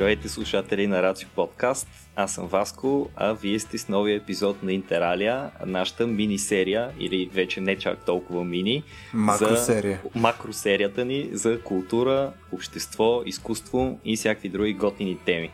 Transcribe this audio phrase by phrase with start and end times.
[0.00, 1.88] Здравейте слушатели на Рацио Подкаст.
[2.16, 7.60] Аз съм Васко, а вие сте с новия епизод на Интералия, нашата мини-серия, или вече
[7.60, 8.82] не чак толкова мини,
[9.14, 10.00] макросерия.
[10.04, 15.50] за макросерията ни за култура, общество, изкуство и всякакви други готини теми.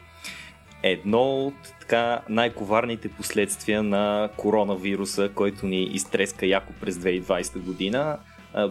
[0.82, 8.18] Едно от така най-коварните последствия на коронавируса, който ни изтреска яко през 2020 година,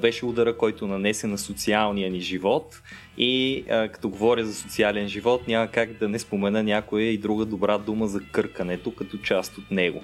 [0.01, 2.81] беше удара, който нанесе на социалния ни живот.
[3.17, 7.45] И а, като говоря за социален живот, няма как да не спомена някоя и друга
[7.45, 10.03] добра дума за къркането като част от него.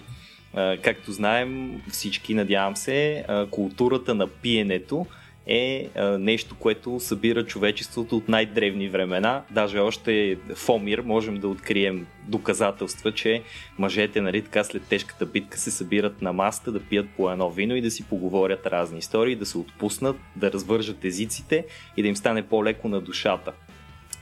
[0.53, 5.05] А, както знаем всички, надявам се, а, културата на пиенето
[5.47, 9.43] е а, нещо, което събира човечеството от най-древни времена.
[9.51, 13.43] Даже още в Омир можем да открием доказателства, че
[13.77, 17.75] мъжете нали, така след тежката битка се събират на маста да пият по едно вино
[17.75, 21.65] и да си поговорят разни истории, да се отпуснат, да развържат езиците
[21.97, 23.51] и да им стане по-леко на душата.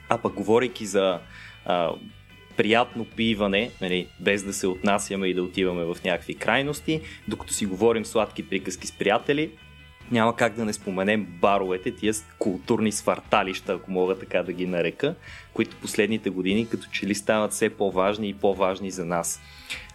[0.09, 1.19] А пък говорейки за
[1.65, 1.91] а,
[2.57, 7.65] приятно пиване, нали, без да се отнасяме и да отиваме в някакви крайности, докато си
[7.65, 9.51] говорим сладки приказки с приятели,
[10.11, 15.15] няма как да не споменем баровете, тия културни сварталища, ако мога така да ги нарека,
[15.53, 19.41] които последните години като че ли стават все по-важни и по-важни за нас.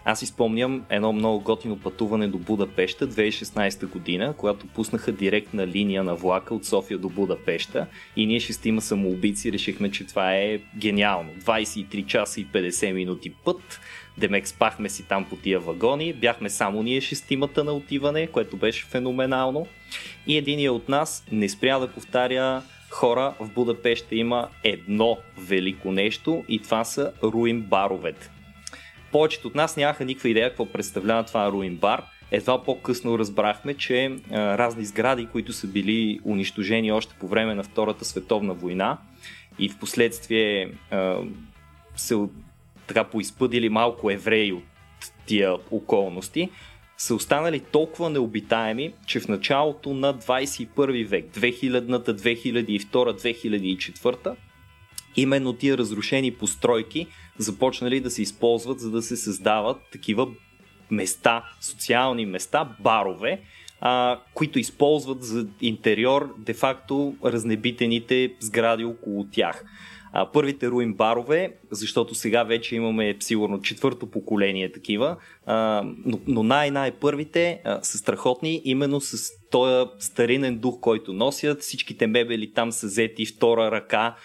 [0.06, 6.14] Аз изпомням едно много готино пътуване до Будапешта 2016 година, когато пуснаха директна линия на
[6.14, 11.30] влака от София до Будапешта и ние шестима самоубийци решихме, че това е гениално.
[11.30, 13.80] 23 часа и 50 минути път,
[14.18, 18.86] Демек спахме си там по тия вагони, бяхме само ние шестимата на отиване, което беше
[18.86, 19.66] феноменално.
[20.26, 26.44] И един от нас не спря да повтаря хора, в Будапеща има едно велико нещо
[26.48, 28.30] и това са руин баровете.
[29.12, 32.04] Повечето от нас нямаха никаква идея какво представлява това руин бар.
[32.30, 37.62] Едва по-късно разбрахме, че а, разни сгради, които са били унищожени още по време на
[37.62, 38.98] Втората световна война
[39.58, 40.70] и в последствие
[41.96, 42.14] се
[42.86, 44.64] така поизпъдили малко евреи от
[45.26, 46.50] тия околности,
[46.96, 54.36] са останали толкова необитаеми, че в началото на 21 век, 2000-та, 2002 2004
[55.16, 57.06] именно тия разрушени постройки
[57.38, 60.28] започнали да се използват, за да се създават такива
[60.90, 63.40] места, социални места, барове,
[63.80, 69.64] а, които използват за интериор де-факто разнебитените сгради около тях.
[70.16, 75.16] А, първите руин барове, защото сега вече имаме сигурно четвърто поколение такива,
[75.46, 81.60] а, но, но най-най-първите а, са страхотни именно с този старинен дух, който носят.
[81.60, 84.16] Всичките мебели там са взети втора ръка,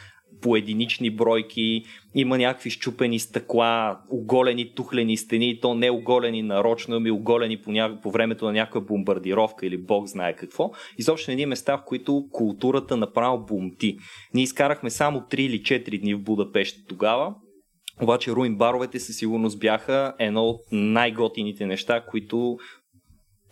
[0.41, 1.83] по единични бройки,
[2.16, 8.00] има някакви щупени стъкла, оголени тухлени стени, то не оголени нарочно, ами оголени по, ня...
[8.03, 10.72] по времето на някаква бомбардировка или бог знае какво.
[10.97, 13.97] Изобщо едни места, в които културата направо бумти.
[14.33, 17.35] Ние изкарахме само 3 или 4 дни в Будапешт тогава,
[18.01, 22.57] обаче руин баровете със сигурност бяха едно от най-готините неща, които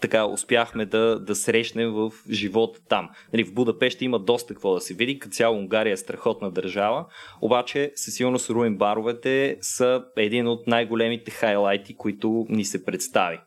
[0.02, 3.09] така успяхме да, да срещнем в живота там.
[3.34, 7.06] Нали, в Будапеща има доста какво да се види, като цяло Унгария е страхотна държава,
[7.41, 13.40] обаче със сигурност руин баровете са един от най-големите хайлайти, които ни се представи.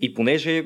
[0.00, 0.64] И понеже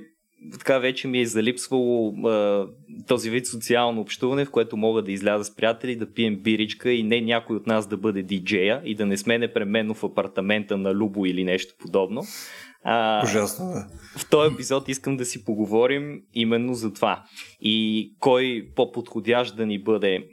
[0.59, 2.67] така вече ми е залипсвало а,
[3.09, 7.03] този вид социално общуване, в което мога да изляза с приятели, да пием биричка и
[7.03, 10.95] не някой от нас да бъде диджея и да не сме непременно в апартамента на
[10.95, 12.23] Любо или нещо подобно.
[12.91, 13.87] А, Ужасно, да.
[14.19, 17.25] В този епизод искам да си поговорим именно за това.
[17.61, 20.25] И кой по-подходящ да ни бъде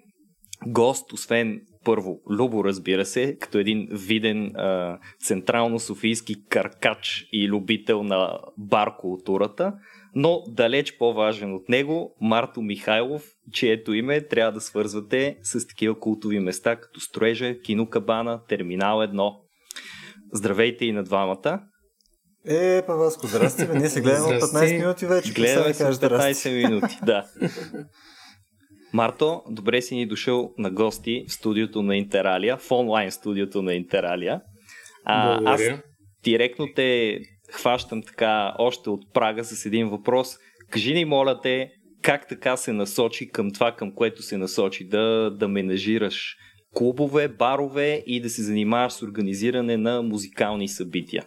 [0.67, 8.39] гост, освен първо Любо, разбира се, като един виден а, централно-софийски каркач и любител на
[8.57, 9.73] бар културата,
[10.15, 16.39] но далеч по-важен от него Марто Михайлов, чието име трябва да свързвате с такива култови
[16.39, 19.31] места, като Строежа, Кинокабана, Терминал 1.
[20.33, 21.61] Здравейте и на двамата!
[22.47, 23.73] Е, Паваско, здрасти, бе.
[23.73, 25.33] Ние се гледаме от 15 минути вече.
[25.33, 27.25] Гледаме се 15 минути, да.
[28.93, 33.73] Марто, добре си ни дошъл на гости в студиото на Интералия, в онлайн студиото на
[33.73, 34.41] Интералия.
[35.05, 35.61] А, аз
[36.23, 37.19] директно те
[37.51, 40.37] хващам така още от прага с един въпрос.
[40.69, 41.69] Кажи ни, моля те,
[42.01, 44.87] как така се насочи към това, към което се насочи?
[44.87, 46.35] Да, да менажираш
[46.75, 51.25] клубове, барове и да се занимаваш с организиране на музикални събития.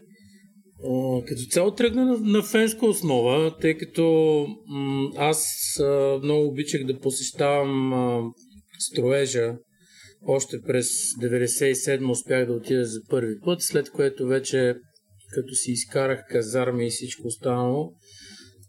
[1.27, 4.03] Като цяло тръгна на, на фенска основа, тъй като
[4.67, 5.47] м- аз
[5.81, 8.23] а, много обичах да посещавам а,
[8.79, 9.55] строежа.
[10.27, 10.87] Още през
[11.23, 14.75] 97 успях да отида за първи път, след което вече
[15.35, 17.93] като си изкарах казарми и всичко останало,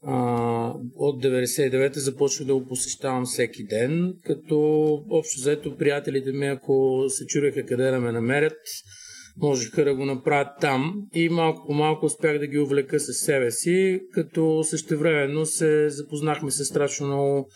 [0.03, 4.59] а, от 99-та започвах да го посещавам всеки ден, като
[5.09, 8.57] общо взето приятелите ми, ако се чуреха къде да ме намерят,
[9.41, 13.51] можеха да го направят там и малко по малко успях да ги увлека със себе
[13.51, 17.49] си, като същевременно се запознахме с страшно много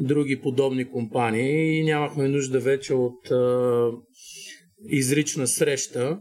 [0.00, 3.90] други подобни компании и нямахме нужда вече от а,
[4.88, 6.18] изрична среща.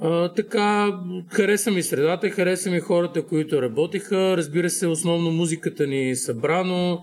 [0.00, 0.92] А, така,
[1.30, 4.36] хареса ми средата, хареса ми хората, които работиха.
[4.36, 6.98] Разбира се, основно музиката ни е събрано.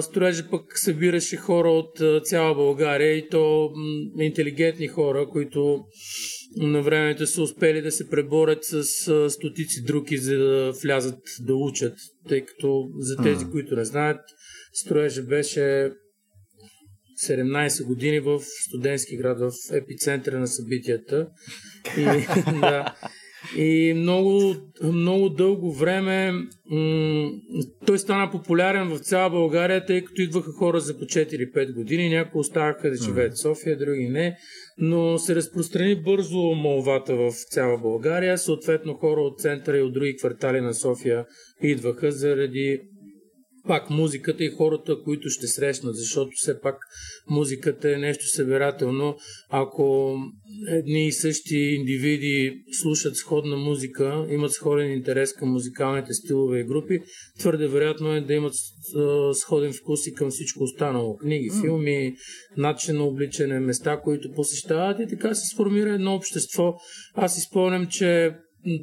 [0.00, 3.70] Строежа пък събираше хора от цяла България и то
[4.18, 5.84] интелигентни хора, които
[6.56, 8.84] на времето са успели да се преборят с
[9.30, 11.98] стотици други, за да влязат да учат,
[12.28, 14.20] тъй като за тези, които не знаят,
[14.72, 15.92] строежа беше
[17.28, 21.28] 17 години в студентски град, в епицентъра на събитията.
[21.98, 22.04] И,
[22.60, 22.94] да,
[23.56, 26.32] и много, много дълго време
[26.70, 27.30] м-
[27.86, 32.08] той стана популярен в цяла България, тъй като идваха хора за по 4-5 години.
[32.08, 34.36] Някои оставаха да живеят в София, други не.
[34.78, 38.38] Но се разпространи бързо молвата в цяла България.
[38.38, 41.24] Съответно хора от центъра и от други квартали на София
[41.62, 42.80] идваха заради
[43.66, 46.76] пак музиката и хората, които ще срещнат, защото все пак
[47.30, 49.16] музиката е нещо събирателно.
[49.48, 50.16] Ако
[50.68, 57.00] едни и същи индивиди слушат сходна музика, имат сходен интерес към музикалните стилове и групи,
[57.38, 58.54] твърде вероятно е да имат
[59.32, 61.16] сходен вкус и към всичко останало.
[61.16, 62.14] Книги, филми,
[62.56, 66.74] начин на обличане, места, които посещават и така се сформира едно общество.
[67.14, 68.30] Аз изпълням, че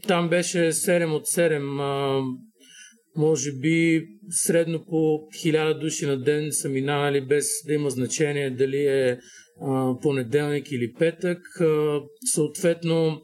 [0.08, 2.22] там беше 7 от 7
[3.18, 8.86] може би средно по 1000 души на ден са минавали без да има значение дали
[8.86, 9.20] е
[10.02, 11.40] понеделник или петък.
[12.34, 13.22] Съответно,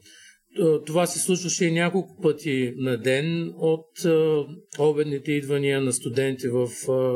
[0.86, 3.86] това се случваше и няколко пъти на ден от
[4.78, 6.68] обедните идвания на студенти в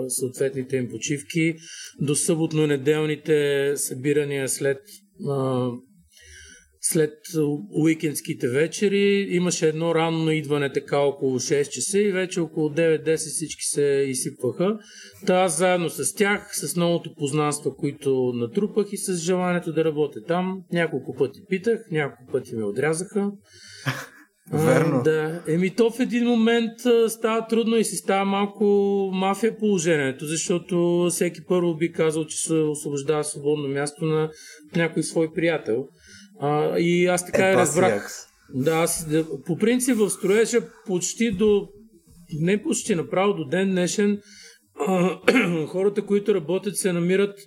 [0.09, 1.55] съответните им почивки
[2.01, 4.79] до съботно-неделните събирания след
[6.81, 7.15] след
[7.71, 13.63] уикендските вечери имаше едно ранно идване така около 6 часа и вече около 9-10 всички
[13.63, 14.79] се изсипваха.
[15.27, 20.25] Та аз заедно с тях, с новото познанство, които натрупах и с желанието да работя
[20.25, 23.31] там, няколко пъти питах, няколко пъти ме отрязаха.
[24.53, 24.97] Верно.
[24.97, 25.43] А, да.
[25.49, 28.65] Еми то в един момент а, става трудно и си става малко
[29.15, 34.31] мафия положението, защото всеки първо би казал, че се освобождава свободно място на
[34.77, 35.89] някой свой приятел.
[36.41, 38.29] А, и аз така е, разбрах.
[38.55, 39.07] Да, аз,
[39.47, 41.69] по принцип в строежа почти до,
[42.41, 44.21] не почти, направо до ден днешен,
[44.87, 45.19] а,
[45.67, 47.39] хората, които работят, се намират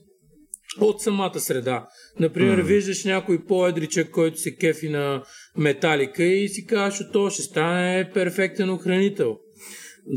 [0.79, 1.87] от самата среда.
[2.19, 2.65] Например, mm.
[2.65, 5.23] виждаш някой по-едричък, който се кефи на
[5.57, 9.37] металика и си казваш, то ще стане перфектен охранител.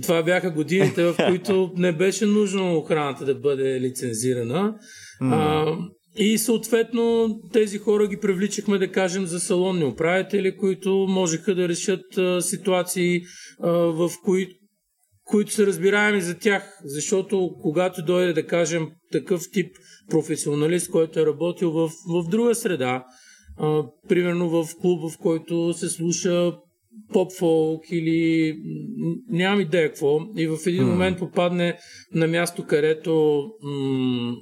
[0.02, 4.74] Това бяха годините, в които не беше нужно охраната да бъде лицензирана.
[5.22, 5.32] Mm.
[5.32, 5.76] А,
[6.16, 12.18] и съответно тези хора ги привличахме, да кажем, за салонни управители, които можеха да решат
[12.18, 13.22] а, ситуации,
[13.60, 14.48] а, в кои,
[15.24, 16.78] които са разбираеми за тях.
[16.84, 19.76] Защото когато дойде, да кажем, такъв тип
[20.10, 23.04] професионалист, който е работил в, в друга среда,
[23.58, 26.52] а, примерно в клуб, в който се слуша
[27.12, 28.56] поп-фолк или
[29.28, 31.78] нямам идея какво, и в един момент попадне
[32.12, 34.36] на място, където м-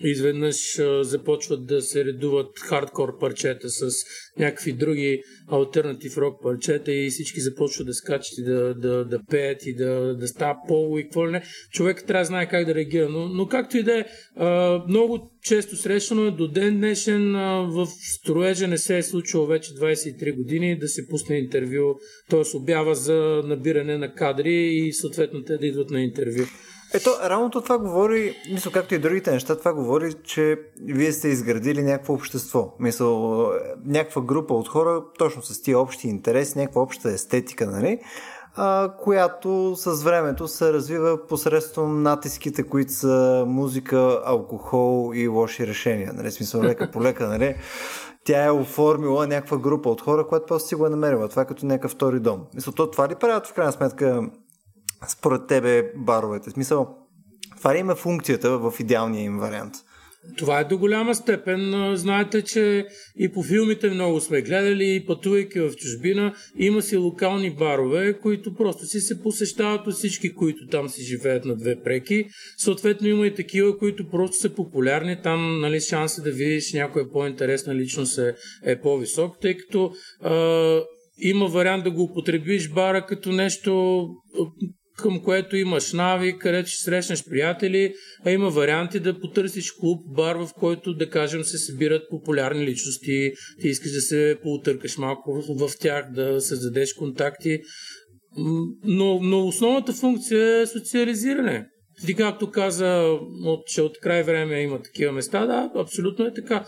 [0.00, 3.90] изведнъж започват да се редуват хардкор парчета с
[4.38, 9.66] някакви други альтернатив рок парчета и всички започват да скачат и да, да, да пеят
[9.66, 11.42] и да, да става поло и какво ли не.
[11.72, 13.08] Човек трябва да знае как да реагира.
[13.08, 14.04] Но, но както и да е,
[14.88, 17.32] много често срещано е до ден днешен
[17.68, 21.94] в строежа не се е случило вече 23 години да се пусне интервю,
[22.30, 22.56] т.е.
[22.56, 26.44] обява за набиране на кадри и съответно те да идват на интервю.
[26.94, 31.82] Ето, рамото това говори, мисля, както и другите неща, това говори, че вие сте изградили
[31.82, 32.74] някакво общество.
[32.78, 33.46] Мисъл,
[33.84, 37.98] някаква група от хора, точно с тия общи интереси, някаква обща естетика, нали?
[38.54, 46.12] А, която с времето се развива посредством натиските, които са музика, алкохол и лоши решения.
[46.14, 46.30] Нали?
[46.30, 47.54] Смисъл, лека по лека, нали?
[48.24, 51.28] Тя е оформила някаква група от хора, която просто си го е намерила.
[51.28, 52.40] Това е като някакъв втори дом.
[52.54, 54.22] Мисля, то това ли правят в крайна сметка
[55.08, 56.50] според тебе баровете?
[56.50, 56.96] Смисъл,
[57.56, 59.74] това ли има функцията в идеалния им вариант?
[60.36, 61.92] Това е до голяма степен.
[61.96, 62.86] Знаете, че
[63.16, 68.54] и по филмите много сме гледали, и пътувайки в чужбина, има си локални барове, които
[68.54, 72.24] просто си се посещават от всички, които там си живеят на две преки.
[72.56, 75.22] Съответно има и такива, които просто са популярни.
[75.22, 80.80] Там нали, шанса да видиш някоя по-интересна личност е, е по-висок, тъй като а,
[81.20, 84.04] има вариант да го употребиш бара като нещо
[84.98, 90.36] към което имаш навик, където ще срещнеш приятели, а има варианти да потърсиш клуб, бар,
[90.36, 95.70] в който, да кажем, се събират популярни личности, ти искаш да се поутъркаш малко в
[95.80, 97.60] тях, да създадеш контакти.
[98.84, 101.66] Но, но основната функция е социализиране.
[102.06, 106.64] Ти както каза, от, че от край време има такива места, да, абсолютно е така.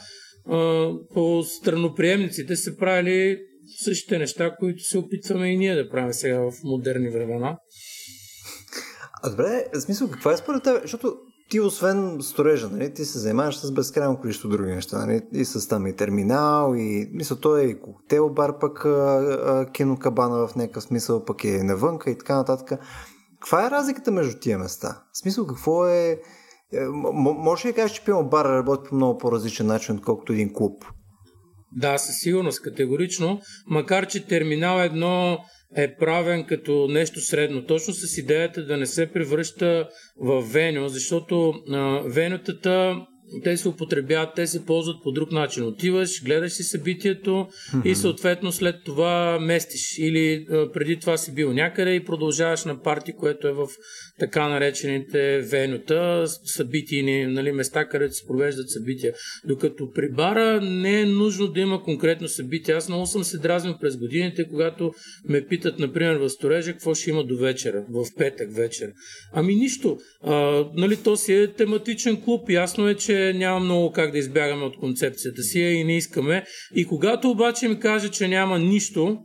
[1.15, 3.39] По страноприемниците се правили
[3.85, 7.57] същите неща, които се опитваме и ние да правим сега в модерни времена.
[9.23, 10.83] А добре, в смисъл, каква е според теб?
[10.83, 11.17] Защото
[11.49, 15.69] ти освен сторежа, нали, ти се занимаваш с безкрайно количество други неща, нали, и с
[15.69, 20.57] там и терминал, и мисъл, той е и коктейл бар, пък а, а, кинокабана в
[20.57, 22.81] някакъв смисъл, пък е навънка и така нататък.
[23.41, 25.03] Каква е разликата между тия места?
[25.13, 26.21] В смисъл, какво е...
[26.73, 26.81] е
[27.15, 30.85] може ли да кажеш, че пиемо бар работи по много по-различен начин, отколкото един клуб?
[31.77, 33.41] Да, със сигурност, категорично.
[33.67, 35.39] Макар, че терминал едно
[35.77, 41.55] е правен като нещо средно, точно с идеята да не се превръща в веню, защото
[41.71, 42.97] а, венютата
[43.45, 45.65] те се употребяват, те се ползват по друг начин.
[45.67, 47.87] Отиваш, гледаш си събитието mm-hmm.
[47.87, 49.99] и съответно след това местиш.
[49.99, 53.67] Или а, преди това си бил някъде и продължаваш на парти, което е в
[54.21, 59.15] така наречените венута, събитийни нали, места, където се провеждат събития.
[59.45, 62.75] Докато при бара не е нужно да има конкретно събитие.
[62.75, 64.93] Аз много съм се дразнил през годините, когато
[65.29, 68.93] ме питат, например, в Сторежа, какво ще има до вечера, в петък вечер.
[69.33, 69.99] Ами нищо.
[70.23, 72.51] А, нали, то си е тематичен клуб.
[72.51, 76.45] Ясно е, че няма много как да избягаме от концепцията си и не искаме.
[76.75, 79.19] И когато обаче ми каже, че няма нищо,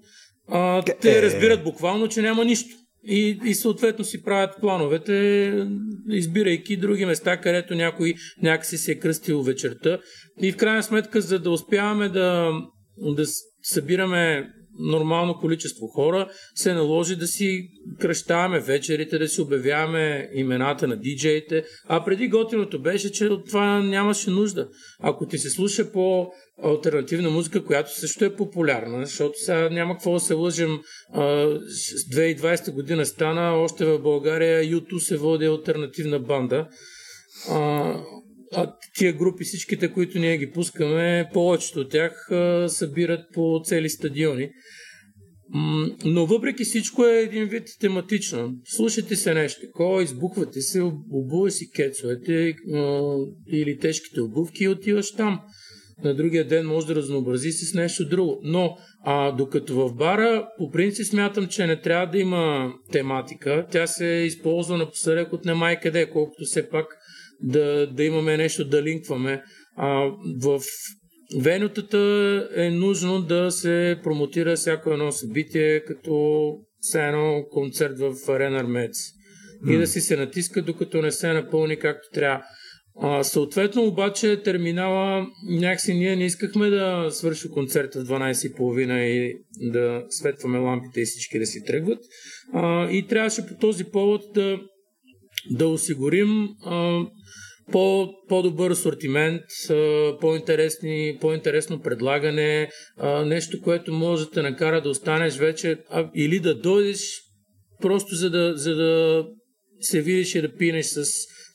[0.47, 1.21] а, те е.
[1.21, 2.75] разбират буквално, че няма нищо.
[3.07, 5.67] И, и съответно си правят плановете,
[6.09, 9.99] избирайки други места, където някой някакси се е кръстил вечерта.
[10.41, 12.51] И в крайна сметка, за да успяваме да,
[12.97, 13.23] да
[13.63, 20.97] събираме нормално количество хора, се наложи да си кръщаваме вечерите, да си обявяваме имената на
[20.97, 21.63] диджеите.
[21.87, 24.67] А преди готиното беше, че от това нямаше нужда.
[24.99, 26.27] Ако ти се слуша по
[26.63, 30.79] альтернативна музика, която също е популярна, защото сега няма какво да се лъжим.
[31.15, 36.67] 2020 година стана, още в България YouTube се води альтернативна банда.
[38.57, 42.27] А тия групи, всичките, които ние ги пускаме, повечето от тях
[42.67, 44.49] събират по цели стадиони.
[46.05, 48.53] Но въпреки всичко е един вид тематично.
[48.65, 50.81] Слушайте се нещо такова, избухвате се,
[51.11, 52.55] обува си кецовете
[53.47, 55.39] или тежките обувки и отиваш там.
[56.03, 58.39] На другия ден може да разнообрази се с нещо друго.
[58.43, 63.67] Но а, докато в бара, по принцип смятам, че не трябва да има тематика.
[63.71, 66.85] Тя се използва напоследък от немай къде, колкото все пак
[67.41, 69.43] да, да имаме нещо да линкваме.
[69.75, 70.11] А,
[70.41, 70.61] в
[71.39, 78.57] Венутата е нужно да се промотира всяко едно събитие, като все едно концерт в Арена
[78.57, 78.91] Армец.
[79.65, 79.73] Mm.
[79.73, 82.43] И да си се натиска, докато не се напълни както трябва.
[83.01, 90.03] А, съответно, обаче, терминала някакси ние не искахме да свърши концерта в 12.30 и да
[90.09, 91.99] светваме лампите и всички да си тръгват.
[92.53, 94.59] А, и трябваше по този повод да,
[95.51, 97.05] да осигурим а,
[97.71, 99.41] по, по-добър асортимент,
[100.21, 102.69] по-интересни, по-интересно предлагане,
[103.25, 105.77] нещо, което може да те накара да останеш вече
[106.15, 107.21] или да дойдеш
[107.81, 109.25] просто за да, за да
[109.79, 111.05] се видиш и да пинеш с,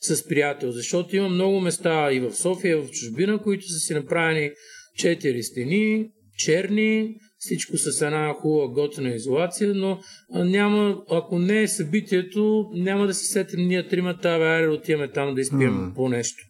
[0.01, 0.71] с приятел.
[0.71, 4.51] Защото има много места и в София, и в чужбина, които са си направени
[4.97, 6.05] четири стени,
[6.37, 13.13] черни, всичко с една хубава готина изолация, но няма, ако не е събитието, няма да
[13.13, 15.95] се сетим ние тримата, айде да отиваме там да изпием mm.
[15.95, 16.43] по нещо.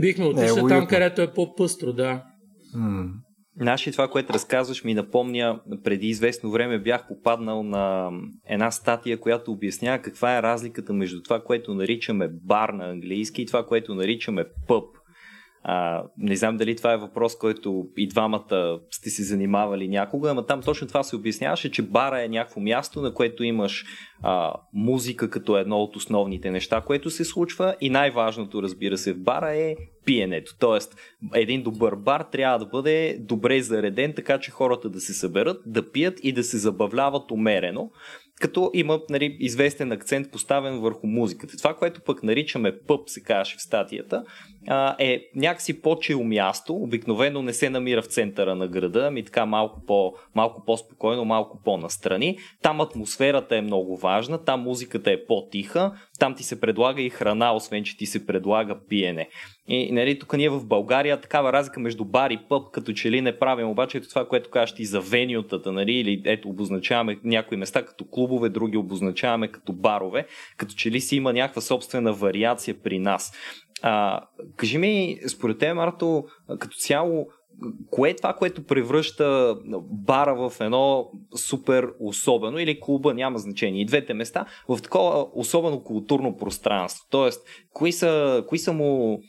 [0.00, 2.24] Бихме отишли там, където е по-пъстро, да.
[2.76, 3.08] Mm.
[3.56, 8.10] Наши това, което разказваш, ми напомня, преди известно време бях попаднал на
[8.48, 13.46] една статия, която обяснява каква е разликата между това, което наричаме бар на английски и
[13.46, 14.84] това, което наричаме пъб
[15.64, 20.46] а, не знам дали това е въпрос, който и двамата сте се занимавали някога, ама
[20.46, 23.84] там точно това се обясняваше, че бара е някакво място, на което имаш
[24.22, 29.22] а, музика като едно от основните неща, което се случва и най-важното, разбира се, в
[29.22, 30.52] бара е пиенето.
[30.58, 30.96] Тоест,
[31.34, 35.90] един добър бар трябва да бъде добре зареден, така че хората да се съберат, да
[35.90, 37.90] пият и да се забавляват умерено
[38.42, 41.56] като има нали, известен акцент поставен върху музиката.
[41.56, 44.24] Това, което пък наричаме пъп, се казваше в статията,
[44.98, 46.74] е някакси по-чил място.
[46.74, 51.60] Обикновено не се намира в центъра на града, ами така малко, по, малко по-спокойно, малко
[51.64, 52.38] по-настрани.
[52.62, 57.54] Там атмосферата е много важна, там музиката е по-тиха, там ти се предлага и храна,
[57.54, 59.28] освен че ти се предлага пиене.
[59.68, 63.20] И нали, тук ние в България такава разлика между бар и пъп, като че ли
[63.20, 67.56] не правим, обаче ето това, което кажеш и за вениотата, нали, или ето обозначаваме някои
[67.56, 70.26] места като клубове, други обозначаваме като барове,
[70.56, 73.32] като че ли си има някаква собствена вариация при нас.
[73.82, 74.20] А,
[74.56, 76.24] кажи ми, според те, Марто,
[76.58, 77.26] като цяло,
[77.90, 79.56] кое е това, което превръща
[79.90, 85.82] бара в едно супер особено или клуба, няма значение, и двете места, в такова особено
[85.84, 87.06] културно пространство?
[87.10, 89.20] Тоест, кои са, кои са му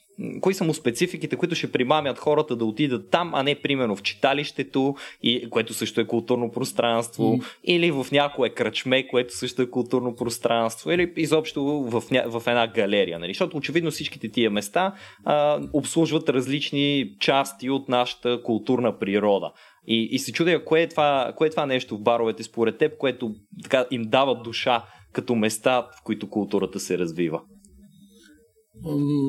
[0.42, 4.02] кои са му спецификите, които ще примамят хората да отидат там, а не примерно в
[4.02, 7.44] читалището, и, което също е културно пространство, mm.
[7.64, 12.24] или в някое кръчме, което също е културно пространство, или изобщо в, ня...
[12.28, 13.20] в една галерия.
[13.20, 13.30] Нали?
[13.30, 14.94] Защото очевидно всичките тия места
[15.24, 19.52] а, обслужват различни части от нашата културна природа.
[19.88, 22.98] И, и се чудя, кое е, това, кое е това нещо в баровете според теб,
[22.98, 27.42] което така, им дава душа като места, в които културата се развива.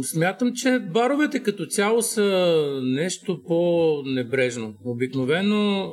[0.02, 4.74] Смятам, че баровете като цяло са нещо по-небрежно.
[4.84, 5.92] Обикновено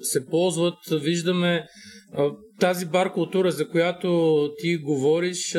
[0.00, 1.66] се ползват, виждаме
[2.60, 5.56] тази бар култура, за която ти говориш,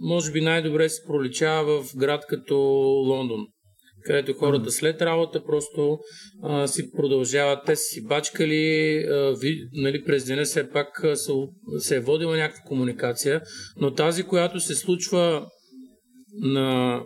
[0.00, 2.56] може би най-добре се проличава в град като
[3.06, 3.46] Лондон
[4.06, 5.98] където хората след работа просто
[6.42, 7.58] а, си продължават.
[7.66, 11.04] Те си бачкали, а, ви, нали, през деня все пак
[11.78, 13.40] се е водила някаква комуникация,
[13.80, 15.46] но тази, която се случва
[16.40, 17.00] на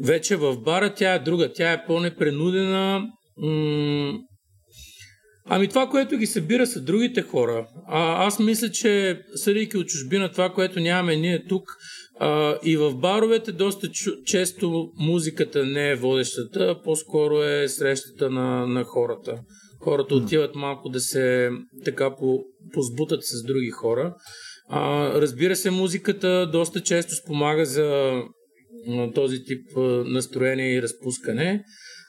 [0.00, 3.02] вече в бара, тя е друга, тя е по-непренудена.
[3.36, 4.18] М-
[5.44, 7.66] ами това, което ги събира са другите хора.
[7.86, 11.62] А, аз мисля, че съдейки от чужбина, това, което нямаме ние тук,
[12.20, 18.30] а, и в баровете доста чу- често музиката не е водещата, а по-скоро е срещата
[18.30, 19.38] на, на хората.
[19.80, 21.50] Хората отиват малко да се
[21.84, 24.14] така по, позбутат с други хора.
[24.74, 28.12] А, разбира се, музиката доста често спомага за
[29.14, 29.62] този тип
[30.06, 31.64] настроение и разпускане,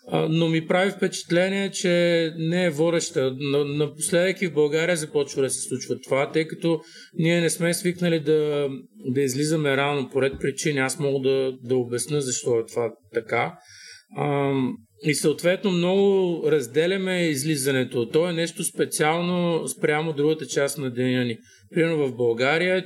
[0.08, 1.90] а, но ми прави впечатление, че
[2.38, 3.36] не е водеща.
[3.66, 6.82] Напоследък и в България започва да се случва това, тъй като
[7.14, 8.70] ние не сме свикнали да,
[9.06, 10.80] да излизаме рано по ред причини.
[10.80, 13.54] Аз мога да, да обясня защо е това така.
[14.18, 14.54] А,
[15.06, 18.10] и съответно много разделяме излизането.
[18.10, 21.38] То е нещо специално спрямо другата част на деня ни.
[21.74, 22.86] Примерно в България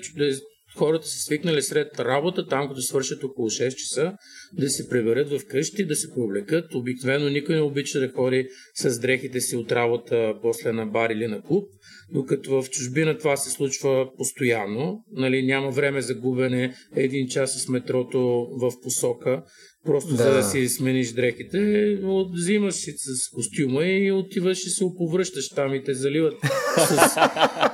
[0.77, 4.13] хората са свикнали сред работа, там като свършат около 6 часа,
[4.53, 6.75] да се приберат в къщи, да се повлекат.
[6.75, 11.27] Обикновено никой не обича да ходи с дрехите си от работа после на бар или
[11.27, 11.69] на клуб,
[12.13, 15.03] докато в чужбина това се случва постоянно.
[15.11, 19.43] Нали, няма време за губене един час с метрото в посока
[19.87, 20.23] Просто да.
[20.23, 21.99] за да си смениш дрехите,
[22.33, 26.33] взимаш си с костюма и отиваш и се оповръщаш там и те заливат
[26.77, 27.15] с,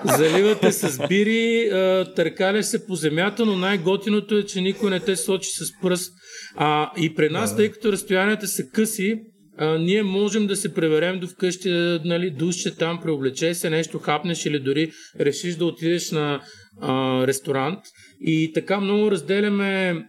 [0.18, 1.70] заливате с бири,
[2.16, 6.14] търкаля се по земята, но най-готиното е, че никой не те сочи с пръст.
[6.56, 7.58] А, и при нас, да.
[7.58, 9.22] тъй като разстоянията са къси,
[9.58, 11.70] а, ние можем да се преверем до вкъщи,
[12.06, 16.42] нали, душче там, преоблече се, нещо хапнеш или дори решиш да отидеш на
[16.82, 17.80] а, ресторант.
[18.24, 20.06] И така много разделяме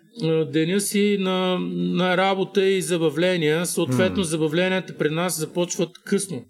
[0.52, 3.66] деня си на, на работа и забавления.
[3.66, 4.26] Съответно, mm.
[4.26, 6.44] забавленията при нас започват късно.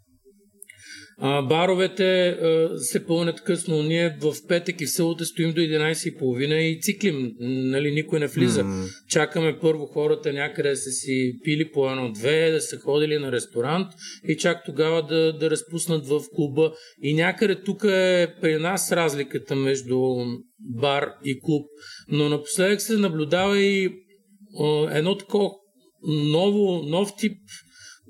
[1.19, 3.83] А, баровете а, се пълнят късно.
[3.83, 7.33] Ние в петък и в селата стоим до 11.30 и циклим.
[7.41, 8.63] Нали, никой не влиза.
[8.65, 9.07] Mm.
[9.09, 13.87] Чакаме първо хората някъде да са си пили по едно-две, да са ходили на ресторант
[14.29, 16.73] и чак тогава да, да разпуснат в клуба.
[17.03, 19.99] И някъде тук е при нас разликата между
[20.61, 21.67] бар и клуб.
[22.09, 23.91] Но напоследък се наблюдава и
[24.61, 25.51] а, едно такова
[26.07, 27.39] ново, нов тип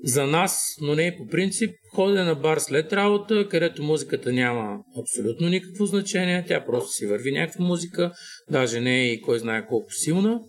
[0.03, 5.49] за нас, но не по принцип, ходене на бар след работа, където музиката няма абсолютно
[5.49, 8.11] никакво значение, тя просто си върви някаква музика,
[8.51, 10.39] даже не е и кой знае колко силна,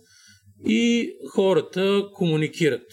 [0.67, 2.85] и хората комуникират.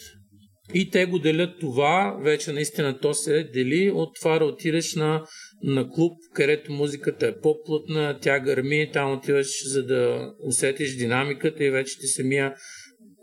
[0.75, 5.27] И те го делят това, вече наистина то се дели от това да отидеш на,
[5.63, 11.71] на клуб, където музиката е по-плътна, тя гърми, там отиваш за да усетиш динамиката и
[11.71, 12.55] вече ти самия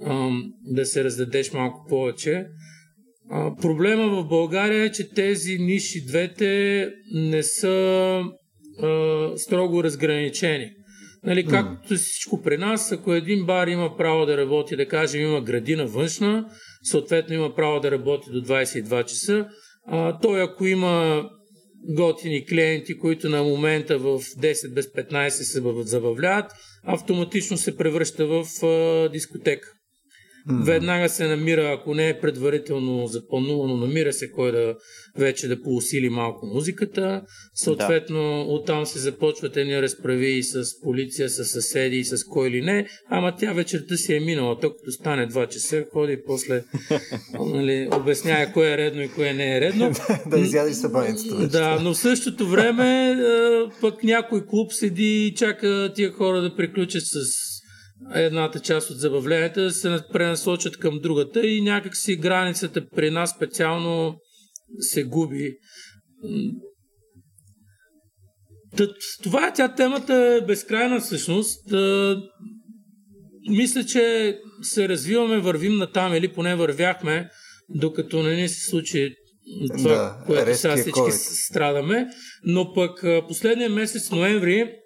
[0.06, 2.46] ам, да се раздадеш малко повече.
[3.34, 8.24] А, проблема в България е, че тези ниши двете не са
[8.84, 10.72] а, строго разграничени.
[11.24, 15.42] Нали, както всичко при нас, ако един бар има право да работи, да кажем, има
[15.42, 16.46] градина външна,
[16.84, 19.48] съответно има право да работи до 22 часа,
[19.88, 21.26] а, той ако има
[21.96, 26.52] готини клиенти, които на момента в 10 без 15 се забавляват,
[26.84, 29.68] автоматично се превръща в а, дискотека.
[30.50, 30.66] Mm-hmm.
[30.66, 34.76] Веднага се намира, ако не е предварително запланувано, намира се кой да
[35.18, 37.22] вече да поусили малко музиката.
[37.56, 38.54] Съответно, да.
[38.54, 42.88] оттам се започват едни разправи с полиция, с съседи, с кой или не.
[43.10, 44.60] Ама тя вечерта си е минала.
[44.60, 46.64] То като стане 2 часа, ходи и после
[47.40, 49.92] нали, обяснява кое е редно и кое не е редно.
[50.28, 51.48] да изядеш събранието.
[51.48, 53.18] Да, но в същото време
[53.82, 57.51] пък някой клуб седи и чака тия хора да приключат с
[58.14, 64.16] едната част от забавленията да се пренасочат към другата и някакси границата при нас специално
[64.80, 65.58] се губи.
[69.24, 71.74] Това е тя темата е безкрайна всъщност.
[73.50, 77.30] Мисля, че се развиваме, вървим на там или поне вървяхме,
[77.70, 79.16] докато не ни се случи
[79.78, 81.46] това, да, което сега всички COVID.
[81.48, 82.08] страдаме.
[82.44, 84.81] Но пък последния месец ноември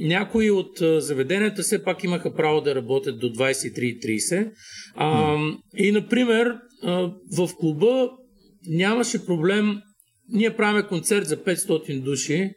[0.00, 4.50] някои от заведенията все пак имаха право да работят до 23.30.
[4.94, 5.36] А,
[5.76, 6.54] и, например,
[7.36, 8.10] в клуба
[8.66, 9.80] нямаше проблем.
[10.28, 12.50] Ние правим концерт за 500 души,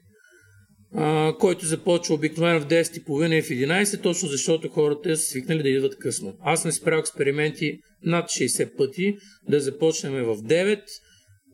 [0.96, 5.70] а, който започва обикновено в 10.30 и в 11, точно защото хората са свикнали да
[5.70, 6.34] идват късно.
[6.42, 9.16] Аз не спрях експерименти над 60 пъти
[9.50, 10.82] да започнем в 9,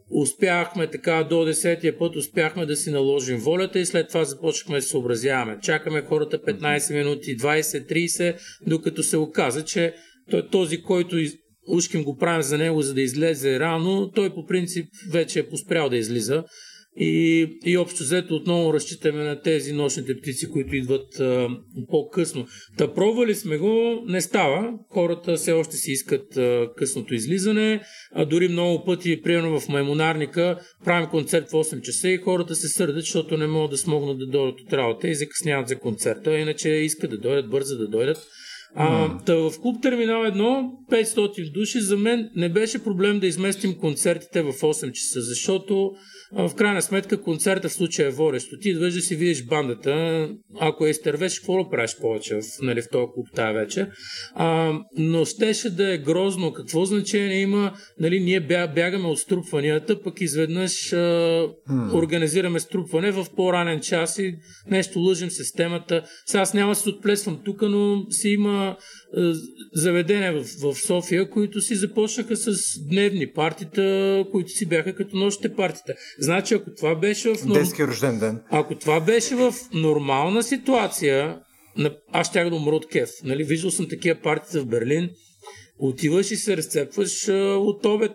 [0.09, 4.81] успяхме така до 10-я път, успяхме да си наложим волята и след това започнахме да
[4.81, 5.59] се съобразяваме.
[5.61, 9.93] Чакаме хората 15 минути, 20, 30, докато се оказа, че
[10.31, 11.17] той, този, който
[11.67, 15.89] ушким го правим за него, за да излезе рано, той по принцип вече е поспрял
[15.89, 16.43] да излиза.
[16.99, 21.49] И, и общо взето отново разчитаме на тези нощните птици, които идват а,
[21.89, 22.47] по-късно.
[22.77, 24.73] Та пробвали сме го, не става.
[24.89, 27.81] Хората все още си искат а, късното излизане.
[28.11, 32.67] А дори много пъти, примерно в Маймонарника, правим концерт в 8 часа и хората се
[32.67, 36.37] сърдят, защото не могат да смогнат да дойдат от работа и закъсняват за концерта.
[36.37, 38.17] Иначе искат да дойдат, бързо да дойдат.
[38.75, 43.77] А, та в клуб Терминал 1 500 души за мен не беше проблем да изместим
[43.77, 45.91] концертите в 8 часа, защото
[46.31, 48.59] в крайна сметка концерта в случая е ворещо.
[48.59, 52.81] Ти идваш да си видиш бандата, ако е изтървеш, какво да правиш повече в, нали,
[52.81, 53.89] в този клуб тази вечер.
[54.35, 56.53] А, но щеше да е грозно.
[56.53, 57.73] Какво значение има?
[57.99, 58.39] Нали, ние
[58.75, 61.93] бягаме от струпванията, пък изведнъж а, hmm.
[61.93, 64.35] организираме струпване в по-ранен час и
[64.67, 66.03] нещо лъжим системата.
[66.25, 68.77] Сега аз няма да се отплесвам тук, но си има
[69.73, 72.59] заведения в, в София, които си започнаха с
[72.89, 75.93] дневни партита, които си бяха като нощите партита.
[76.19, 77.45] Значи, ако това беше в...
[77.45, 77.59] Норм...
[77.59, 78.41] Детски рожден ден.
[78.49, 81.39] Ако това беше в нормална ситуация,
[82.11, 83.09] аз щях да умра от кеф.
[83.23, 83.43] Нали?
[83.43, 85.09] Виждал съм такива партита в Берлин.
[85.79, 87.27] Отиваш и се разцепваш
[87.57, 88.11] от обед.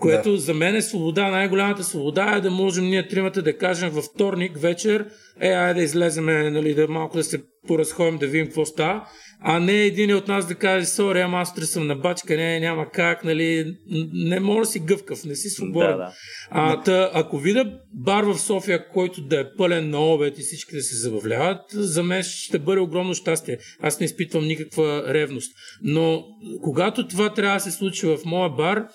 [0.00, 0.38] Което да.
[0.38, 1.30] за мен е свобода.
[1.30, 5.06] Най-голямата свобода е да можем ние тримата да кажем във вторник вечер,
[5.40, 9.08] е, айде да излеземе, нали, да малко да се поразходим, да видим какво става
[9.46, 12.90] а не един от нас да каже, сори, ама аз съм на бачка, не, няма
[12.90, 13.76] как, нали,
[14.12, 15.90] не може да си гъвкав, не си свободен.
[15.90, 16.12] Да, да.
[16.50, 20.74] А, та, ако видя бар в София, който да е пълен на обед и всички
[20.74, 23.58] да се забавляват, за мен ще бъде огромно щастие.
[23.80, 25.52] Аз не изпитвам никаква ревност.
[25.82, 26.24] Но
[26.62, 28.86] когато това трябва да се случи в моя бар,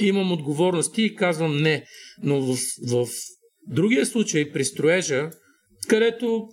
[0.00, 1.84] имам отговорности и казвам не.
[2.22, 2.56] Но в,
[2.88, 3.06] в
[3.68, 5.30] другия случай, при строежа,
[5.88, 6.48] където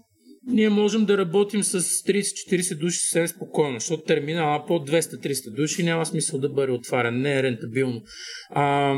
[0.48, 6.06] ние можем да работим с 30-40 души съвсем спокойно, защото терминала под 200-300 души няма
[6.06, 8.02] смисъл да бъде отварен, не е рентабилно.
[8.50, 8.96] А,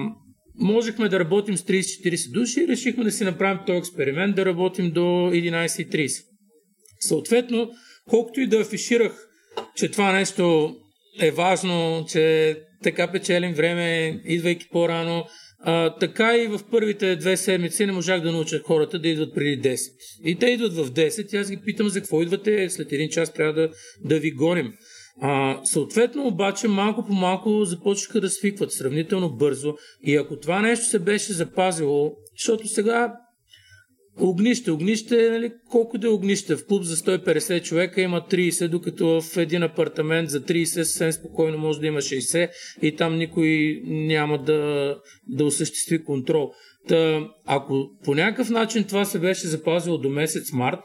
[0.60, 4.92] можехме да работим с 30-40 души и решихме да си направим този експеримент, да работим
[4.92, 6.24] до 11.30.
[7.00, 7.72] Съответно,
[8.10, 9.28] колкото и да афиширах,
[9.76, 10.76] че това нещо
[11.22, 15.26] е важно, че така печелим време, идвайки по-рано,
[15.68, 19.70] а, така и в първите две седмици не можах да науча хората да идват преди
[19.70, 19.78] 10.
[20.24, 23.34] И те идват в 10 и аз ги питам за какво идвате, след един час
[23.34, 23.70] трябва да,
[24.04, 24.74] да ви гоним.
[25.22, 29.74] А, съответно, обаче, малко по малко започнаха да свикват сравнително бързо
[30.04, 33.14] и ако това нещо се беше запазило, защото сега
[34.20, 36.56] Огнище, огнище, нали, колко да е огнище?
[36.56, 41.58] В клуб за 150 човека има 30, докато в един апартамент за 30 съвсем спокойно
[41.58, 42.50] може да има 60
[42.82, 44.96] и там никой няма да,
[45.28, 46.52] да осъществи контрол.
[46.88, 50.80] Та, ако по някакъв начин това се беше запазило до месец март,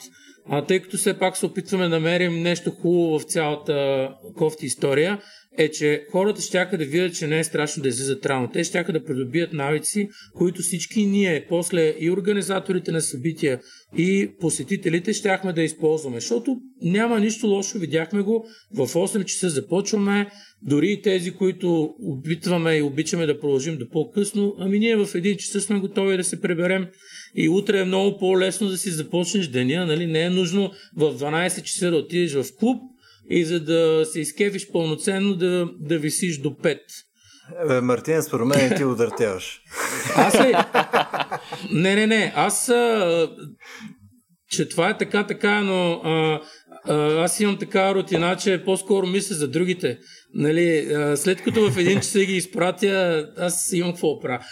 [0.49, 5.21] а тъй като все пак се опитваме да намерим нещо хубаво в цялата кофти история,
[5.61, 8.51] е, че хората ще да видят, че не е страшно да излизат рано.
[8.53, 13.61] Те ще да придобият навици, които всички ние, после и организаторите на събития,
[13.97, 20.31] и посетителите щяхме да използваме, защото няма нищо лошо, видяхме го, в 8 часа започваме,
[20.63, 25.37] дори и тези, които опитваме и обичаме да продължим до по-късно, ами ние в 1
[25.37, 26.87] часа сме готови да се преберем
[27.35, 30.07] и утре е много по-лесно да си започнеш деня, нали?
[30.07, 32.83] не е нужно в 12 часа да отидеш в клуб,
[33.31, 36.79] и за да се изкефиш пълноценно да, да висиш до 5.
[37.69, 39.63] Бе, Мартин, според мен ти удъртяваш.
[40.17, 40.55] Аз ли?
[41.71, 42.33] Не, не, не.
[42.37, 43.29] Аз а,
[44.49, 46.41] че това е така, така, но а,
[46.85, 49.99] а, аз имам така рутина, че по-скоро мисля за другите.
[50.35, 54.45] Нали, а, след като в един час ги изпратя, аз имам какво правя.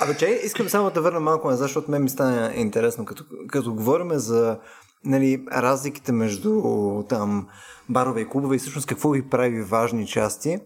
[0.00, 3.74] Абе, че искам само да върна малко назад, защото мен ми стана интересно, като, като
[3.74, 4.58] говорим за
[5.04, 6.62] нали, разликите между
[7.08, 7.48] там
[7.88, 10.58] барове и клубове и всъщност какво ги прави важни части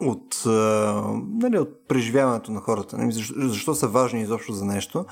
[0.00, 0.42] от,
[1.42, 2.98] нали, от преживяването на хората.
[2.98, 5.04] Нали, защо, защо са важни изобщо за нещо.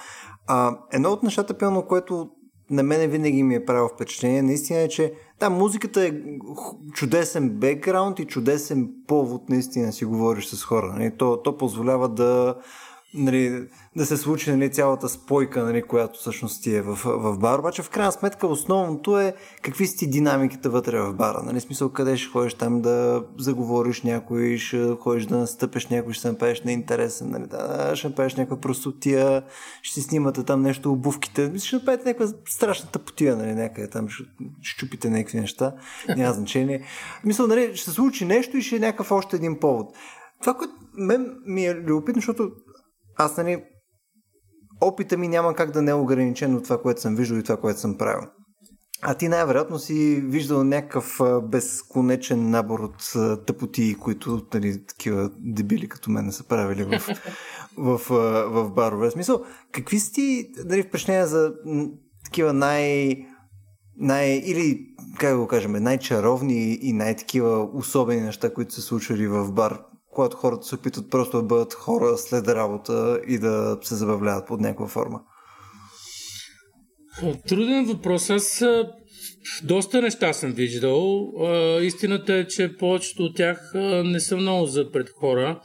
[0.47, 2.31] А, едно от нещата, пълно, което
[2.71, 6.13] на мене винаги ми е правило впечатление, наистина е, че да, музиката е
[6.93, 10.95] чудесен бекграунд и чудесен повод наистина си говориш с хора.
[10.99, 11.17] Нали?
[11.19, 12.55] То, то позволява да,
[13.15, 17.59] нали, да се случи нали, цялата спойка, нали, която всъщност ти е в, в бар.
[17.59, 21.43] Обаче в крайна сметка основното е какви са ти динамиките вътре в бара.
[21.43, 26.29] Нали, смисъл къде ще ходиш там да заговориш някой, ще ходиш да настъпеш някой, ще
[26.29, 29.43] направиш на интересен, нали, да, ще направиш някаква простотия,
[29.83, 34.09] ще си снимате там нещо обувките, ще направите някаква страшна тъпотия, нали, някъде там,
[34.61, 35.73] ще, чупите някакви неща,
[36.17, 36.85] няма значение.
[37.25, 39.97] Мисля, нали, ще се случи нещо и ще е някакъв още един повод.
[40.41, 42.51] Това, което мен ми е любопитно, защото
[43.17, 43.65] аз, нали,
[44.81, 47.57] опита ми няма как да не е ограничен от това, което съм виждал и това,
[47.57, 48.29] което съм правил.
[49.05, 53.13] А ти най-вероятно си виждал някакъв безконечен набор от
[53.47, 57.01] тъпоти, които нали, такива дебили като мен са правили в,
[57.77, 59.09] в, в, в барове.
[59.09, 61.53] В смисъл, какви си ти нали, впечатления за
[62.25, 63.17] такива най-
[63.97, 64.87] най- или,
[65.19, 69.79] как го кажем, най-чаровни и най-такива особени неща, които се случвали в бар
[70.13, 74.61] когато хората се опитват просто да бъдат хора след работа и да се забавляват под
[74.61, 75.21] някаква форма?
[77.49, 78.31] Труден въпрос.
[78.31, 78.65] Аз
[79.65, 81.33] доста неща съм виждал.
[81.83, 83.73] Истината е, че повечето от тях
[84.05, 85.61] не са много за пред хора.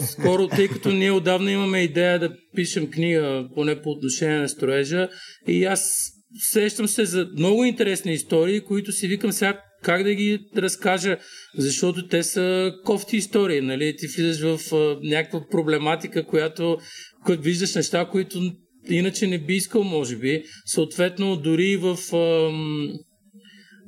[0.00, 5.08] Скоро, тъй като ние отдавна имаме идея да пишем книга, поне по отношение на строежа,
[5.46, 10.38] и аз сещам се за много интересни истории, които си викам сега как да ги
[10.56, 11.18] разкажа,
[11.58, 13.96] защото те са кофти истории, нали?
[13.96, 16.78] Ти влизаш в а, някаква проблематика, която,
[17.24, 18.52] която виждаш неща, които
[18.88, 20.42] иначе не би искал, може би.
[20.66, 22.50] Съответно, дори в а,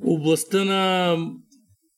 [0.02, 1.16] областта на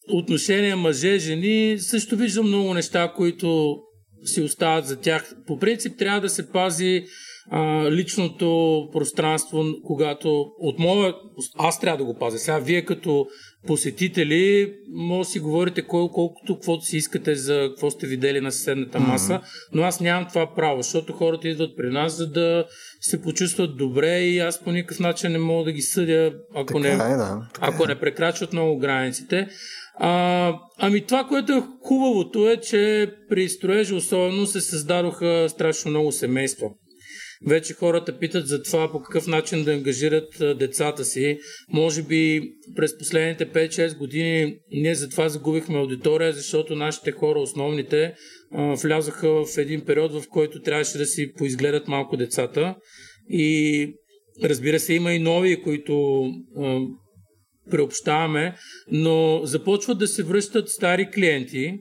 [0.09, 3.77] отношения мъже-жени също виждам много неща, които
[4.25, 5.35] си остават за тях.
[5.47, 7.05] По принцип трябва да се пази
[7.51, 11.15] а, личното пространство, когато от моя...
[11.59, 12.39] Аз трябва да го пазя.
[12.39, 13.27] Сега вие като
[13.67, 18.53] посетители може да си говорите кой, колкото каквото си искате за какво сте видели на
[18.53, 19.69] съседната маса, mm-hmm.
[19.73, 22.65] но аз нямам това право, защото хората идват при нас, за да
[23.01, 26.89] се почувстват добре и аз по никакъв начин не мога да ги съдя, ако, не,
[26.89, 27.87] е, да, ако е.
[27.87, 29.49] не прекрачват много границите.
[29.95, 36.13] А, ами това, което е хубавото е, че при строежа особено се създадоха страшно много
[36.13, 36.67] семейства.
[37.47, 41.39] Вече хората питат за това по какъв начин да ангажират децата си.
[41.73, 42.43] Може би
[42.77, 48.15] през последните 5-6 години ние за това загубихме аудитория, защото нашите хора, основните,
[48.83, 52.75] влязоха в един период, в който трябваше да си поизгледат малко децата.
[53.31, 53.95] И
[54.45, 56.25] разбира се, има и нови, които
[57.71, 58.57] преобщаваме,
[58.93, 61.79] но започват да се връщат стари клиенти,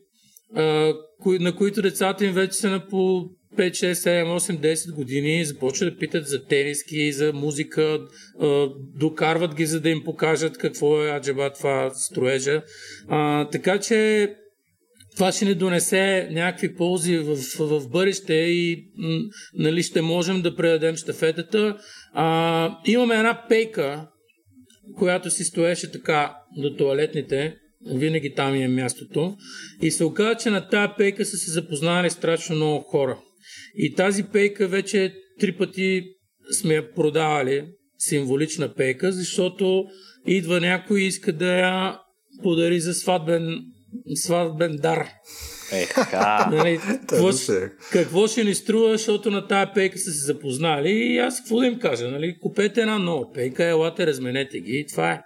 [1.26, 5.93] на които децата им вече са на по 5, 6, 7, 8, 10 години започват
[5.93, 8.00] да питат за тениски, за музика,
[8.96, 12.62] докарват ги, за да им покажат какво е аджаба това строежа.
[13.08, 14.30] А, така че
[15.17, 18.84] това ще ни донесе някакви ползи в, в, бъдеще и
[19.54, 21.78] нали, ще можем да предадем щафетата.
[22.13, 24.08] А, имаме една пейка,
[24.98, 29.36] която си стоеше така до туалетните, винаги там е мястото.
[29.82, 33.17] И се оказа, че на тази пейка са се запознали страшно много хора.
[33.76, 36.04] И тази пейка вече три пъти
[36.52, 37.65] сме я продавали,
[37.97, 39.86] символична пейка, защото
[40.28, 42.00] идва някой и иска да я
[42.43, 43.60] подари за сватбен,
[44.15, 45.08] сватбен дар.
[45.71, 46.47] Еха.
[46.52, 47.30] нали, какво,
[47.91, 51.67] какво ще ни струва, защото на тая пейка са се запознали и аз какво да
[51.67, 52.38] им кажа, нали?
[52.41, 55.21] Купете една нова пейка, елате, разменете ги и това е.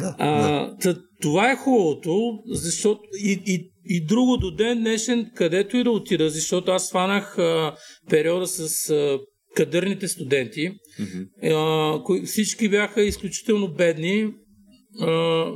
[0.00, 1.02] Да, а, да.
[1.20, 6.30] Това е хубавото, защото и, и, и друго до ден днешен, където и да отида,
[6.30, 7.74] защото аз сванах а,
[8.10, 9.18] периода с а,
[9.56, 10.70] кадърните студенти.
[11.00, 11.26] Mm-hmm.
[11.52, 14.28] А, кои, всички бяха изключително бедни,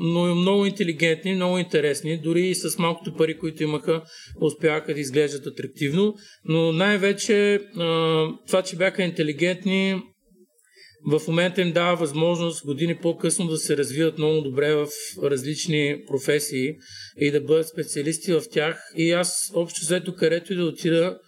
[0.01, 2.19] но много интелигентни, много интересни.
[2.19, 4.03] Дори и с малкото пари, които имаха,
[4.41, 6.15] успяха да изглеждат атрактивно.
[6.45, 7.61] Но най-вече
[8.47, 10.03] това, че бяха интелигентни,
[11.11, 14.87] в момента им дава възможност години по-късно да се развиват много добре в
[15.23, 16.75] различни професии
[17.21, 18.83] и да бъдат специалисти в тях.
[18.97, 21.19] И аз общо взето където и да отида,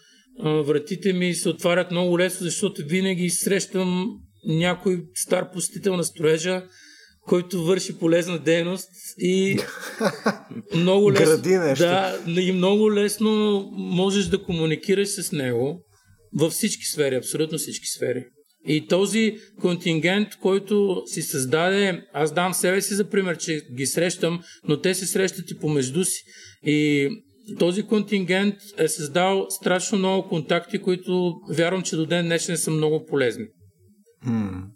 [0.44, 4.08] вратите ми се отварят много лесно, защото винаги срещам
[4.46, 6.64] някой стар посетител на строежа,
[7.26, 9.58] който върши полезна дейност и
[10.74, 11.42] много лесно,
[11.78, 15.82] да, и много лесно можеш да комуникираш с него
[16.34, 18.24] във всички сфери, абсолютно всички сфери.
[18.68, 24.40] И този контингент, който си създаде, аз дам себе си за пример, че ги срещам,
[24.68, 26.22] но те се срещат и помежду си.
[26.64, 27.08] И
[27.58, 33.04] този контингент е създал страшно много контакти, които вярвам, че до ден днешен са много
[33.06, 33.44] полезни.
[34.26, 34.75] Hmm.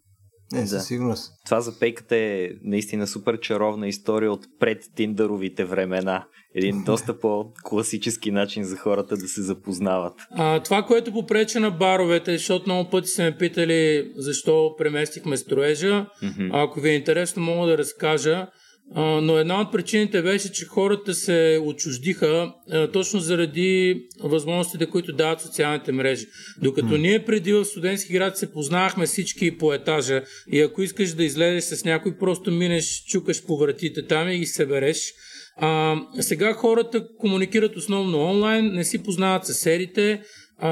[0.52, 0.80] Не, със да.
[0.80, 1.32] сигурност.
[1.44, 6.24] Това за пейката е наистина супер чаровна история от пред Тиндъровите времена.
[6.54, 10.14] Един доста по-класически начин за хората да се запознават.
[10.30, 16.06] А, това, което попрече на баровете, защото много пъти се ме питали защо преместихме строежа.
[16.22, 16.50] Mm-hmm.
[16.52, 18.46] Ако ви е интересно, мога да разкажа
[18.96, 22.52] но една от причините беше, че хората се отчуждиха
[22.92, 26.26] точно заради възможностите, които дават социалните мрежи.
[26.62, 27.00] Докато mm.
[27.00, 30.22] ние преди в студентски град се познавахме всички по етажа
[30.52, 34.46] и ако искаш да излезеш с някой, просто минеш, чукаш по вратите там и ги
[34.46, 35.12] събереш.
[35.56, 40.22] А, сега хората комуникират основно онлайн, не си познават съседите,
[40.58, 40.70] а,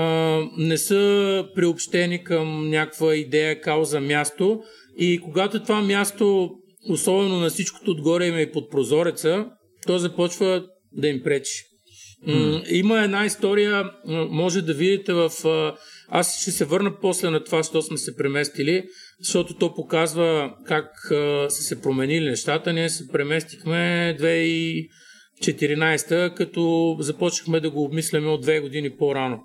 [0.57, 4.61] не са приобщени към някаква идея, кауза, място.
[4.99, 6.51] И когато това място
[6.89, 9.47] особено на всичкото отгоре има и под прозореца,
[9.87, 11.65] то започва да им пречи.
[12.29, 12.69] Mm.
[12.71, 13.91] Има една история,
[14.31, 15.31] може да видите в...
[16.09, 18.85] Аз ще се върна после на това, що сме се преместили,
[19.21, 20.87] защото то показва как
[21.49, 22.73] са се променили нещата.
[22.73, 24.17] Ние се преместихме
[25.43, 29.41] 2014, като започнахме да го обмисляме от две години по-рано.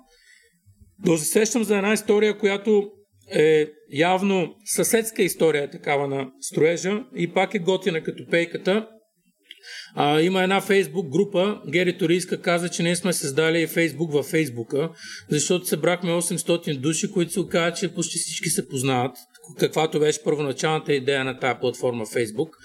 [1.06, 2.90] Но се сещам за една история, която
[3.32, 8.88] е явно съседска история такава на строежа и пак е готина като пейката.
[9.94, 14.90] А, има една фейсбук група, Гери Торийска каза, че ние сме създали фейсбук във фейсбука,
[15.30, 19.16] защото събрахме 800 души, които се оказа, че почти всички се познават,
[19.58, 22.56] каквато беше първоначалната идея на тази платформа Фейсбук.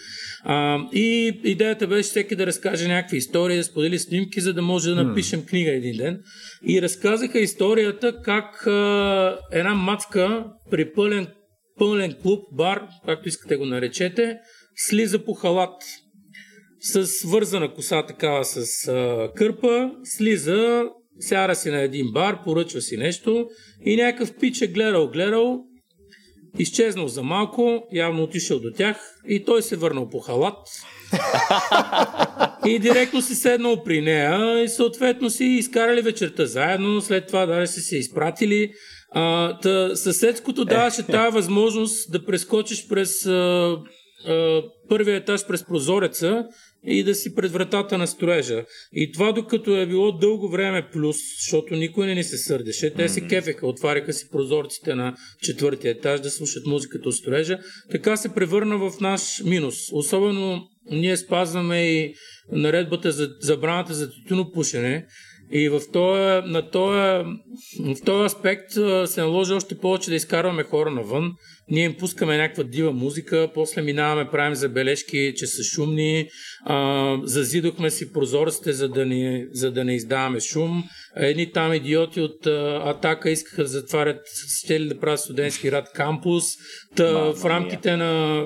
[0.43, 4.89] А, и идеята беше всеки да разкаже някакви истории, да сподели снимки, за да може
[4.89, 6.21] да напишем книга един ден.
[6.67, 11.27] И разказаха историята как а, една мацка при пълен,
[11.77, 14.37] пълен клуб, бар, както искате го наречете,
[14.75, 15.83] слиза по халат
[16.81, 20.83] с вързана коса такава с а, кърпа, слиза,
[21.19, 23.47] сяра си на един бар, поръчва си нещо
[23.85, 25.65] и някакъв пич е гледал, гледал,
[26.59, 30.57] изчезнал за малко, явно отишъл до тях и той се върнал по халат.
[32.65, 37.71] и директно си седнал при нея и съответно си изкарали вечерта заедно, след това даже
[37.71, 38.71] си се изпратили.
[39.11, 43.77] А, та, съседското даваше тази възможност да прескочиш през а,
[44.27, 46.43] а, първия етаж през прозореца
[46.85, 48.65] и да си пред вратата на строежа.
[48.93, 53.09] И това докато е било дълго време плюс, защото никой не ни се сърдеше, те
[53.09, 57.59] се кефеха, отваряха си прозорците на четвъртия етаж да слушат музиката от строежа,
[57.91, 59.75] така се превърна в наш минус.
[59.91, 60.61] Особено
[60.91, 62.13] ние спазваме и
[62.51, 64.11] наредбата за забраната за
[64.53, 65.05] пушене,
[65.51, 67.25] и в този, на този,
[67.79, 68.71] в този аспект
[69.05, 71.31] се наложи още повече да изкарваме хора навън.
[71.71, 76.29] Ние им пускаме някаква дива музика, после минаваме, правим забележки, че са шумни,
[76.65, 80.83] а, зазидохме си прозорците, за да, не, за да не издаваме шум.
[81.15, 84.21] Едни там идиоти от а, Атака искаха да затварят,
[84.63, 86.43] ще ли да правят студентски рад кампус.
[86.95, 88.43] Та, Мама в рамките на...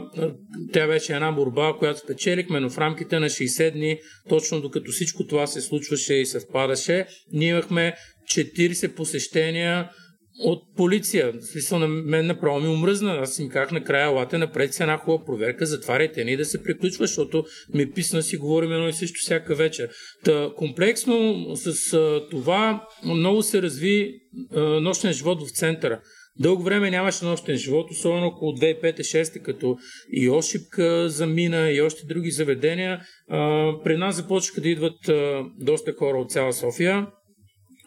[0.74, 3.98] Тя беше една борба, която спечелихме, но в рамките на 60 дни,
[4.30, 7.94] точно докато всичко това се случваше и съвпадаше, ние имахме
[8.32, 9.90] 40 посещения
[10.40, 11.32] от полиция.
[11.32, 13.12] В смисъл на мен направо ми омръзна.
[13.12, 17.06] Аз им казах накрая, лате напред с една хубава проверка, затваряйте ни да се приключва,
[17.06, 19.90] защото ми писна си говорим едно и също всяка вечер.
[20.24, 24.20] Та, комплексно с а, това много се разви
[24.56, 26.02] а, нощен живот в центъра.
[26.40, 29.78] Дълго време нямаше нощен живот, особено около 2005-2006, като
[30.12, 33.02] и Ошипка замина и още други заведения.
[33.30, 37.08] А, при нас започнаха да идват а, доста хора от цяла София.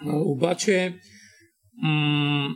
[0.06, 0.94] А, обаче
[1.82, 2.54] м-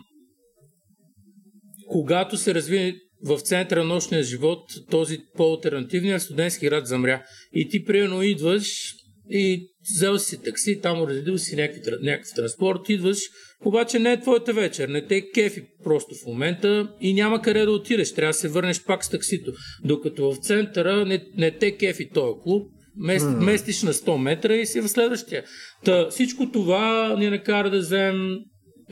[1.89, 7.23] когато се разви в центъра нощния живот този по-алтернативния студентски град замря.
[7.53, 8.95] И ти приедно идваш
[9.31, 13.19] и взел си такси, там уредил си някакъв, някакъв транспорт, идваш,
[13.65, 17.73] обаче не е твоята вечер, не те кефи просто в момента и няма къде да
[17.73, 19.53] отидеш, трябва да се върнеш пак с таксито.
[19.85, 23.45] Докато в центъра не, не те кефи този клуб, мест, mm.
[23.45, 25.45] местиш на 100 метра и си в следващия.
[25.85, 28.39] Та, всичко това ни накара да вземем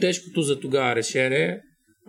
[0.01, 1.61] тежкото за тогава решение,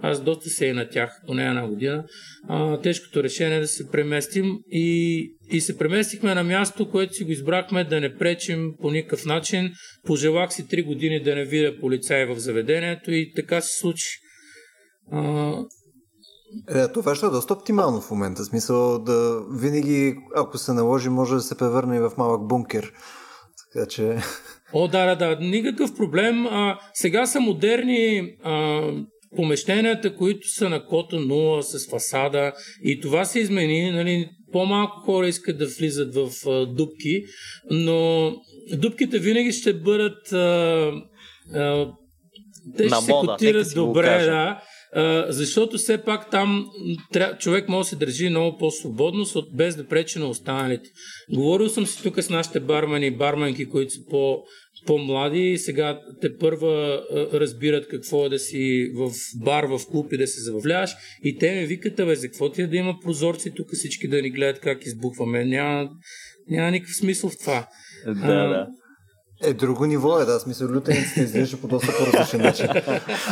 [0.02, 2.04] аз доста се и на тях, поне една година.
[2.48, 5.20] А, тежкото решение е да се преместим и,
[5.52, 9.72] и се преместихме на място, което си го избрахме да не пречим по никакъв начин.
[10.06, 14.10] Пожелах си три години да не видя полицаи в заведението и така се случи.
[15.12, 15.54] А,
[16.70, 18.44] е, това ще е доста оптимално в момента.
[18.44, 22.94] Смисъл да винаги, ако се наложи, може да се превърне и в малък бункер.
[23.74, 24.18] Така че...
[24.74, 25.45] О, да, да, да.
[25.45, 26.47] Никакъв проблем.
[26.47, 28.82] А, сега са модерни а,
[29.36, 32.53] помещенията, които са на кота 0 с фасада
[32.84, 33.91] и това се измени.
[33.91, 37.24] Нали, по-малко хора искат да влизат в а, дупки,
[37.70, 38.32] но
[38.78, 40.91] дупките винаги ще бъдат а,
[41.53, 41.88] а,
[42.78, 44.61] те ще се котират добре, да
[45.28, 46.66] защото все пак там
[47.12, 47.38] тря...
[47.38, 50.90] човек може да се държи много по-свободно, без да пречи на останалите.
[51.34, 54.44] Говорил съм си тук с нашите бармани и барманки, които са по,
[54.86, 59.12] по-млади и сега те първа разбират какво е да си в
[59.44, 60.92] бар, в клуб и да се забавляваш.
[61.24, 64.22] И те ме викат, бе, за какво ти е да има прозорци тук всички да
[64.22, 65.46] ни гледат как избухваме?
[65.46, 65.90] Няма,
[66.50, 67.68] няма никакъв смисъл в това.
[68.06, 68.68] Да, а, да.
[69.44, 70.40] Е, друго ниво е, да.
[70.40, 72.68] Смисъл, лютениците изглежда по доста по-различен начин.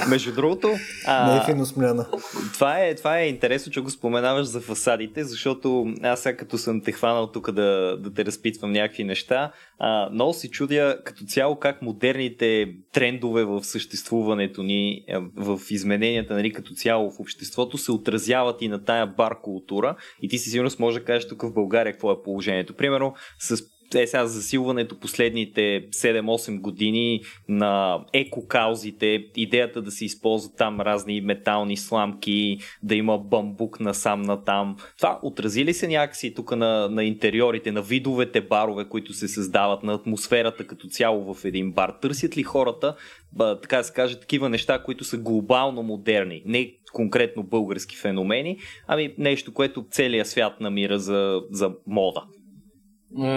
[0.10, 0.74] Между другото...
[1.05, 2.05] А, Не е фино смляна.
[2.53, 6.82] Това е, това е интересно, че го споменаваш за фасадите, защото аз сега като съм
[6.82, 11.55] те хванал тук да, да те разпитвам някакви неща, а, много си чудя като цяло
[11.55, 15.05] как модерните трендове в съществуването ни,
[15.36, 19.95] в измененията нали, като цяло в обществото се отразяват и на тая бар култура.
[20.22, 22.74] И ти си сигурно може да кажеш тук в България какво е положението.
[22.74, 23.64] Примерно с
[23.95, 31.77] е сега засилването последните 7-8 години на екокаузите, идеята да се използват там разни метални
[31.77, 34.75] сламки, да има бамбук насам на там.
[34.97, 39.83] Това отрази ли се някакси тук на, на интериорите, на видовете барове, които се създават,
[39.83, 41.93] на атмосферата като цяло в един бар?
[42.01, 42.95] Търсят ли хората,
[43.33, 46.41] ба, така да се каже, такива неща, които са глобално модерни?
[46.45, 48.57] Не конкретно български феномени,
[48.88, 52.23] ами нещо, което целият свят намира за, за мода.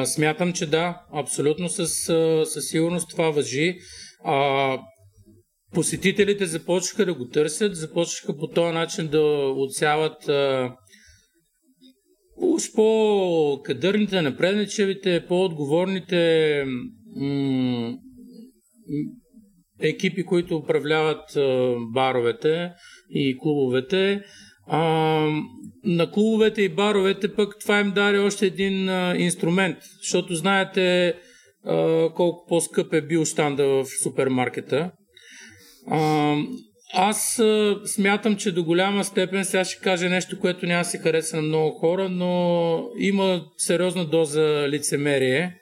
[0.05, 1.93] Смятам, че да, абсолютно със,
[2.45, 3.79] със сигурност това въжи.
[4.25, 4.79] А,
[5.73, 9.21] посетителите започнаха да го търсят, започнаха по този начин да
[9.57, 10.75] отсяват а,
[12.37, 16.64] уж по-кадърните, напредничевите, по-отговорните
[17.16, 17.97] м-
[19.81, 22.73] екипи, които управляват а, баровете
[23.11, 24.23] и клубовете.
[24.73, 24.81] А,
[25.85, 31.14] на клубовете и баровете пък това им даде още един а, инструмент, защото знаете
[31.66, 34.91] а, колко по-скъп е бил штанда в супермаркета.
[35.91, 36.37] А,
[36.95, 41.37] аз а, смятам, че до голяма степен сега ще кажа нещо, което няма се хареса
[41.37, 45.55] на много хора, но има сериозна доза лицемерие,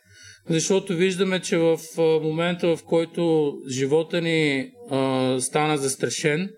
[0.48, 6.50] защото виждаме, че в а, момента, в който живота ни а, стана застрашен,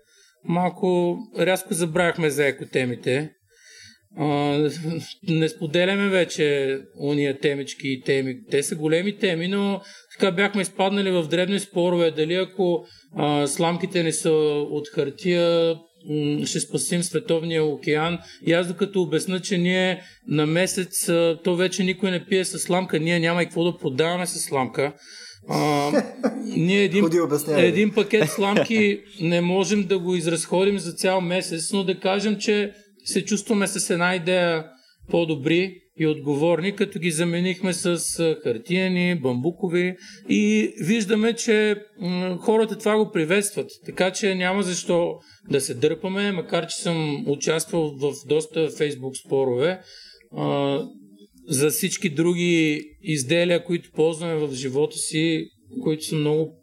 [0.45, 3.31] малко рязко забравяхме за екотемите.
[4.17, 4.25] А,
[5.29, 8.35] не споделяме вече уния темички и теми.
[8.51, 9.81] Те са големи теми, но
[10.19, 12.11] така бяхме изпаднали в дребни спорове.
[12.11, 12.85] Дали ако
[13.15, 14.31] а, сламките не са
[14.71, 15.75] от хартия,
[16.45, 18.19] ще спасим световния океан.
[18.45, 21.05] И аз докато обясна, че ние на месец,
[21.43, 24.93] то вече никой не пие с сламка, ние няма и какво да продаваме с сламка.
[25.49, 25.91] А,
[26.43, 27.05] ние един,
[27.47, 32.73] един пакет сламки не можем да го изразходим за цял месец, но да кажем, че
[33.05, 34.65] се чувстваме с една идея
[35.09, 37.99] по-добри и отговорни, като ги заменихме с
[38.43, 39.95] хартияни, бамбукови
[40.29, 43.69] и виждаме, че м- хората това го приветстват.
[43.85, 45.15] Така че няма защо
[45.49, 49.79] да се дърпаме, макар че съм участвал в доста фейсбук спорове.
[50.37, 50.79] А,
[51.47, 55.45] за всички други изделия, които ползваме в живота си,
[55.83, 56.61] които са много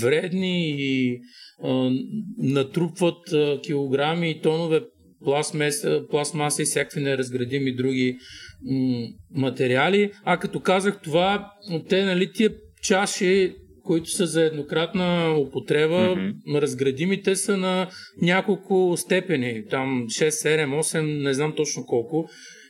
[0.00, 1.20] вредни и
[1.62, 1.90] а,
[2.38, 4.80] натрупват а, килограми и тонове
[5.24, 8.16] пластмаса, пластмаса и всякакви неразградими други
[8.62, 10.10] м- материали.
[10.24, 11.52] А като казах това,
[11.88, 13.54] те, нали, тия чаши,
[13.84, 16.60] които са за еднократна употреба, mm-hmm.
[16.60, 17.88] разградимите са на
[18.22, 22.28] няколко степени, там 6, 7, 8, не знам точно колко.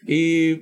[0.08, 0.58] И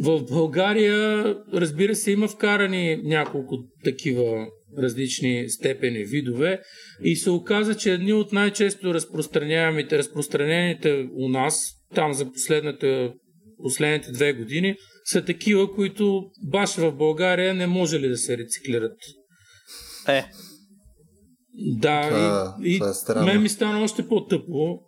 [0.00, 1.24] в България,
[1.54, 4.46] разбира се, има вкарани няколко такива
[4.78, 6.60] различни степени, видове
[7.04, 13.12] и се оказа, че едни от най-често разпространяваните, разпространените у нас, там за последната,
[13.62, 18.96] последните две години, са такива, които баш в България не може ли да се рециклират.
[20.08, 20.24] Е.
[21.78, 24.78] Да, това, и, това е мен ми стана още по-тъпо,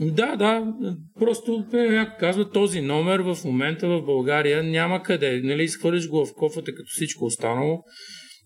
[0.00, 0.74] да, да.
[1.18, 5.40] Просто някой казва този номер в момента в България няма къде.
[5.44, 7.84] Нали, изхвърлиш го в кофата като всичко останало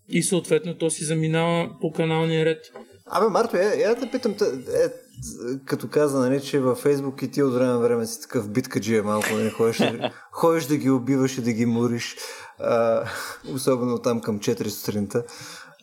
[0.08, 2.58] и съответно то си заминава по каналния ред.
[3.06, 4.88] Абе, Марто, я, я да питам, е,
[5.64, 9.02] като каза, нали, че във Фейсбук и ти от време на време си такъв биткаджия
[9.02, 9.82] малко, нали, ходиш,
[10.32, 12.16] ходиш да ги убиваш и да ги муриш,
[12.58, 13.04] а,
[13.54, 15.24] особено там към 4 сутринта.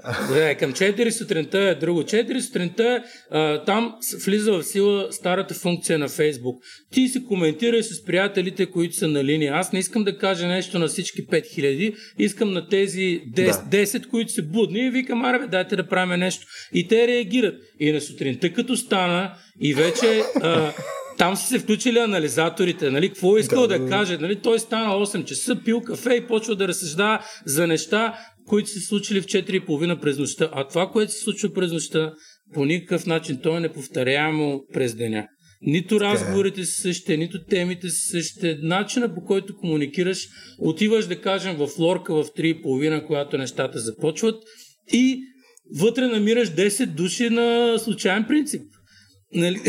[0.04, 2.02] Да, към 4 сутринта е друго.
[2.02, 3.96] 4 сутринта а, там
[4.26, 6.64] влиза в сила старата функция на Фейсбук.
[6.92, 9.54] Ти си коментирай с приятелите, които са на линия.
[9.54, 13.86] Аз не искам да кажа нещо на всички 5000, искам на тези 10, да.
[13.86, 16.48] 10 които са будни и викам, аре, дайте да правим нещо.
[16.74, 17.56] И те реагират.
[17.80, 20.74] И на сутринта, като стана, и вече а,
[21.18, 24.60] там са се включили анализаторите, нали, какво е искал да, да, да каже, нали, той
[24.60, 28.14] стана 8 часа, пил кафе и почва да разсъждава за неща,
[28.50, 30.50] които се случили в 4.30 през нощта.
[30.54, 32.14] А това, което се случва през нощта,
[32.54, 35.28] по никакъв начин то е неповторяемо през деня.
[35.62, 36.00] Нито е.
[36.00, 38.58] разговорите са същите, нито темите са същите.
[38.62, 40.28] Начина по който комуникираш,
[40.60, 44.44] отиваш да кажем в лорка в 3.30, когато нещата започват
[44.94, 45.20] и
[45.76, 48.62] вътре намираш 10 души на случайен принцип.
[49.34, 49.60] Нали?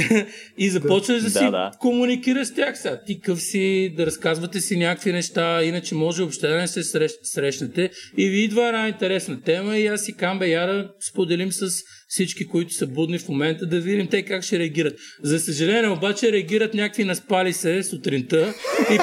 [0.58, 1.70] И започваш да, да си да, да.
[1.78, 3.00] комуникираш с тях сега.
[3.06, 7.18] Ти къв си, да разказвате си някакви неща, иначе може въобще да не се срещ,
[7.22, 7.90] срещнете.
[8.16, 12.48] И ви идва една интересна тема и аз си камбе я да споделим с всички,
[12.48, 14.98] които са будни в момента, да видим те как ще реагират.
[15.22, 18.54] За съжаление обаче реагират някакви наспали се сутринта
[18.90, 18.94] и,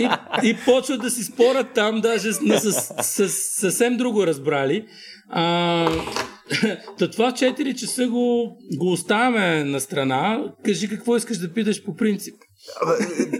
[0.00, 0.08] и,
[0.48, 4.84] и почват да си спорят там, даже с, с, с, с съвсем друго разбрали.
[5.28, 5.88] А,
[6.98, 10.52] Та това 4 часа го, го оставяме на страна.
[10.64, 12.34] Кажи какво искаш да питаш по принцип.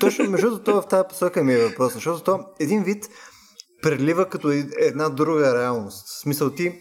[0.01, 3.09] Точно, между другото, в тази посока ми е въпрос, защото то един вид
[3.83, 4.51] прелива като
[4.81, 6.07] една друга реалност.
[6.07, 6.73] В смисъл ти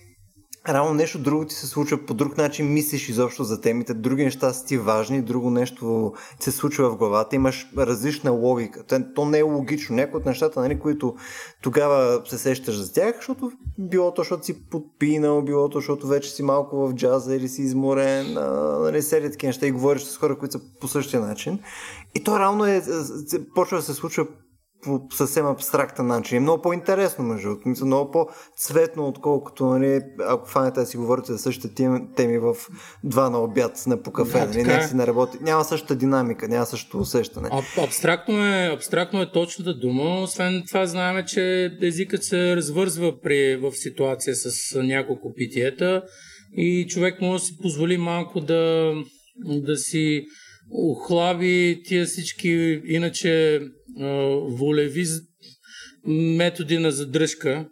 [0.70, 4.54] Рано нещо друго ти се случва по друг начин, мислиш изобщо за темите, други неща
[4.54, 8.84] са ти важни, друго нещо се случва в главата, имаш различна логика.
[9.16, 9.96] То не е логично.
[9.96, 11.16] Някои от нещата, нали, които
[11.62, 16.32] тогава се сещаш за тях, защото било то, защото си подпинал, било то, защото вече
[16.32, 18.34] си малко в джаза или си изморен,
[18.82, 21.60] нали, серия такива неща и говориш с хора, които са по същия начин.
[22.16, 22.82] И то реално е,
[23.56, 24.28] почва да се случва
[24.84, 26.38] по съвсем абстрактен начин.
[26.38, 27.86] Е много по-интересно, между другото.
[27.86, 32.56] Много по-цветно, отколкото, нали, ако фанете да си говорите за същите теми в
[33.04, 34.40] два на обяд на по кафе.
[34.40, 35.38] Да, нали, не си не работи.
[35.42, 37.50] Няма същата динамика, няма същото усещане.
[37.52, 40.22] А, абстрактно, е, абстрактно е точната дума.
[40.22, 46.02] Освен това знаем, че езикът се развързва при, в ситуация с няколко питиета
[46.58, 48.94] и човек може да си позволи малко да,
[49.46, 50.26] да си
[50.72, 53.62] охлаби тия всички иначе
[54.48, 55.06] волеви
[56.06, 57.68] методи на задръжка.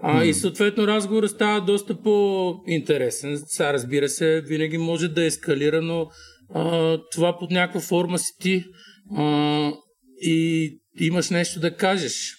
[0.00, 0.24] А, mm.
[0.24, 3.42] И съответно разговорът става доста по-интересен.
[3.46, 6.06] Сега разбира се, винаги може да ескалира, но
[6.54, 8.64] а, това под някаква форма си ти
[9.16, 9.72] а,
[10.20, 10.70] и
[11.00, 12.34] имаш нещо да кажеш,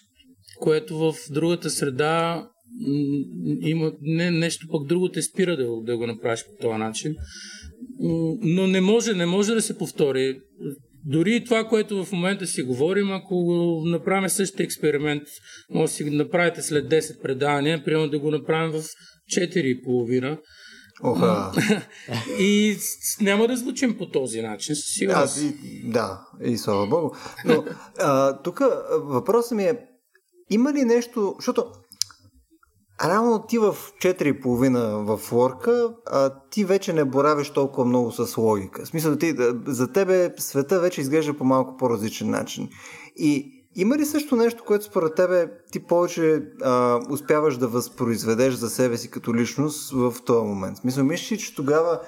[0.60, 2.48] което в другата среда
[3.62, 7.16] има не, нещо пък друго те спира да, да го направиш по този начин.
[8.42, 10.40] Но не може, не може да се повтори.
[11.06, 15.24] Дори това, което в момента си говорим, ако го направим същия експеримент,
[15.70, 18.84] може да си го направите след 10 предавания, примерно да го направим в
[19.38, 20.40] 4,5.
[21.04, 21.52] Оха.
[22.40, 22.78] и
[23.22, 25.36] няма да звучим по този начин, със сигурност.
[25.36, 27.10] Да, и, да, и слава Богу.
[27.46, 27.64] Но
[28.44, 28.62] тук
[28.92, 29.80] въпросът ми е,
[30.50, 31.66] има ли нещо, защото
[33.06, 35.94] Реално ти в 4,5 в лорка,
[36.50, 38.86] ти вече не боравиш толкова много с логика.
[38.86, 39.36] В смисъл, ти,
[39.68, 42.70] за тебе света вече изглежда по малко по-различен начин.
[43.16, 48.70] И има ли също нещо, което според тебе ти повече а, успяваш да възпроизведеш за
[48.70, 50.78] себе си като личност в този момент?
[50.78, 52.00] Смисъл, мислиш, че тогава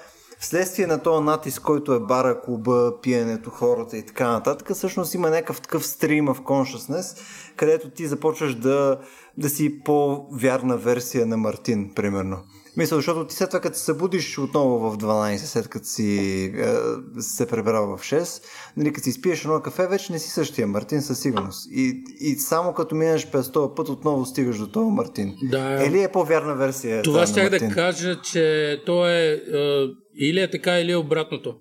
[0.42, 5.30] вследствие на този натиск, който е бара, клуба, пиенето, хората и така нататък, всъщност има
[5.30, 7.18] някакъв такъв стрим в consciousness,
[7.56, 8.98] където ти започваш да
[9.38, 12.38] да си по-вярна версия на Мартин, примерно.
[12.76, 17.20] Мисля, защото ти след това, като се събудиш отново в 12, след като си е,
[17.20, 18.42] се пребрал в 6,
[18.76, 21.68] нали, като си спиеш едно кафе, вече не си същия Мартин със сигурност.
[21.70, 25.34] И, и само като минеш през този път, отново стигаш до това Мартин.
[25.50, 25.84] Да.
[25.86, 27.02] Или е по-вярна версия?
[27.02, 29.86] Това ще да кажа, че то е, е
[30.18, 31.54] или е така, или е обратното.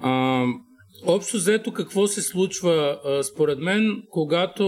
[0.00, 0.44] А,
[1.06, 2.98] общо взето какво се случва,
[3.32, 4.64] според мен, когато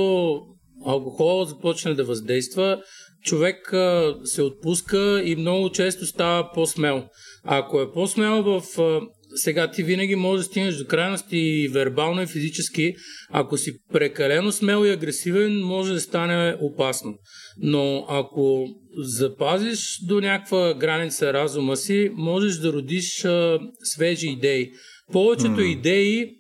[0.87, 2.83] алкохол започне да въздейства,
[3.23, 7.05] човек а, се отпуска и много често става по-смел.
[7.45, 8.81] А ако е по-смел в...
[8.81, 9.01] А,
[9.35, 12.95] сега ти винаги можеш да стигнеш до крайности и вербално и физически.
[13.31, 17.15] Ако си прекалено смел и агресивен, може да стане опасно.
[17.63, 18.67] Но ако
[18.99, 24.71] запазиш до някаква граница разума си, можеш да родиш а, свежи идеи.
[25.13, 25.65] Повечето mm.
[25.65, 26.31] идеи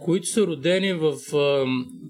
[0.00, 1.64] които са родени в а,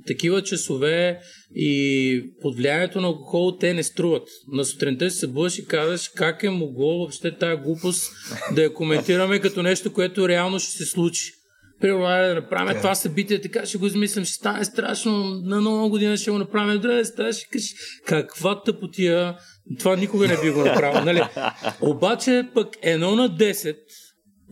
[0.07, 1.21] такива часове
[1.55, 4.29] и под влиянието на алкохол, те не струват.
[4.53, 8.13] На сутринта се събудаш и казваш как е могло въобще тази глупост
[8.55, 11.33] да я коментираме като нещо, което реално ще се случи.
[11.81, 12.81] Примерно, да направим yeah.
[12.81, 16.81] това събитие, така ще го измислям, ще стане страшно, на нова година ще го направим,
[16.81, 17.75] да, стане, ще кажеш,
[18.07, 19.37] каква тъпотия,
[19.79, 21.23] това никога не би го направил, нали?
[21.81, 23.77] Обаче пък едно на 10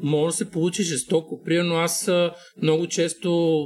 [0.02, 1.42] може да се получи жестоко.
[1.44, 2.10] Примерно аз
[2.62, 3.60] много често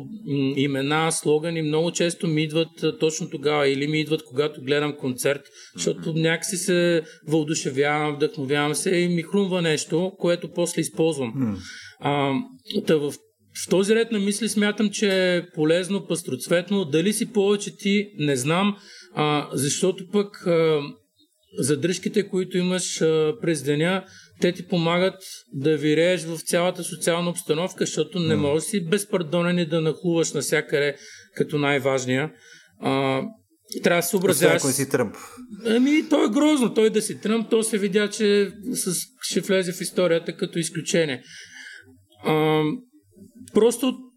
[0.57, 5.43] имена, слогани, много често ми идват точно тогава или ми идват когато гледам концерт,
[5.77, 11.59] защото някакси се въодушевявам, вдъхновявам се и ми хрумва нещо, което после използвам.
[12.01, 12.33] А,
[12.87, 13.15] да, в
[13.67, 16.85] в този ред на мисли смятам, че е полезно, пастроцветно.
[16.85, 18.77] Дали си повече ти, не знам,
[19.15, 20.81] а, защото пък а,
[21.59, 24.05] задръжките, които имаш а, през деня,
[24.41, 25.23] те ти помагат
[25.53, 30.97] да вирееш в цялата социална обстановка, защото не можеш си безпардонен и да нахлуваш навсякъде
[31.35, 32.31] като най-важния.
[32.81, 33.23] А,
[33.83, 34.63] трябва да се съобразяваш.
[34.63, 35.17] си Тръмп.
[35.67, 36.75] Ами, то е грозно.
[36.75, 41.23] Той да си Тръмп, то се видя, че с, ще влезе в историята като изключение.
[42.25, 42.63] А,
[43.55, 44.10] просто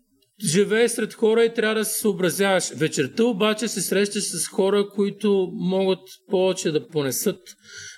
[0.45, 2.69] живее сред хора и трябва да се съобразяваш.
[2.75, 7.39] Вечерта обаче се срещаш с хора, които могат повече да понесат.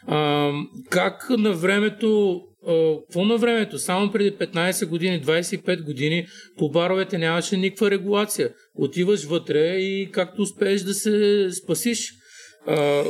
[0.08, 0.52] А,
[0.90, 3.80] как на времето какво на времето?
[3.80, 6.28] Само преди 15 години, 25 години
[6.58, 8.50] по баровете нямаше никаква регулация.
[8.76, 12.12] Отиваш вътре и както успееш да се спасиш.
[12.68, 13.04] А,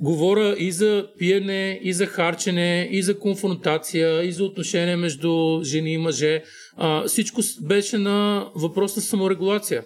[0.00, 5.92] говоря и за пиене, и за харчене, и за конфронтация, и за отношение между жени
[5.92, 6.42] и мъже
[6.76, 9.84] а, всичко беше на въпрос на саморегулация.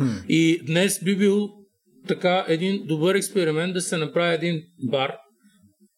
[0.00, 0.26] Hmm.
[0.26, 1.48] И днес би бил
[2.08, 5.12] така един добър експеримент да се направи един бар,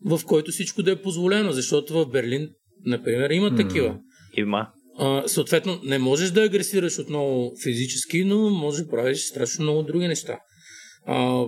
[0.04, 2.48] в който всичко да е позволено, защото в Берлин,
[2.84, 3.98] например, има такива.
[4.36, 4.68] Има.
[4.98, 10.08] А, съответно, не можеш да агресираш отново физически, но можеш да правиш страшно много други
[10.08, 10.38] неща.
[11.06, 11.44] А,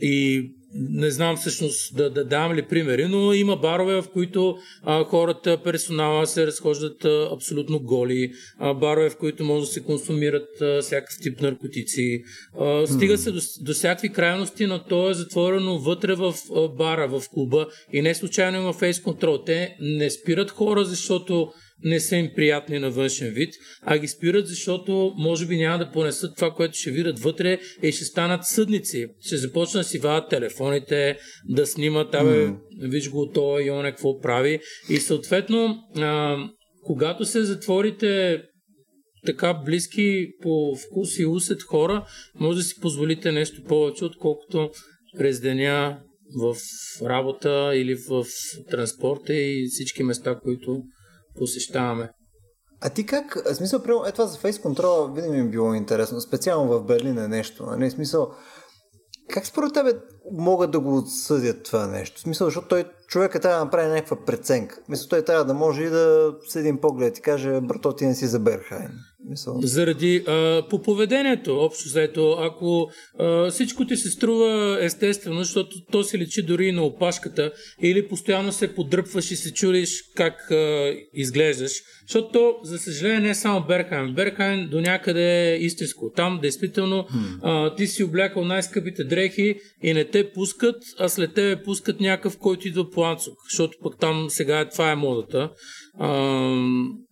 [0.00, 5.04] и не знам всъщност да, да давам ли примери, но има барове, в които а,
[5.04, 10.60] хората, персонала се разхождат а, абсолютно голи, а, барове, в които може да се консумират
[10.60, 12.22] а, всякакъв тип наркотици.
[12.60, 17.08] А, стига се до, до всякакви крайности, но то е затворено вътре в а, бара,
[17.08, 19.38] в клуба и не случайно има фейс контрол.
[19.46, 21.52] Те не спират хора, защото
[21.84, 25.90] не са им приятни на външен вид, а ги спират, защото може би няма да
[25.90, 29.06] понесат това, което ще видят вътре и ще станат съдници.
[29.20, 31.16] Ще започнат да си вадат телефоните,
[31.48, 32.56] да снимат, абе, mm.
[32.80, 34.60] виж го то и он какво прави.
[34.88, 36.36] И съответно, а,
[36.82, 38.42] когато се затворите
[39.26, 44.70] така близки по вкус и усет хора, може да си позволите нещо повече, отколкото
[45.18, 46.00] през деня
[46.34, 46.56] в
[47.02, 48.24] работа или в
[48.70, 50.82] транспорта и всички места, които
[51.36, 52.10] посещаваме.
[52.80, 56.20] А ти как, в смисъл, е това за фейс контрола винаги ми е било интересно,
[56.20, 57.90] специално в Берлин е нещо, нали?
[57.90, 58.30] смисъл,
[59.30, 59.92] как според тебе
[60.32, 62.16] могат да го отсъдят това нещо?
[62.16, 64.78] В смисъл, защото той човека трябва да направи някаква преценка.
[64.88, 68.14] Мисля, той трябва да може и да с един поглед и каже, брато, ти не
[68.14, 68.90] си за Берхайн.
[69.28, 69.60] Мисъл.
[69.62, 76.04] Заради а, по поведението, общо заето, ако а, всичко ти се струва естествено, защото то
[76.04, 77.52] се личи дори и на опашката,
[77.82, 81.72] или постоянно се подръпваш и се чудиш как а, изглеждаш,
[82.08, 84.14] защото то, за съжаление, не е само Берхайн.
[84.14, 86.10] Берхайн до някъде е истинско.
[86.16, 87.06] Там, действително,
[87.42, 92.38] а, ти си облякал най-скъпите дрехи и не те пускат, а след тебе пускат някакъв,
[92.38, 95.50] който идва по анцук, защото пък там сега това е модата.
[95.98, 96.08] А,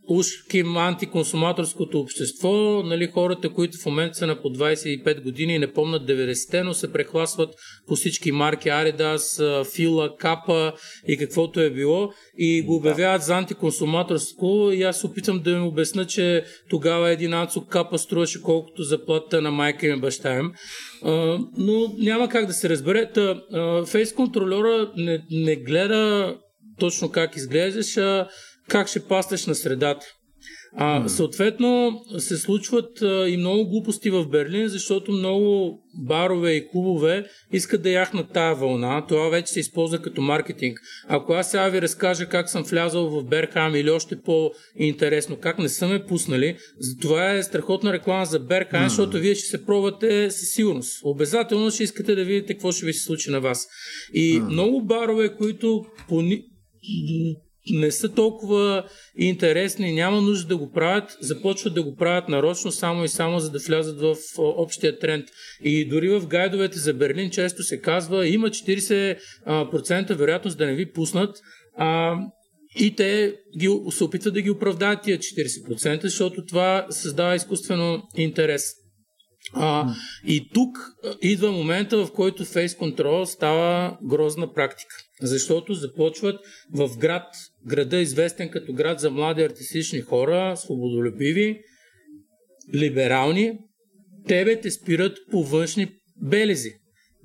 [0.09, 5.59] уж към антиконсуматорското общество, нали, хората, които в момента са на по 25 години и
[5.59, 7.55] не помнят 90-те, но се прехласват
[7.87, 10.73] по всички марки Aridas, Фила, Капа
[11.09, 16.07] и каквото е било и го обявяват за антиконсуматорско и аз опитам да им обясна,
[16.07, 20.53] че тогава един анцук Капа струваше колкото заплата на майка и баща им.
[21.59, 23.11] Но няма как да се разбере.
[23.87, 26.35] Фейс контролера не, не гледа
[26.79, 28.29] точно как изглеждаш, а
[28.69, 30.07] как ще пастеш на средата.
[30.77, 37.27] А, съответно се случват а, и много глупости в Берлин, защото много барове и клубове
[37.53, 39.07] искат да яхнат тая вълна.
[39.07, 40.81] Това вече се използва като маркетинг.
[41.09, 45.69] Ако аз сега ви разкажа как съм влязал в Берхайм или още по-интересно, как не
[45.69, 46.57] са ме пуснали,
[47.01, 48.89] това е страхотна реклама за Берхайм, mm.
[48.89, 51.01] защото вие ще се пробвате със сигурност.
[51.05, 53.67] Обязателно ще искате да видите какво ще ви се случи на вас.
[54.15, 54.49] И mm.
[54.49, 56.23] много барове, които по
[57.71, 58.85] не са толкова
[59.17, 63.51] интересни, няма нужда да го правят, започват да го правят нарочно, само и само за
[63.51, 65.25] да влязат в общия тренд.
[65.63, 70.93] И дори в гайдовете за Берлин често се казва, има 40% вероятност да не ви
[70.93, 71.37] пуснат,
[71.77, 72.17] а,
[72.79, 78.63] и те ги, се опитват да ги оправдаят тия 40%, защото това създава изкуствено интерес.
[79.53, 79.95] А,
[80.27, 80.79] и тук
[81.23, 85.04] идва момента, в който фейс контрол става грозна практика.
[85.23, 86.41] Защото започват
[86.73, 87.27] в град,
[87.67, 91.61] града известен като град за млади артистични хора, свободолюбиви,
[92.75, 93.59] либерални,
[94.29, 95.89] тебе те спират по външни
[96.23, 96.71] белези.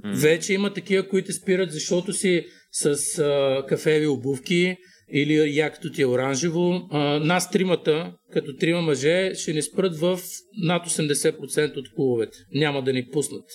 [0.06, 0.16] Mm.
[0.16, 4.78] Вече има такива, които спират, защото си с а, кафеви обувки
[5.12, 6.88] или якото ти е оранжево.
[6.92, 10.20] А, нас тримата, като трима мъже, ще ни спрат в
[10.64, 12.38] над 80% от клубовете.
[12.54, 13.46] Няма да ни пуснат.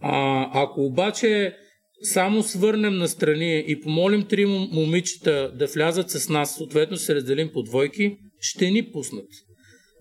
[0.00, 1.56] А, ако обаче
[2.02, 7.50] само свърнем на страни и помолим три момичета да влязат с нас, съответно се разделим
[7.52, 9.28] по двойки, ще ни пуснат.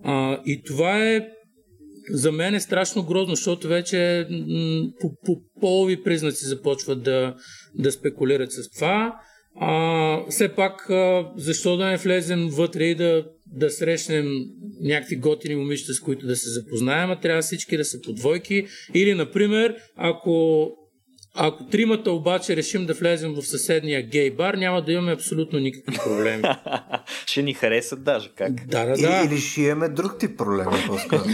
[0.03, 1.27] А, и това е
[2.09, 4.27] за мен е страшно грозно, защото вече
[4.99, 7.35] по, по полови признаци започват да,
[7.75, 9.15] да спекулират с това.
[9.59, 10.89] А, все пак,
[11.37, 14.25] защо да не влезем вътре и да, да срещнем
[14.81, 18.65] някакви готини момичета, с които да се запознаем, а трябва всички да са по двойки.
[18.93, 20.67] Или, например, ако
[21.35, 25.97] ако тримата обаче решим да влезем в съседния гей бар, няма да имаме абсолютно никакви
[26.03, 26.43] проблеми.
[27.25, 28.67] ще ни харесат даже, как?
[28.67, 29.23] Да, да, да.
[29.25, 31.23] Или ще имаме друг тип проблеми, по-скоро.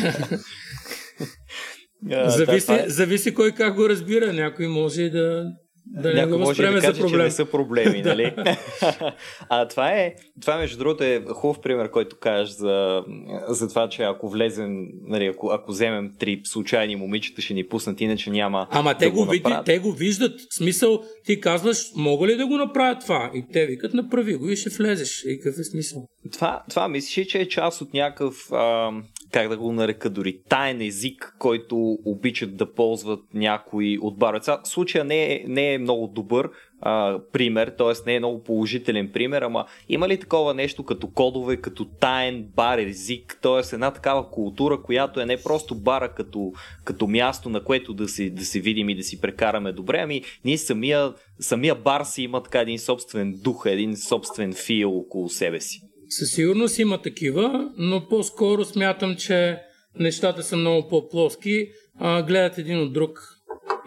[2.27, 2.85] зависи, е...
[2.87, 4.33] зависи кой как го разбира.
[4.33, 5.45] Някой може и да,
[5.85, 7.09] да не го може да каже, проблем.
[7.09, 8.33] че не са проблеми, нали?
[9.49, 13.03] а това е, това между другото е хубав пример, който кажеш за,
[13.47, 18.01] за това, че ако влезем, нали, ако, ако вземем три случайни момичета, ще ни пуснат,
[18.01, 20.39] иначе няма Ама да те, го, види, те го виждат.
[20.39, 23.31] В смисъл, ти казваш, мога ли да го направя това?
[23.33, 25.23] И те викат, направи го и ще влезеш.
[25.27, 26.07] И какъв е смисъл?
[26.33, 28.91] Това, това мислиш, че е част от някакъв а,
[29.31, 34.59] как да го нарека дори, таен език, който обичат да ползват някои от баровеца.
[34.63, 36.49] Случая не е, не е много добър
[36.81, 37.93] а, пример, т.е.
[38.05, 42.77] не е много положителен пример, ама има ли такова нещо като кодове, като таен бар
[42.77, 43.75] език, т.е.
[43.75, 46.51] една такава култура, която е не просто бара като,
[46.83, 50.57] като място, на което да си, да видим и да си прекараме добре, ами ние
[50.57, 55.90] самия, самия бар си има така един собствен дух, един собствен фил около себе си.
[56.11, 59.57] Със сигурност има такива, но по-скоро смятам, че
[59.99, 61.67] нещата са много по-плоски,
[61.99, 63.19] а, гледат един от друг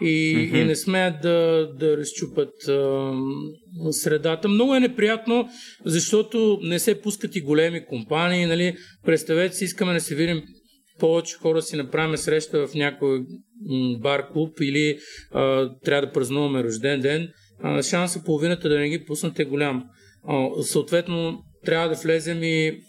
[0.01, 0.61] и, mm-hmm.
[0.61, 3.11] и не смеят да, да разчупат а,
[3.91, 4.47] средата.
[4.47, 5.49] Много е неприятно,
[5.85, 8.45] защото не се пускат и големи компании.
[8.45, 8.75] Нали?
[9.05, 10.41] Представете си, искаме да се видим
[10.99, 13.19] повече хора си направим среща в някой
[13.99, 14.97] бар-клуб или
[15.31, 17.29] а, трябва да празнуваме рожден ден,
[17.63, 19.83] а, шанса половината да не ги пуснат е голям.
[20.27, 22.79] А, съответно, трябва да влезем и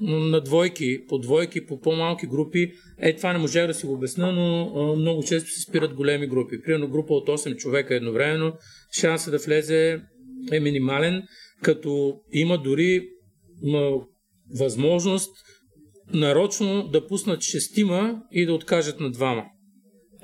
[0.00, 2.72] на двойки, по двойки, по по-малки групи.
[2.98, 6.26] Е, това не можах да си го обясна, но а, много често се спират големи
[6.26, 6.62] групи.
[6.62, 8.52] Примерно група от 8 човека едновременно,
[9.00, 10.00] шанса да влезе
[10.52, 11.22] е минимален,
[11.62, 13.08] като има дори
[13.62, 13.90] ма,
[14.58, 15.30] възможност
[16.12, 19.44] нарочно да пуснат шестима и да откажат на двама.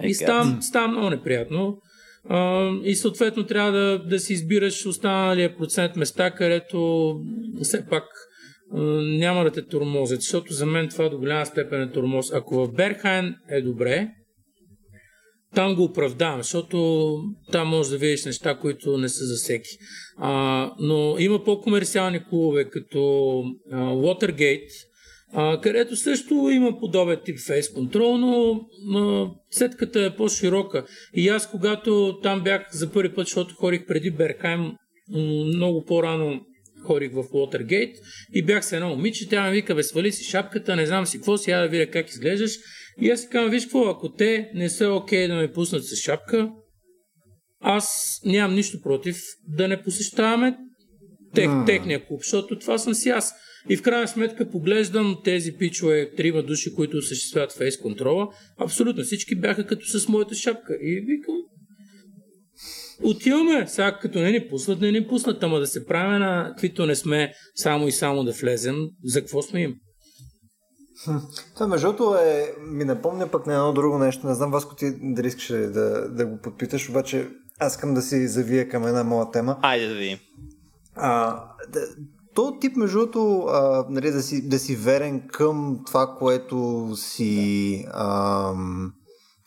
[0.03, 1.79] И става, става много неприятно.
[2.85, 7.15] И съответно трябва да, да си избираш останалия процент места, където
[7.63, 8.05] все пак
[9.19, 12.33] няма да те тормозят, защото за мен това до голяма степен е тормоз.
[12.33, 14.09] Ако в Берхайн е добре,
[15.55, 17.19] там го оправдавам, защото
[17.53, 19.71] там може да видиш неща, които не са за всеки.
[20.17, 22.99] А, но има по-комерциални клубове, като
[23.73, 24.88] Watergate,
[25.33, 28.61] а, където също има подобен тип фейс контрол, но
[28.99, 30.87] а, сетката е по-широка.
[31.15, 34.73] И аз, когато там бях за първи път, защото ходих преди Берхайм,
[35.55, 36.41] много по-рано
[36.83, 37.97] ходих в Уотергейт
[38.35, 41.19] и бях с едно момиче, тя ме вика, бе, свали си шапката, не знам си
[41.19, 42.59] какво, сега да видя как изглеждаш.
[43.01, 45.85] И аз си казвам, виж какво, ако те не са окей okay да ме пуснат
[45.85, 46.51] с шапка,
[47.61, 49.17] аз нямам нищо против
[49.49, 50.57] да не посещаваме
[51.35, 53.35] тех, техния клуб, защото това съм си аз.
[53.69, 59.41] И в крайна сметка поглеждам тези пичове, трима души, които осъществяват фейс контрола, абсолютно всички
[59.41, 60.75] бяха като с моята шапка.
[60.81, 61.35] И викам,
[63.03, 66.87] отиваме, сега като не ни пуснат, не ни пуснат, ама да се правим на каквито
[66.87, 69.75] не сме, само и само да влезем, за какво сме им?
[71.55, 74.27] Това между другото е, ми напомня пък на едно друго нещо.
[74.27, 77.29] Не знам, Васко, ти дали искаш да, да го подпиташ, обаче
[77.61, 79.59] аз искам да си завия към една моя тема.
[79.63, 80.19] Айде да видим.
[80.99, 81.81] А, да,
[82.35, 83.47] то тип, между другото,
[83.89, 88.53] нали, да, си, да си верен към това, което си, а,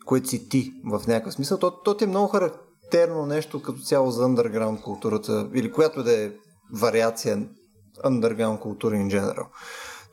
[0.05, 4.11] което си ти в някакъв смисъл, то, то ти е много характерно нещо като цяло
[4.11, 6.31] за underground културата или която да е
[6.73, 7.47] вариация
[8.05, 9.45] underground култура in general.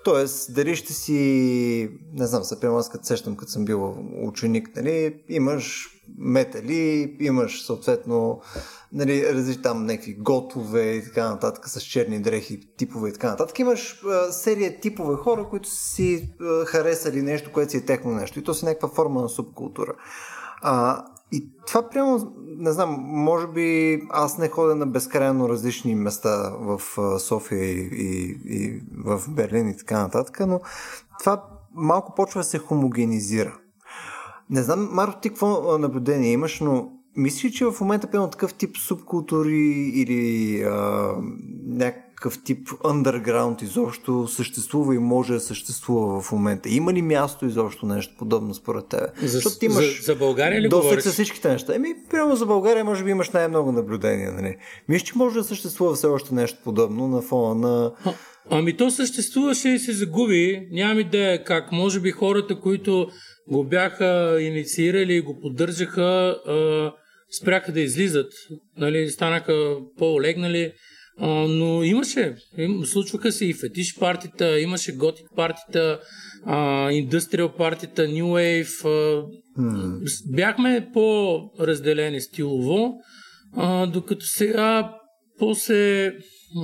[0.08, 5.22] Тоест, дали ще си, не знам, се аз като сещам, като съм бил ученик, нали,
[5.28, 5.88] имаш
[6.18, 8.40] метали, имаш съответно
[8.92, 13.58] нали, различни там някакви готове и така нататък с черни дрехи, типове и така нататък.
[13.58, 18.38] Имаш а, серия типове хора, които си а, харесали нещо, което си е техно нещо.
[18.38, 19.92] И то си някаква форма на субкултура.
[20.62, 26.52] А, и това прямо, не знам, може би аз не ходя на безкрайно различни места
[26.60, 26.80] в
[27.18, 30.60] София и, и, и в Берлин и така нататък, но
[31.18, 33.58] това малко почва да се хомогенизира.
[34.50, 38.76] Не знам, Маро, ти какво наблюдение имаш, но мислиш, че в момента пълно такъв тип
[38.76, 41.12] субкултури или а,
[41.66, 42.07] някакъв
[42.44, 46.68] тип underground изобщо съществува и може да съществува в момента?
[46.68, 49.00] Има ли място изобщо нещо подобно според теб?
[49.22, 51.04] За, имаш за, за България ли говориш?
[51.04, 51.74] за всичките неща.
[51.74, 54.32] Еми, прямо за България може би имаш най-много наблюдения.
[54.32, 54.56] Нали?
[54.88, 57.92] Мислиш, че може да съществува все още нещо подобно на фона на...
[58.50, 60.68] ами то съществуваше и се загуби.
[60.70, 61.72] Нямам идея как.
[61.72, 63.08] Може би хората, които
[63.48, 66.36] го бяха инициирали и го поддържаха,
[67.40, 68.32] спряха да излизат,
[68.76, 70.72] нали, станаха по-олегнали,
[71.20, 76.00] но имаше, им, случваха се и фетиш партита, имаше готик партита,
[76.90, 79.24] индустриал партита, New Wave.
[80.30, 82.94] Бяхме по-разделени стилово,
[83.56, 84.94] а, докато сега
[85.38, 86.12] по-се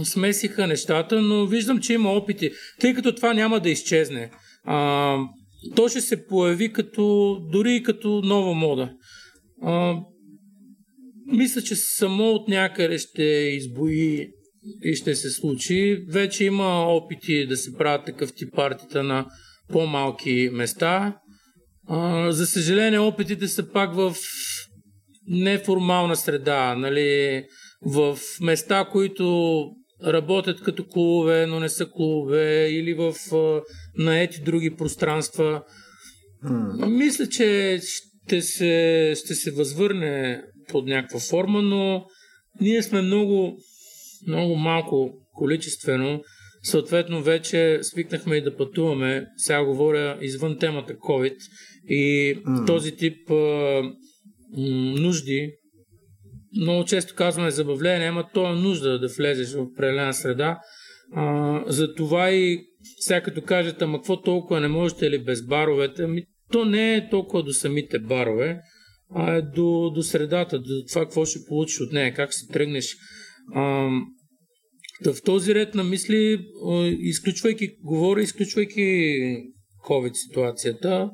[0.05, 2.51] смесиха нещата, но виждам, че има опити,
[2.81, 4.31] тъй като това няма да изчезне.
[4.65, 5.17] А,
[5.77, 8.91] то ще се появи като, дори като нова мода.
[9.63, 9.97] А,
[11.27, 14.29] мисля, че само от някъде ще избои
[14.83, 16.05] и ще се случи.
[16.09, 19.27] Вече има опити да се правят такъв тип партита на
[19.73, 21.19] по-малки места.
[21.89, 24.15] А, за съжаление, опитите са пак в
[25.27, 27.45] неформална среда, нали,
[27.87, 29.65] в места, които
[30.07, 33.63] работят като клубове, но не са клубове, или в а,
[33.95, 35.63] наети други пространства.
[36.45, 36.87] Hmm.
[36.87, 42.05] Мисля, че ще се, ще се възвърне под някаква форма, но
[42.61, 43.59] ние сме много,
[44.27, 46.23] много малко количествено.
[46.63, 49.27] Съответно, вече свикнахме и да пътуваме.
[49.37, 51.37] Сега говоря извън темата COVID
[51.89, 52.67] и mm.
[52.67, 53.91] този тип а, м-
[55.01, 55.53] нужди.
[56.61, 60.59] Много често казваме забавление, ама то е нужда да влезеш в определена среда.
[61.13, 62.59] А, затова и
[62.99, 66.03] сега като кажете, ама какво толкова не можете ли без баровете?
[66.03, 68.61] Ами, то не е толкова до самите барове,
[69.15, 72.97] а е до, до средата, до това какво ще получиш от нея, как се тръгнеш.
[73.55, 73.89] А,
[75.03, 76.47] да в този ред на мисли,
[76.99, 79.17] изключвайки, говоря, изключвайки
[79.89, 81.11] COVID ситуацията,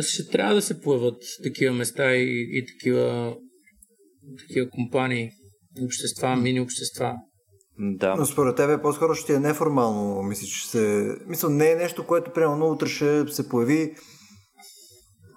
[0.00, 3.36] ще трябва да се появят такива места и, и такива,
[4.48, 5.30] такива компании,
[5.84, 7.14] общества, мини общества.
[7.78, 8.14] Да.
[8.16, 11.14] Но според тебе по-скоро ще е неформално, мисля, че се...
[11.26, 13.94] Мисля, не е нещо, което примерно утре ще се появи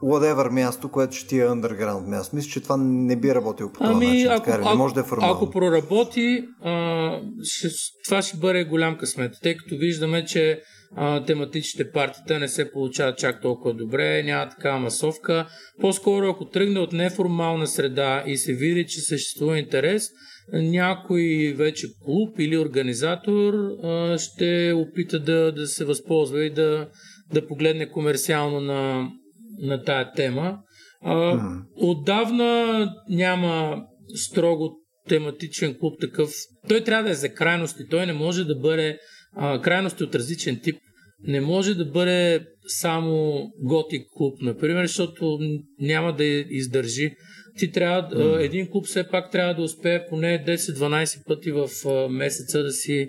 [0.06, 2.36] whatever място, което ще ти е underground място.
[2.36, 4.32] Мисля, че това не би работило по този ами, начин.
[4.32, 5.36] Ако, така, ако, може да е формално.
[5.36, 7.68] Ако проработи, а, ще,
[8.06, 10.62] това ще бъде голям късмет, тъй като виждаме, че
[10.96, 15.48] а, тематичните партита не се получават чак толкова добре, няма такава масовка.
[15.82, 20.10] По-скоро, ако тръгне от неформална среда и се види, че съществува интерес,
[20.54, 26.88] някой вече клуб или организатор а, ще опита да, да се възползва и да,
[27.34, 29.10] да погледне комерциално на,
[29.58, 30.58] на тая тема.
[31.02, 31.62] А, mm-hmm.
[31.76, 33.84] Отдавна няма
[34.16, 34.72] строго
[35.10, 36.32] тематичен клуб такъв.
[36.70, 37.88] Той трябва да е за крайности.
[37.90, 38.98] Той не може да бъде
[39.36, 40.76] а, крайности от различен тип.
[41.24, 45.40] Не може да бъде само готик клуб, например, защото
[45.80, 47.12] няма да издържи.
[47.58, 48.40] Ти трябва, mm.
[48.40, 51.70] един клуб все пак трябва да успее поне 10-12 пъти в
[52.10, 53.08] месеца да, си,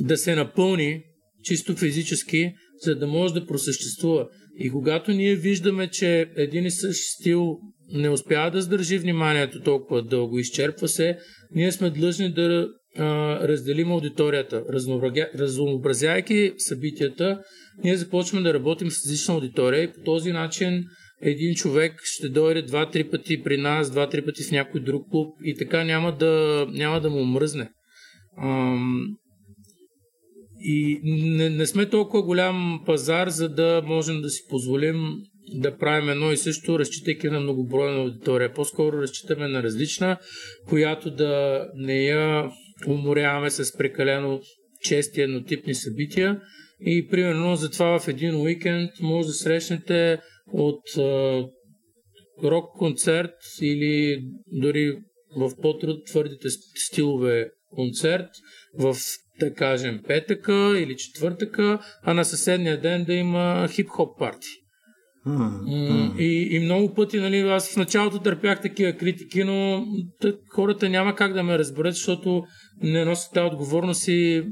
[0.00, 1.02] да се напълни
[1.42, 2.52] чисто физически,
[2.84, 4.28] за да може да просъществува.
[4.58, 7.58] И когато ние виждаме, че един и същ стил
[7.92, 11.18] не успява да сдържи вниманието толкова дълго, изчерпва се,
[11.54, 13.04] ние сме длъжни да а,
[13.48, 14.64] разделим аудиторията.
[15.38, 17.40] Разнообразяйки събитията,
[17.84, 20.84] ние започваме да работим с различна аудитория и по този начин
[21.22, 25.56] един човек ще дойде два-три пъти при нас, два-три пъти в някой друг клуб и
[25.56, 27.68] така няма да, няма да му мръзне.
[30.64, 34.96] И не, не сме толкова голям пазар, за да можем да си позволим
[35.54, 38.54] да правим едно и също, разчитайки на многобройна аудитория.
[38.54, 40.18] По-скоро разчитаме на различна,
[40.68, 42.50] която да не я
[42.86, 44.40] уморяваме с прекалено
[44.80, 46.40] чести еднотипни събития.
[46.80, 50.18] И примерно затова в един уикенд може да срещнете
[50.52, 50.82] от
[52.44, 54.96] рок концерт или дори
[55.36, 58.28] в по-труд твърдите стилове концерт
[58.78, 58.96] в
[59.40, 64.48] да кажем, петъка или четвъртъка, а на съседния ден да има хип-хоп парти.
[65.26, 66.18] Mm-hmm.
[66.18, 69.86] И, и много пъти, нали, аз в началото търпях такива критики, но
[70.20, 72.42] тък, хората няма как да ме разберат, защото
[72.82, 74.44] не носят тази отговорност и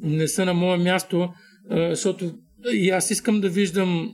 [0.00, 1.28] не са на мое място,
[1.70, 2.32] защото
[2.72, 4.10] и аз искам да виждам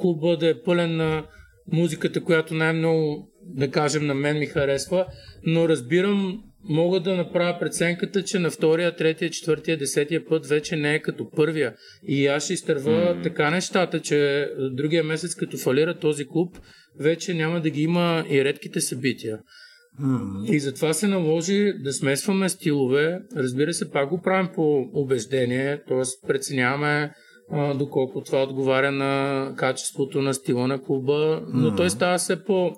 [0.00, 1.26] клуба да е пълен на
[1.72, 5.06] музиката, която най-много, да кажем, на мен ми харесва,
[5.46, 10.94] но разбирам мога да направя преценката, че на втория, третия, четвъртия, десетия път вече не
[10.94, 11.74] е като първия.
[12.08, 13.22] И аз ще изтърва mm.
[13.22, 16.58] така нещата, че другия месец, като фалира този клуб,
[17.00, 19.38] вече няма да ги има и редките събития.
[20.02, 20.50] Mm.
[20.50, 23.18] И затова се наложи да смесваме стилове.
[23.36, 26.28] Разбира се, пак го правим по убеждение, т.е.
[26.28, 27.10] преценяваме
[27.50, 31.76] а, доколко това отговаря на качеството на стила на клуба, но mm.
[31.76, 32.72] той става все по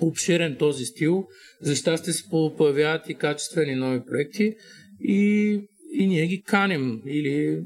[0.00, 1.24] обширен този стил.
[1.60, 2.24] За щастие се
[2.56, 4.54] появяват и качествени нови проекти
[5.00, 5.60] и,
[5.92, 7.62] и ние ги каним или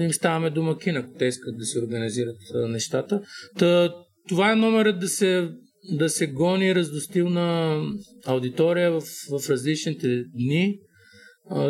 [0.00, 2.36] им ставаме домакин, ако те искат да се организират
[2.68, 3.20] нещата.
[3.58, 3.94] Та,
[4.28, 5.48] това е номерът да се,
[5.92, 7.80] да се гони раздостилна
[8.26, 9.00] аудитория в,
[9.30, 10.78] в различните дни.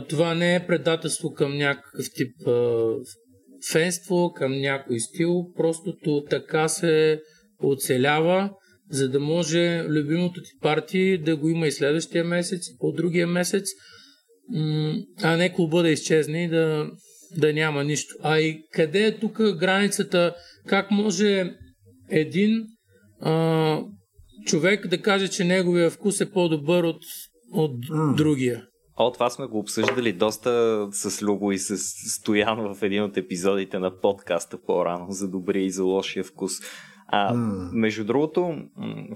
[0.09, 2.37] Това не е предателство към някакъв тип
[3.73, 7.21] фенство, към някой стил, просто така се
[7.63, 8.51] оцелява
[8.95, 13.69] за да може любимото ти парти да го има и следващия месец, и по-другия месец,
[15.23, 16.91] а не клуба да изчезне и да,
[17.37, 18.15] да няма нищо.
[18.23, 20.35] А и къде е тук границата?
[20.67, 21.55] Как може
[22.11, 22.67] един
[23.21, 23.81] а,
[24.47, 27.03] човек да каже, че неговия вкус е по-добър от,
[27.53, 28.15] от mm.
[28.15, 28.67] другия?
[28.97, 31.79] О, това сме го обсъждали доста с Любо и с
[32.19, 36.53] Стоян в един от епизодите на подкаста по-рано за добрия и за лошия вкус.
[37.07, 37.73] А, mm.
[37.73, 38.55] Между другото,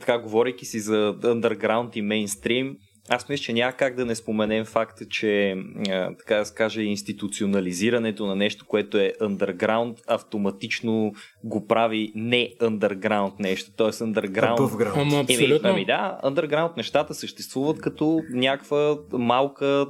[0.01, 2.77] така говорейки си за underground и мейнстрим,
[3.09, 5.57] аз мисля, че няма как да не споменем факта, че
[6.19, 11.13] така да се каже, институционализирането на нещо, което е underground, автоматично
[11.45, 13.71] го прави не underground нещо.
[13.77, 13.87] Т.е.
[13.87, 14.57] underground.
[14.97, 19.87] Ама, ами, ами да, underground нещата съществуват като някаква малка,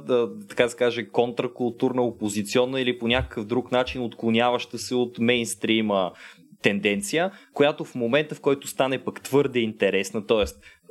[0.49, 6.11] така да се каже, контракултурна, опозиционна или по някакъв друг начин отклоняваща се от мейнстрима
[6.61, 10.45] тенденция, която в момента, в който стане пък твърде интересна, т.е.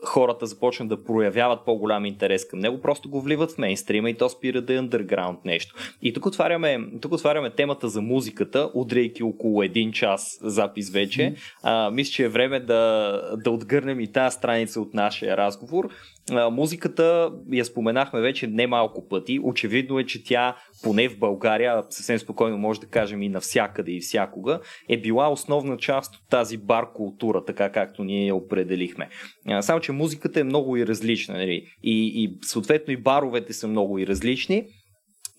[0.04, 4.28] хората започнат да проявяват по-голям интерес към него, просто го вливат в мейнстрима и то
[4.28, 5.74] спира да е underground нещо.
[6.02, 11.34] И тук отваряме, тук отваряме темата за музиката, удрейки около един час запис вече.
[11.62, 15.90] А, мисля, че е време да, да отгърнем и тази страница от нашия разговор
[16.30, 19.40] музиката я споменахме вече немалко пъти.
[19.42, 24.00] Очевидно е, че тя, поне в България, съвсем спокойно може да кажем и навсякъде и
[24.00, 29.08] всякога, е била основна част от тази бар култура, така както ние я определихме.
[29.60, 31.34] Само, че музиката е много и различна.
[31.34, 31.66] Нали?
[31.82, 34.66] И, и съответно и баровете са много и различни.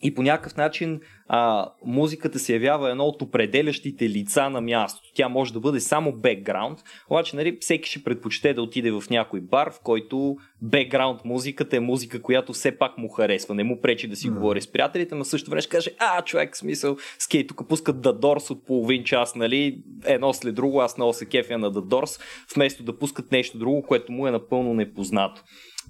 [0.01, 5.09] И по някакъв начин а, музиката се явява едно от определящите лица на мястото.
[5.15, 6.79] Тя може да бъде само бекграунд,
[7.09, 11.79] обаче нали, всеки ще предпочете да отиде в някой бар, в който бекграунд музиката е
[11.79, 13.55] музика, която все пак му харесва.
[13.55, 14.33] Не му пречи да си mm.
[14.33, 18.19] говори с приятелите, но също време ще каже, а, човек, смисъл, скей, тук пускат The
[18.19, 22.21] Doors от половин час, нали, едно след друго, аз много се кефя на The Doors,
[22.55, 25.43] вместо да пускат нещо друго, което му е напълно непознато.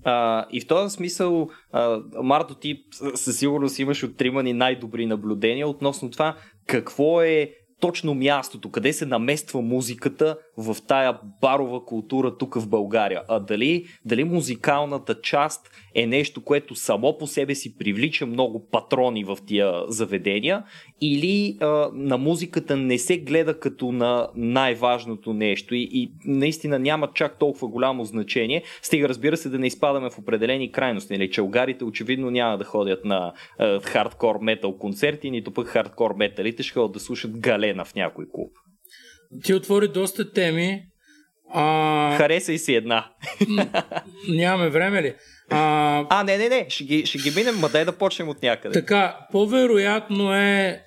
[0.03, 2.83] А, и в този смисъл, а, Марто, ти
[3.15, 6.35] със сигурност имаш оттримани най-добри наблюдения относно това
[6.65, 13.21] какво е точно мястото, къде се намества музиката в тая барова култура тук в България.
[13.27, 19.23] А дали, дали музикалната част е нещо, което само по себе си привлича много патрони
[19.23, 20.63] в тия заведения
[21.01, 27.09] или а, на музиката не се гледа като на най-важното нещо и, и наистина няма
[27.13, 28.63] чак толкова голямо значение.
[28.81, 31.13] Стига разбира се да не изпадаме в определени крайности.
[31.13, 36.63] Нали, челгарите очевидно няма да ходят на а, хардкор метал концерти, нито пък хардкор металите
[36.63, 38.51] ще ходят да слушат галена в някой клуб.
[39.43, 40.83] Ти отвори доста теми.
[41.53, 42.15] А...
[42.17, 43.11] Хареса и си една.
[44.29, 45.15] Нямаме време ли?
[45.49, 48.41] А, а не, не, не, ще ги, ще ги минем, ма дай да почнем от
[48.41, 48.73] някъде.
[48.73, 50.81] Така, по-вероятно е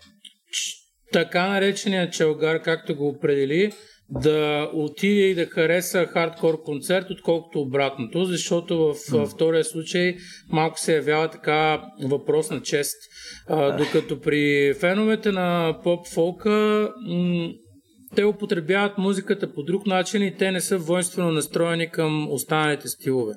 [1.13, 3.73] така наречения челгар, както го определи,
[4.21, 9.35] да отиде и да хареса хардкор концерт, отколкото обратното, защото в mm.
[9.35, 10.17] втория случай
[10.51, 12.97] малко се явява така въпрос на чест.
[13.49, 17.49] А, докато при феновете на поп-фолка м-
[18.17, 23.35] те употребяват музиката по друг начин и те не са воинствено настроени към останалите стилове.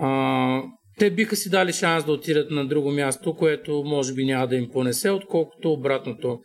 [0.00, 0.62] А,
[0.98, 4.56] те биха си дали шанс да отидат на друго място, което може би няма да
[4.56, 6.38] им понесе, отколкото обратното.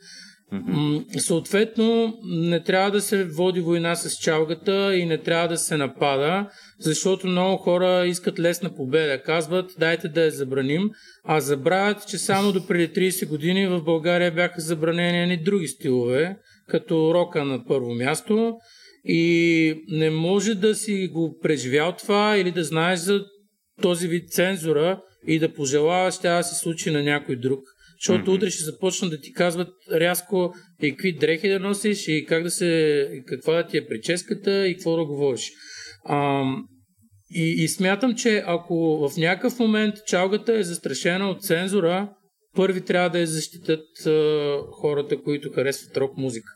[0.54, 1.18] Mm-hmm.
[1.18, 6.50] Съответно, не трябва да се води война с чалгата и не трябва да се напада,
[6.80, 9.22] защото много хора искат лесна победа.
[9.24, 10.90] Казват, дайте да я забраним,
[11.24, 16.38] а забравят, че само до преди 30 години в България бяха забранени и други стилове,
[16.68, 18.54] като рока на първо място.
[19.08, 23.26] И не може да си го преживял това или да знаеш за
[23.82, 27.60] този вид цензура и да пожелаваш тя да се случи на някой друг.
[28.00, 28.36] Защото mm-hmm.
[28.36, 32.52] утре ще започнат да ти казват рязко и какви дрехи да носиш и как да
[32.52, 35.52] се, каква да ти е прическата и какво да говориш.
[36.06, 36.44] А,
[37.30, 42.10] и, и смятам, че ако в някакъв момент чалгата е застрашена от цензура,
[42.56, 46.52] първи трябва да я защитят а, хората, които харесват рок музика.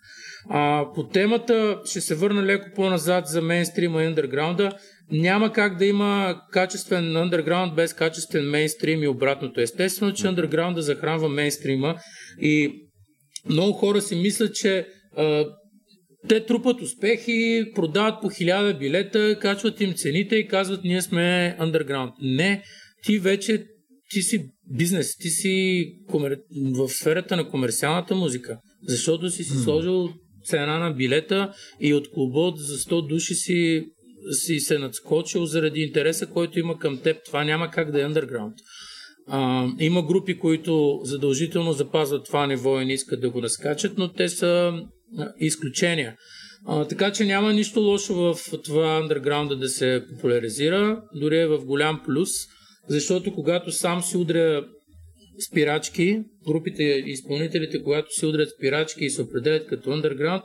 [0.49, 4.71] А, по темата ще се върна леко по-назад за мейнстрима и андерграунда.
[5.11, 9.61] Няма как да има качествен андерграунд без качествен мейнстрим и обратното.
[9.61, 11.95] Естествено, че андерграунда захранва мейнстрима
[12.41, 12.71] и
[13.49, 14.87] много хора си мислят, че
[15.17, 15.45] а,
[16.27, 22.13] те трупат успехи, продават по хиляда билета, качват им цените и казват ние сме андерграунд.
[22.21, 22.63] Не,
[23.03, 23.65] ти вече
[24.09, 26.39] ти си бизнес, ти си комер...
[26.75, 30.09] в сферата на комерциалната музика, защото си си сложил
[30.43, 33.85] цена на билета и от клуба за 100 души си
[34.31, 37.17] си се надскочил заради интереса, който има към теб.
[37.25, 38.53] Това няма как да е underground.
[39.27, 44.13] А, има групи, които задължително запазват това ниво и не искат да го разкачат, но
[44.13, 44.73] те са
[45.39, 46.15] изключения.
[46.65, 51.65] А, така че няма нищо лошо в това underground да се популяризира, дори е в
[51.65, 52.29] голям плюс,
[52.87, 54.65] защото когато сам си удря
[55.49, 60.41] спирачки, групите и изпълнителите, когато се удрят спирачки и се определят като underground,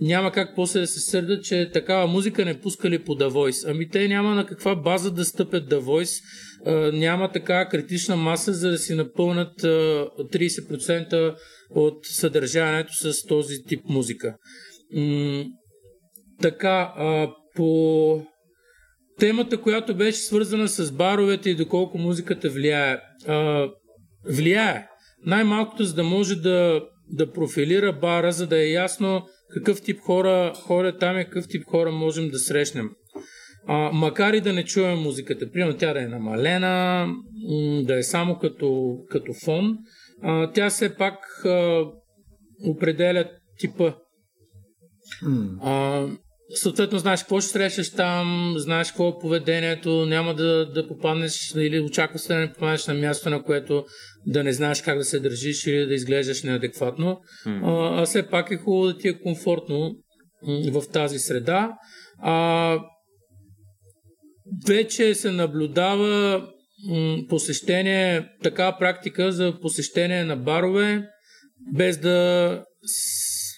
[0.00, 3.70] няма как после да се сърдат, че такава музика не пускали по The Voice.
[3.70, 6.22] Ами те няма на каква база да стъпят The Voice,
[6.92, 11.34] няма такава критична маса, за да си напълнат 30%
[11.70, 14.34] от съдържанието с този тип музика.
[16.42, 16.92] така,
[17.54, 18.22] по
[19.18, 22.98] темата, която беше свързана с баровете и доколко музиката влияе
[24.28, 24.86] влияе.
[25.26, 29.22] Най-малкото, за да може да, да профилира бара, за да е ясно
[29.54, 32.90] какъв тип хора, хора там и какъв тип хора можем да срещнем.
[33.66, 37.08] А, макар и да не чуем музиката, примерно тя да е намалена,
[37.82, 39.78] да е само като, като фон,
[40.22, 41.14] а, тя все пак
[41.44, 41.84] а,
[42.64, 43.92] определя типа.
[45.62, 46.06] А,
[46.54, 51.80] съответно знаеш какво ще срещаш там, знаеш какво е поведението, няма да, да попаднеш или
[51.80, 53.84] очакваш да не попаднеш на място, на което
[54.26, 57.20] да не знаеш как да се държиш или да изглеждаш неадекватно.
[57.46, 57.60] Mm.
[57.64, 59.94] А, а все пак е хубаво да ти е комфортно
[60.72, 61.72] в тази среда.
[62.22, 62.78] А,
[64.66, 66.42] вече се наблюдава
[67.28, 71.08] посещение, така практика за посещение на барове,
[71.74, 72.64] без да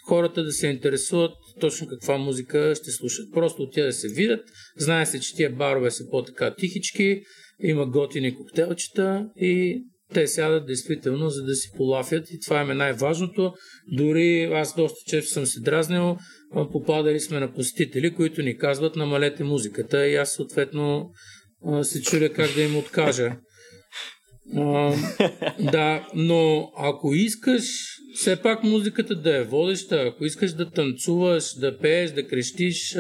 [0.09, 3.33] хората да се интересуват точно каква музика ще слушат.
[3.33, 4.41] Просто отида да се видят,
[4.77, 7.23] знае се, че тия барове са по-така тихички,
[7.63, 9.83] има готини коктейлчета и
[10.15, 13.53] те сядат действително, за да си полафят и това е най-важното.
[13.93, 16.17] Дори аз доста често съм се дразнил,
[16.73, 21.11] попадали сме на посетители, които ни казват намалете музиката и аз съответно
[21.83, 23.37] се чудя как да им откажа.
[24.57, 24.95] А,
[25.73, 27.65] да, но ако искаш
[28.15, 32.97] все пак музиката да е водеща, ако искаш да танцуваш, да пееш, да крещиш,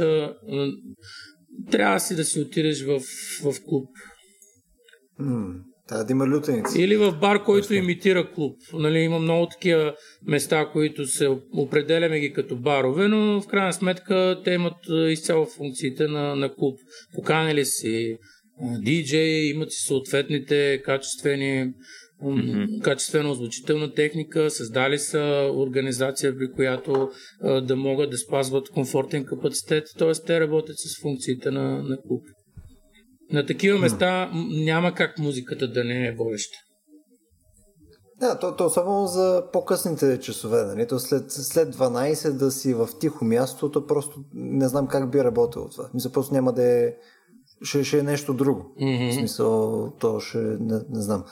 [1.70, 3.00] трябва си да си отидеш в,
[3.42, 3.88] в клуб.
[5.20, 5.52] Mm,
[5.88, 6.82] трябва да има лютеници.
[6.82, 8.56] Или в бар, който имитира клуб.
[8.72, 9.94] Нали, има много такива
[10.26, 14.76] места, които се определяме ги като барове, но в крайна сметка те имат
[15.08, 16.78] изцяло функциите на, на клуб.
[17.14, 18.16] Поканили си
[18.82, 21.72] диджей, имат си съответните качествени
[22.22, 22.82] mm-hmm.
[22.82, 27.10] качествена озвучителна техника, създали са организация, при която
[27.42, 30.12] а, да могат да спазват комфортен капацитет, т.е.
[30.26, 32.22] те работят с функциите на, на клуб.
[33.32, 34.30] На такива места
[34.64, 36.56] няма как музиката да не е водеща.
[38.20, 40.86] Да, то, то особено за по-късните часове, нали?
[40.86, 45.24] То след, след 12 да си в тихо място, то просто не знам как би
[45.24, 45.90] работило това.
[45.94, 46.92] Мисля, просто няма да е
[47.62, 48.74] ще, ще е нещо друго.
[48.80, 49.11] Mm-hmm.
[49.11, 51.24] В смисъл, то ще не, не знам.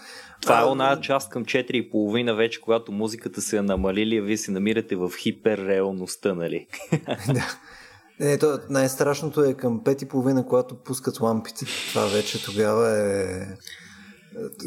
[0.43, 4.51] Това е она част към 4,5 вече, когато музиката се е намалили, а вие се
[4.51, 6.67] намирате в хиперреалността, нали?
[7.27, 7.59] да.
[8.21, 11.67] Не, то най-страшното е към 5,5, когато пускат лампите.
[11.89, 13.47] Това вече тогава е...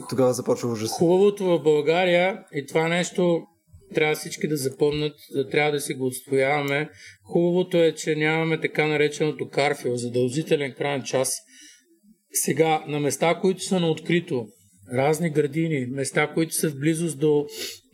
[0.09, 0.91] Тогава започва ужас.
[0.91, 3.41] Хубавото в България и това нещо
[3.95, 6.89] трябва всички да запомнят, да трябва да си го отстояваме.
[7.23, 11.38] Хубавото е, че нямаме така нареченото карфил, задължителен крайен час.
[12.33, 14.47] Сега, на места, които са на открито,
[14.93, 17.45] разни градини, места, които са в близост до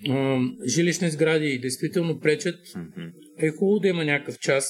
[0.09, 2.59] а, жилищни сгради действително пречат,
[3.38, 4.69] е хубаво да има някакъв час.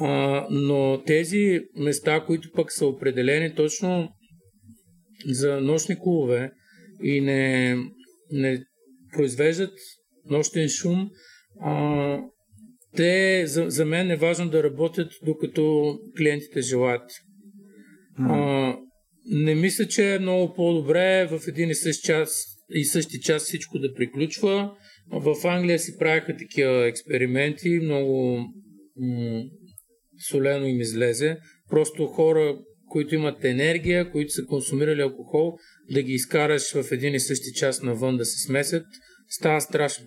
[0.00, 4.08] А, но тези места, които пък са определени точно
[5.26, 6.52] за нощни клубове
[7.02, 7.76] и не,
[8.30, 8.64] не
[9.12, 9.72] произвеждат
[10.30, 11.10] нощен шум,
[11.60, 12.20] а,
[12.96, 17.10] те за, за мен е важно да работят докато клиентите желаят.
[18.18, 18.76] А,
[19.30, 23.78] не мисля, че е много по-добре в един и същи час, и същи час всичко
[23.78, 24.70] да приключва.
[25.10, 28.38] В Англия си правиха такива експерименти, много
[28.96, 29.42] м-
[30.28, 31.36] солено им излезе.
[31.70, 32.58] Просто хора,
[32.88, 35.58] които имат енергия, които са консумирали алкохол,
[35.90, 38.86] да ги изкараш в един и същи час навън да се смесят,
[39.28, 40.06] става страшно.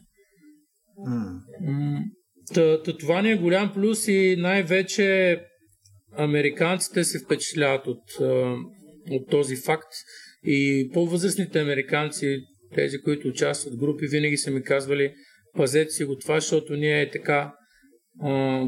[1.61, 2.03] М,
[2.53, 5.39] Та, та това ни е голям плюс и най-вече
[6.11, 8.03] американците се впечатляват от,
[9.11, 9.93] от този факт.
[10.43, 12.39] И по-възрастните американци,
[12.75, 15.13] тези, които участват в групи, винаги са ми казвали,
[15.55, 17.53] пазете си го това, защото ние е така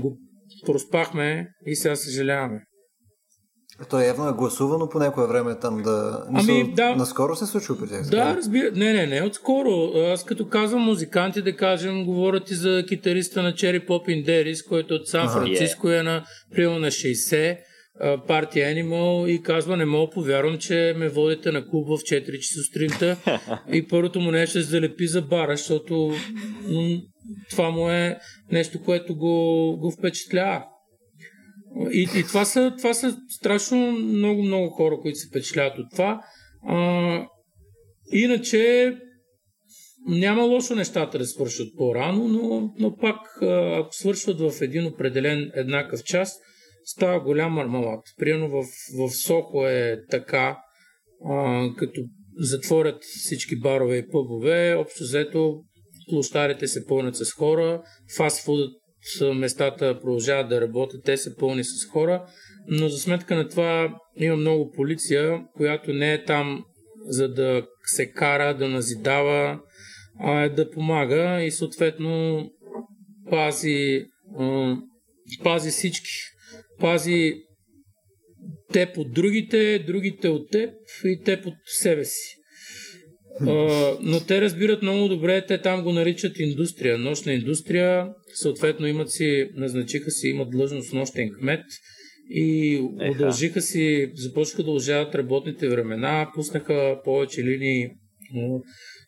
[0.01, 0.19] го
[0.65, 2.61] проспахме и сега съжаляваме.
[3.89, 6.25] То явно е гласувано по някое време там да...
[6.33, 6.95] Ами, да.
[6.95, 8.09] Наскоро се случва при тях.
[8.09, 8.71] Да, разбира.
[8.71, 9.91] Не, не, не, отскоро.
[10.13, 14.93] Аз като казвам музиканти, да кажем, говорят и за китариста на Pop in Deris, който
[14.93, 15.29] е от Сан.
[15.29, 16.23] Франциско е на
[16.55, 17.57] примерно на 60,
[17.99, 22.39] а, Party Animal и казва, не мога повярвам, че ме водите на клуб в 4
[22.39, 23.17] часа сутринта
[23.73, 26.11] и първото му нещо е да залепи за бара, защото
[27.49, 28.17] това му е
[28.51, 30.63] нещо, което го, го впечатлява.
[31.91, 36.21] И, и това, са, това са страшно много, много хора, които се впечатляват от това.
[36.67, 37.27] А,
[38.13, 38.93] иначе
[40.07, 43.17] няма лошо нещата да свършат по-рано, но, но пак
[43.77, 46.39] ако свършват в един определен еднакъв час,
[46.83, 48.03] става голям мармалат.
[48.17, 48.65] Примерно в,
[48.97, 50.57] в Сохо е така,
[51.25, 52.01] а, като
[52.37, 55.63] затворят всички барове и пъбове, общо взето
[56.09, 57.81] площадите се пълнят с хора,
[58.17, 58.71] фастфудът
[59.35, 62.25] местата продължават да работят, те са пълни с хора,
[62.67, 66.65] но за сметка на това има много полиция, която не е там
[67.05, 69.59] за да се кара, да назидава,
[70.19, 72.45] а е да помага и съответно
[73.29, 74.05] пази,
[75.43, 76.11] пази всички.
[76.79, 77.33] Пази
[78.73, 80.73] теб от другите, другите от теб
[81.05, 82.38] и теб от себе си.
[83.41, 89.11] А, но те разбират много добре, те там го наричат индустрия, нощна индустрия, съответно имат
[89.11, 91.63] си, назначиха си, имат длъжност нощен кмет
[92.29, 93.11] и Еха.
[93.11, 97.89] удължиха си, започнаха да удължават работните времена, пуснаха повече линии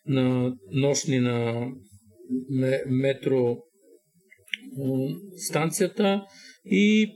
[0.06, 1.66] на нощни на
[2.50, 3.56] ме- метро
[5.36, 6.22] станцията
[6.64, 7.08] и,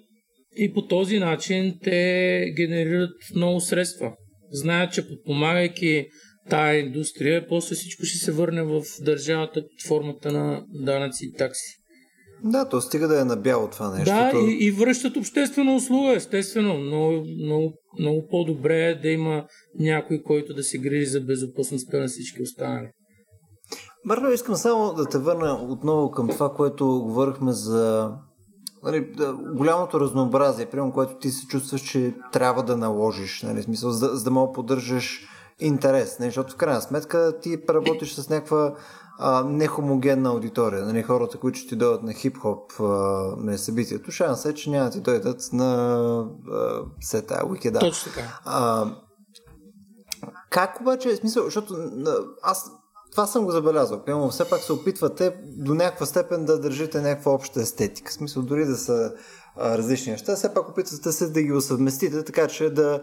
[0.56, 4.12] и по този начин те генерират много средства.
[4.50, 6.06] Знаят, че подпомагайки
[6.50, 11.76] тая индустрия, после всичко ще се върне в държавата под формата на данъци и такси.
[12.44, 14.14] Да, то стига да е набяло това нещо.
[14.14, 14.38] Да, то...
[14.38, 16.78] и, и връщат обществена услуга, естествено.
[16.78, 19.44] Много, много, много по-добре е да има
[19.78, 22.88] някой, който да се грижи за безопасността на всички останали.
[24.06, 28.10] Бърно, искам само да те върна отново към това, което говорихме за
[28.82, 29.12] нали,
[29.56, 34.24] голямото разнообразие, примерно, което ти се чувстваш, че трябва да наложиш, нали, смисъл, за, за
[34.24, 38.74] да мога поддържаш интерес, нали, защото в крайна сметка ти работиш с някаква
[39.18, 42.84] а, нехомогенна аудитория, нали, хората, които ще ти дойдат на хип-хоп а,
[43.36, 45.94] на събитието, шанс е, че няма да ти дойдат на
[46.52, 47.78] а, сета, уикеда.
[47.78, 48.40] Точно така.
[48.44, 48.86] А,
[50.50, 51.76] как обаче, в смисъл, защото
[52.42, 52.70] аз
[53.10, 54.04] това съм го забелязал.
[54.04, 58.10] Примерно, все пак се опитвате до някаква степен да държите някаква обща естетика.
[58.10, 59.12] В смисъл, дори да са
[59.56, 63.02] а, различни неща, все пак опитвате се да ги усъвместите, така че да,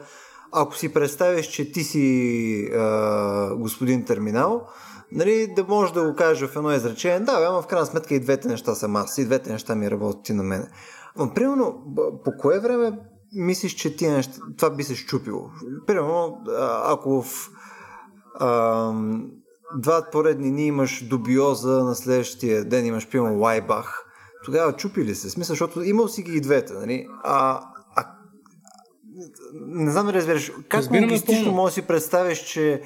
[0.54, 4.68] ако си представиш, че ти си а, господин терминал,
[5.12, 8.20] нали, да можеш да го кажеш в едно изречение, да, ама в крайна сметка и
[8.20, 10.68] двете неща съм аз, и двете неща ми работят и на мене.
[11.18, 11.84] Но, примерно,
[12.26, 13.00] по кое време
[13.36, 15.50] мислиш, че тия неща, това би се щупило?
[15.88, 17.50] Примерно, а, ако в
[18.40, 19.32] ам,
[19.78, 24.06] два поредни дни имаш дубиоза, на следващия ден имаш, примерно, Лайбах,
[24.46, 25.30] тогава чупи ли се?
[25.30, 27.08] Смисъл, защото имал си ги и двете, нали?
[27.24, 27.73] А, а
[29.54, 32.82] не знам дали разбираш, как Разбирам логистично можеш да си представиш, че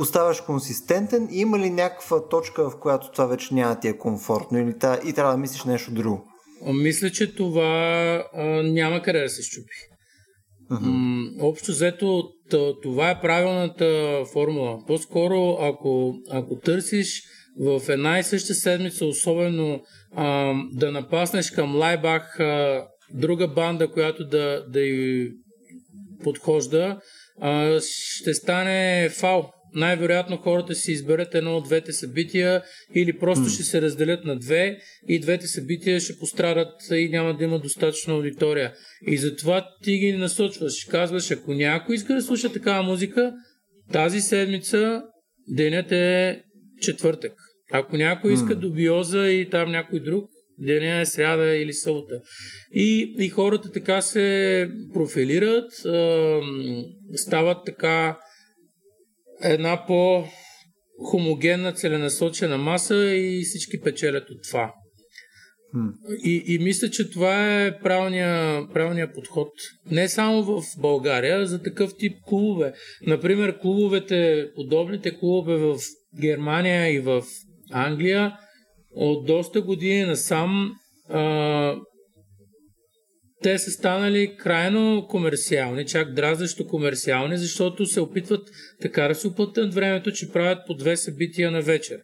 [0.00, 3.98] оставаш консистентен и има ли някаква точка, в която това вече няма да ти е
[3.98, 6.24] комфортно или та, и трябва да мислиш нещо друго?
[6.66, 9.74] Мисля, че това а, няма къде да се щупи.
[10.70, 12.22] М, общо взето,
[12.82, 14.78] това е правилната формула.
[14.86, 17.22] По-скоро, ако, ако търсиш
[17.60, 19.80] в една и съща седмица, особено
[20.16, 25.30] а, да напаснеш към Лайбах а, друга банда, която да, да й
[26.22, 27.00] подхожда,
[27.40, 29.52] а, ще стане фал.
[29.74, 32.62] най-вероятно хората си изберат едно от двете събития
[32.94, 33.54] или просто mm.
[33.54, 34.78] ще се разделят на две
[35.08, 38.72] и двете събития ще пострадат и няма да има достатъчно аудитория.
[39.06, 40.84] И затова ти ги насочваш.
[40.84, 43.32] Казваш, ако някой иска да слуша такава музика,
[43.92, 45.02] тази седмица
[45.48, 46.42] денят е
[46.80, 47.32] четвъртък.
[47.72, 48.58] Ако някой иска mm.
[48.58, 50.24] добиоза и там някой друг,
[50.60, 52.20] деня е сряда или събота.
[52.72, 55.72] И, и хората така се профилират,
[57.14, 58.18] стават така
[59.42, 60.24] една по
[61.10, 64.74] хомогенна, целенасочена маса и всички печелят от това.
[66.24, 69.48] И, и мисля, че това е правилният правилния подход.
[69.90, 72.72] Не само в България, за такъв тип клубове.
[73.06, 75.76] Например, клубовете, подобните клубове в
[76.20, 77.22] Германия и в
[77.70, 78.32] Англия,
[78.94, 80.72] от доста години насам
[81.08, 81.76] а,
[83.42, 88.48] те са станали крайно комерциални, чак дразнещо комерциални, защото се опитват
[88.80, 92.00] така да се оплътнат времето, че правят по две събития на вечер.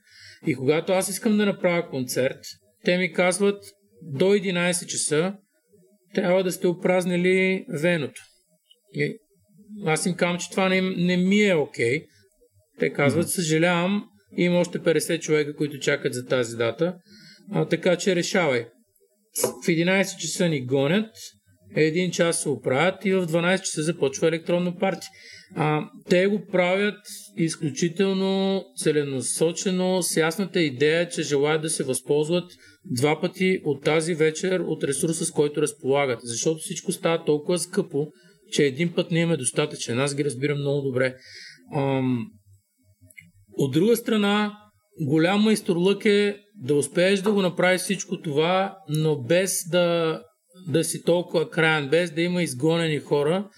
[0.47, 2.39] И когато аз искам да направя концерт,
[2.85, 3.65] те ми казват
[4.03, 5.35] до 11 часа
[6.15, 8.23] трябва да сте опразнили веното.
[8.93, 9.19] И
[9.87, 12.01] аз им казвам, че това не, не ми е окей.
[12.01, 12.07] Okay.
[12.79, 14.05] Те казват, съжалявам,
[14.37, 16.95] има още 50 човека, които чакат за тази дата.
[17.53, 18.67] А, така че решавай.
[19.63, 21.11] В 11 часа ни гонят,
[21.77, 25.07] един час се оправят и в 12 часа започва електронно парти.
[25.55, 26.99] А, те го правят
[27.37, 32.53] изключително целенасочено, с ясната идея, че желаят да се възползват
[32.85, 36.19] два пъти от тази вечер от ресурса, с който разполагат.
[36.23, 38.07] Защото всичко става толкова скъпо,
[38.53, 40.01] че един път не е достатъчен.
[40.01, 41.15] Аз ги разбирам много добре.
[41.77, 42.27] Ам,
[43.57, 44.59] от друга страна,
[45.01, 50.21] голям майсторлък е да успееш да го направиш всичко това, но без да,
[50.69, 53.49] да си толкова краен, без да има изгонени хора,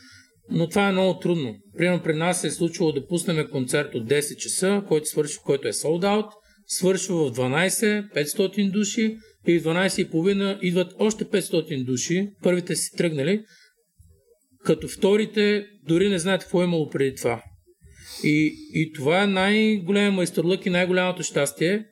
[0.50, 1.54] но това е много трудно.
[1.76, 5.72] Примерно при нас е случвало да пуснем концерт от 10 часа, който, свърши, който е
[5.72, 6.30] sold out,
[6.66, 9.16] свършва в 12, 500 души
[9.46, 13.44] и в 12.30 идват още 500 души, първите си тръгнали,
[14.64, 17.42] като вторите дори не знаят какво е имало преди това.
[18.24, 21.86] И, и това е най-големият майсторлък и най-голямото щастие,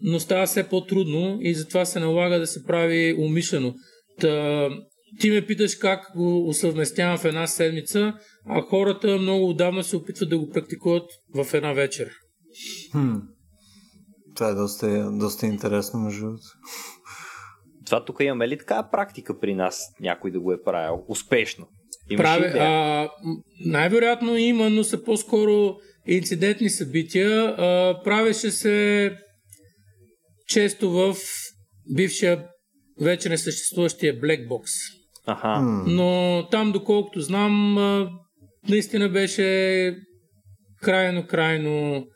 [0.00, 3.74] но става все по-трудно и затова се налага да се прави умишлено.
[4.20, 4.68] Та,
[5.20, 8.14] ти ме питаш как го усъвместявам в една седмица,
[8.46, 12.10] а хората много отдавна се опитват да го практикуват в една вечер.
[12.92, 13.16] Хм.
[14.34, 16.26] Това е доста, доста интересно, между
[17.86, 21.66] Това тук имаме ли така практика при нас, някой да го е правил успешно?
[22.16, 23.08] Прави, а,
[23.64, 25.76] най-вероятно има, но са по-скоро
[26.06, 27.44] инцидентни събития.
[27.44, 29.10] А, правеше се
[30.46, 31.16] често в
[31.94, 32.44] бившия
[33.00, 34.64] вече не съществуващия Black Box.
[35.26, 35.60] Аха.
[35.86, 37.74] Но там, доколкото знам,
[38.68, 39.96] наистина беше
[40.82, 42.06] крайно, крайно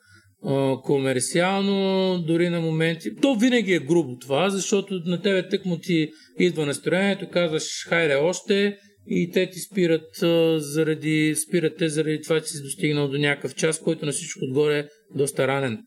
[0.83, 3.17] комерциално, дори на моменти.
[3.23, 6.09] То винаги е грубо това, защото на тебе тък му ти
[6.39, 8.77] идва настроението, казваш хайде още
[9.09, 13.55] и те ти спират а, заради, спират те заради това, че си достигнал до някакъв
[13.55, 15.79] час, който на всичко отгоре е доста ранен.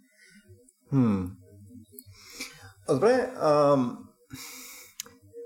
[0.89, 1.25] Хм.
[2.89, 3.97] Добре, ам...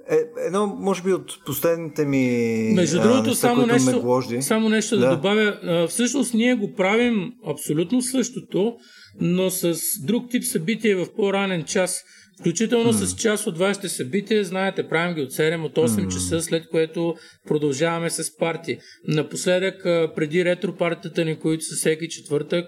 [0.09, 2.27] Е, едно, може би, от последните ми.
[2.75, 5.09] Между другото, неща, само, нещо, само нещо да.
[5.09, 5.59] да добавя.
[5.63, 8.75] А, всъщност, ние го правим абсолютно същото,
[9.21, 12.03] но с друг тип събитие в по-ранен час.
[12.43, 13.05] Включително mm.
[13.05, 16.13] с част от вашите събития, знаете, правим ги от 7 от 8 mm.
[16.13, 17.15] часа, след което
[17.47, 18.77] продължаваме с парти.
[19.07, 19.83] Напоследък,
[20.15, 22.65] преди ретро партията ни, които са всеки четвъртък,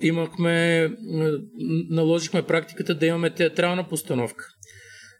[0.00, 0.88] имахме,
[1.90, 4.44] наложихме практиката да имаме театрална постановка.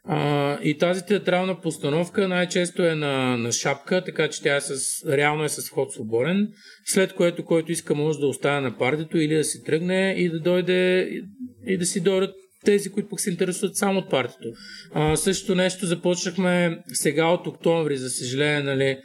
[0.05, 4.81] А, и тази театрална постановка най-често е на, на шапка, така че тя е с,
[5.09, 6.49] реално е с ход свободен,
[6.85, 10.41] след което който иска може да остане на партито или да си тръгне и да
[10.41, 11.23] дойде и,
[11.67, 12.35] и да си дойдат
[12.65, 14.49] тези, които пък се интересуват само от партито.
[14.93, 18.99] А, същото нещо започнахме сега от октомври, за съжаление, нали,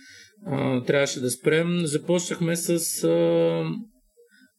[0.46, 1.86] а, трябваше да спрем.
[1.86, 3.64] Започнахме с а,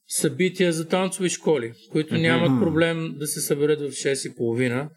[0.08, 2.20] събития за танцови школи, които mm-hmm.
[2.20, 4.88] нямат проблем да се съберат в 6.30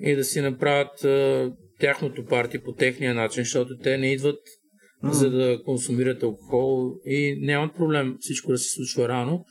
[0.00, 1.50] и да си направят а,
[1.80, 4.38] тяхното парти по техния начин, защото те не идват
[5.04, 5.10] mm-hmm.
[5.10, 9.44] за да консумират алкохол и нямат проблем всичко да се случва рано.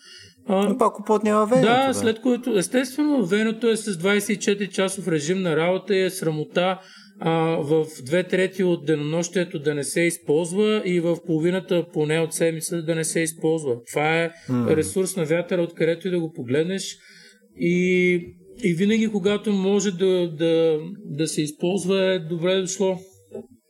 [0.47, 1.67] А, Но пак купуват няма веното.
[1.67, 1.93] Да, бе.
[1.93, 6.79] след което, естествено, веното е с 24 часов режим на работа и е срамота
[7.19, 7.31] а,
[7.61, 12.81] в две трети от денонощието да не се използва и в половината поне от седмица
[12.81, 13.75] да не се използва.
[13.91, 14.75] Това е mm.
[14.75, 16.97] ресурс на вятъра, откъдето и да го погледнеш.
[17.59, 18.13] И,
[18.63, 22.97] и винаги, когато може да, да, да се използва, е добре дошло.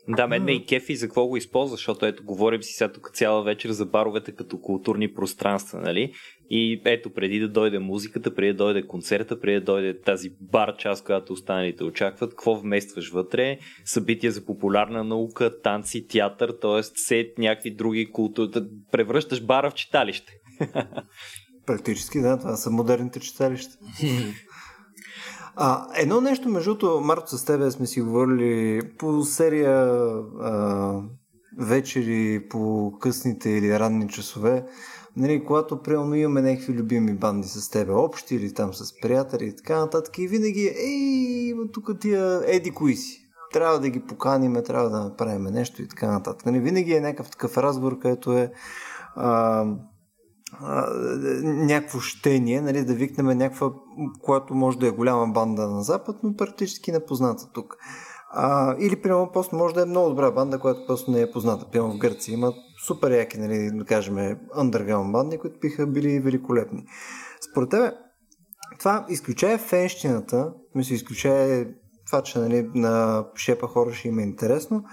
[0.07, 3.11] Да, мен ме и кефи за какво го използва, защото ето говорим си сега тук
[3.14, 6.11] цяла вечер за баровете като културни пространства, нали?
[6.49, 10.77] И ето преди да дойде музиката, преди да дойде концерта, преди да дойде тази бар
[10.77, 13.57] част, която останалите очакват, какво вместваш вътре?
[13.85, 16.84] Събития за популярна наука, танци, театър, т.е.
[16.84, 18.51] сет някакви други култури.
[18.91, 20.34] Превръщаш бара в читалище.
[21.65, 23.77] Практически, да, това са модерните читалища.
[25.57, 29.89] А, едно нещо, между другото, Марто, с тебе сме си говорили по серия
[30.41, 31.01] а,
[31.59, 34.65] вечери, по късните или ранни часове,
[35.17, 39.55] нали, когато примерно имаме някакви любими банди с тебе, общи или там с приятели и
[39.55, 43.21] така нататък, и винаги, ей, тук тия еди кои си.
[43.53, 46.45] Трябва да ги поканиме, трябва да направим нещо и така нататък.
[46.45, 48.51] Нали, винаги е някакъв такъв разговор, където е
[49.15, 49.65] а,
[51.43, 53.71] някакво щение, нали, да викнем някаква,
[54.21, 57.77] която може да е голяма банда на Запад, но практически непозната тук.
[58.31, 61.65] А, или, примерно, просто може да е много добра банда, която просто не е позната.
[61.71, 62.53] Примерно в Гърция има
[62.88, 64.16] супер яки, нали, да кажем,
[64.57, 66.86] underground банди, които биха били великолепни.
[67.52, 67.91] Според тебе,
[68.80, 71.68] това изключая фенщината, мисля, изключая
[72.06, 74.84] това, че нали, на шепа хора ще има интересно,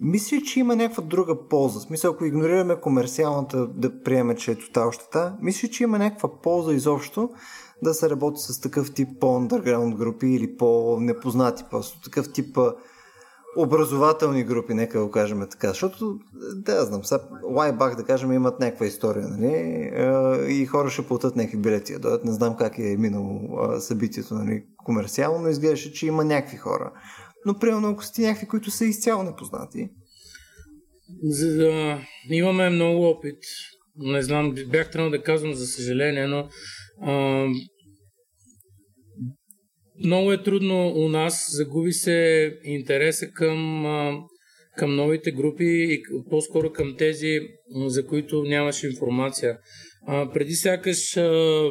[0.00, 1.78] мисля, че има някаква друга полза.
[1.80, 6.40] В смисъл, ако игнорираме комерциалната, да приеме, че е тотал щета, мисля, че има някаква
[6.42, 7.30] полза изобщо
[7.82, 12.58] да се работи с такъв тип по-underground групи или по-непознати, просто такъв тип
[13.56, 15.68] образователни групи, нека го кажем така.
[15.68, 16.18] Защото,
[16.54, 19.90] да, знам, сега Лайбах, да кажем, имат някаква история, нали?
[20.48, 21.98] И хора ще платят някакви билети.
[21.98, 23.40] Дойдат, не знам как е минало
[23.80, 24.64] събитието, нали?
[24.76, 26.92] Комерциално, но изглеждаше, че има някакви хора
[27.46, 29.88] но примерно ако сте някакви, които са изцяло непознати.
[31.22, 31.98] За да
[32.30, 33.38] имаме много опит,
[33.96, 36.48] не знам, бях трябвало да казвам за съжаление, но
[40.04, 43.84] много е трудно у нас, загуби се интереса към,
[44.76, 47.38] към новите групи и по-скоро към тези,
[47.86, 49.58] за които нямаше информация.
[50.06, 51.70] А, преди сякаш а,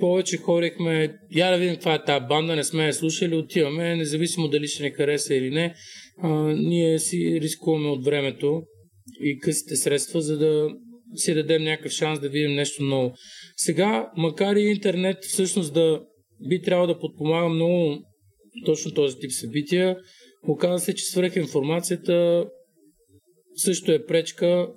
[0.00, 4.48] повече хорихме, я да видим каква е тази банда, не сме я слушали, отиваме, независимо
[4.48, 5.74] дали ще ни хареса или не,
[6.22, 8.62] а, ние си рискуваме от времето
[9.20, 10.68] и късите средства, за да
[11.14, 13.12] си дадем някакъв шанс да видим нещо ново.
[13.56, 16.00] Сега, макар и интернет всъщност да
[16.48, 18.02] би трябвало да подпомага много
[18.64, 19.96] точно този тип събития,
[20.48, 22.46] оказва се, че свръхинформацията
[23.56, 24.68] също е пречка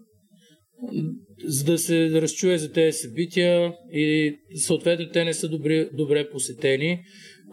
[1.45, 6.99] за да се разчуе за тези събития и съответно те не са добре, добре посетени.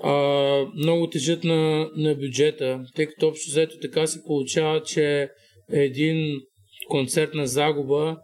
[0.03, 0.13] А,
[0.77, 5.29] много тежат на, на бюджета, тъй като общо взето така се получава, че
[5.73, 6.41] един
[6.89, 8.17] концерт на загуба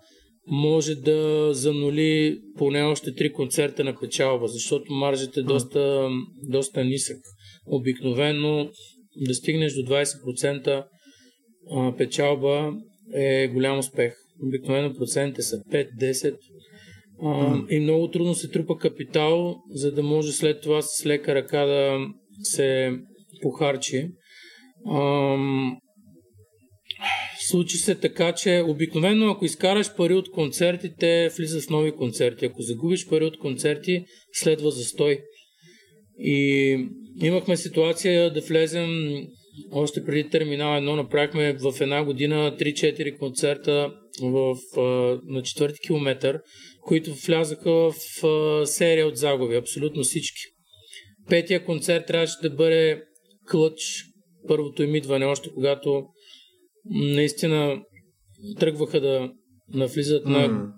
[0.46, 6.08] може да занули поне още три концерта на печалба, защото маржът е доста,
[6.42, 7.18] доста нисък.
[7.66, 8.70] Обикновено
[9.16, 10.84] да стигнеш до 20%
[11.98, 12.72] печалба
[13.14, 16.36] е голям успех обикновено процентите са 5-10
[17.22, 17.68] mm.
[17.68, 21.98] и много трудно се трупа капитал, за да може след това с лека ръка да
[22.42, 22.92] се
[23.42, 24.08] похарчи.
[24.90, 25.76] Ам,
[27.46, 32.46] случи се така, че обикновено ако изкараш пари от концертите, влиза в нови концерти.
[32.46, 35.18] Ако загубиш пари от концерти, следва застой.
[36.18, 36.76] И
[37.22, 38.90] имахме ситуация да влезем
[39.72, 43.92] още преди терминал 1 направихме в една година 3-4 концерта
[44.22, 44.56] в,
[45.26, 46.40] на четвърти километър,
[46.80, 47.94] които влязаха в
[48.66, 50.42] серия от загуби, абсолютно всички.
[51.28, 53.02] Петия концерт трябваше да бъде
[53.50, 54.04] клъч,
[54.48, 56.04] първото им идване, още когато
[56.90, 57.82] наистина
[58.60, 59.30] тръгваха да
[59.74, 60.28] навлизат mm.
[60.28, 60.72] на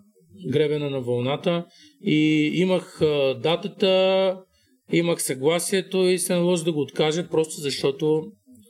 [0.51, 1.65] гребена на вълната
[2.05, 2.99] и имах
[3.43, 4.37] датата,
[4.93, 8.23] имах съгласието и се наложи да го откажа, просто защото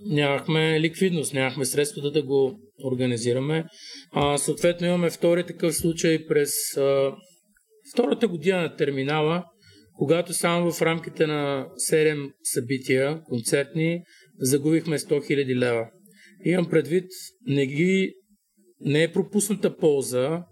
[0.06, 3.64] нямахме ликвидност, нямахме средствата да го организираме.
[4.12, 7.12] А, съответно имаме втори такъв случай през а,
[7.92, 9.44] втората година на терминала,
[9.98, 14.02] когато само в рамките на 7 събития концертни
[14.38, 15.86] загубихме 100 000 лева.
[16.44, 17.10] Имам предвид,
[17.46, 18.14] не ги
[18.80, 20.44] не е пропусната полза,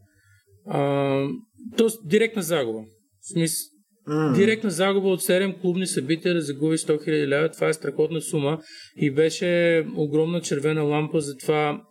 [0.66, 1.28] а,
[1.76, 2.08] т.е.
[2.08, 2.80] директна загуба.
[3.20, 3.72] В смисъл,
[4.08, 4.34] Mm.
[4.34, 8.58] Директна загуба от 7 клубни събития да загуби 100 000 лева, това е страхотна сума
[8.96, 11.82] и беше огромна червена лампа за това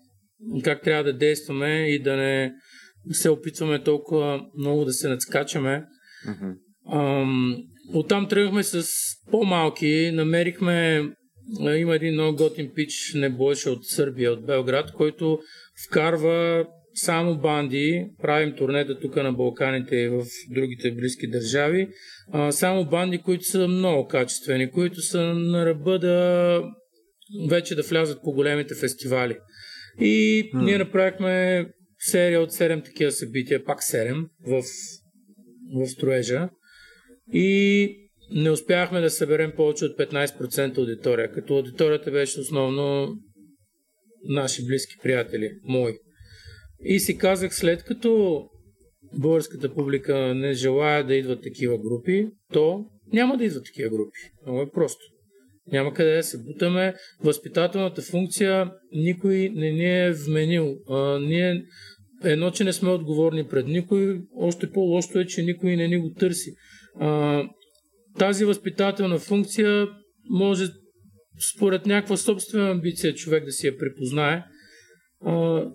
[0.64, 2.54] как трябва да действаме и да не
[3.12, 5.86] се опитваме толкова много да се надскачаме.
[6.28, 6.56] Mm-hmm.
[6.94, 7.58] Ам,
[7.94, 8.86] оттам тръгнахме с
[9.32, 11.04] по-малки, намерихме
[11.78, 15.40] има един много готин пич, не беше от Сърбия, от Белград, който
[15.88, 21.88] вкарва само банди, правим турнета тук на Балканите и в другите близки държави,
[22.32, 26.64] а, само банди, които са много качествени, които са на ръба да
[27.50, 29.38] вече да влязат по големите фестивали.
[30.00, 30.64] И mm.
[30.64, 31.66] ние направихме
[32.00, 34.64] серия от 7 такива събития, пак 7 в,
[35.76, 36.50] в строежа.
[37.34, 37.90] И
[38.32, 43.16] не успяхме да съберем повече от 15% аудитория, като аудиторията беше основно
[44.24, 45.94] наши близки приятели, мои.
[46.84, 48.42] И си казах, след като
[49.20, 54.20] българската публика не желая да идват такива групи, то няма да идват такива групи.
[54.46, 55.06] Много е просто.
[55.72, 56.96] Няма къде да се бутаме.
[57.24, 60.76] Възпитателната функция никой не ни е вменил.
[60.90, 61.64] А, ние
[62.24, 66.14] едно, че не сме отговорни пред никой, още по-лошо е, че никой не ни го
[66.14, 66.54] търси.
[67.00, 67.44] А,
[68.20, 69.88] тази възпитателна функция
[70.30, 70.68] може
[71.56, 74.44] според някаква собствена амбиция човек да си я припознае,
[75.26, 75.66] а,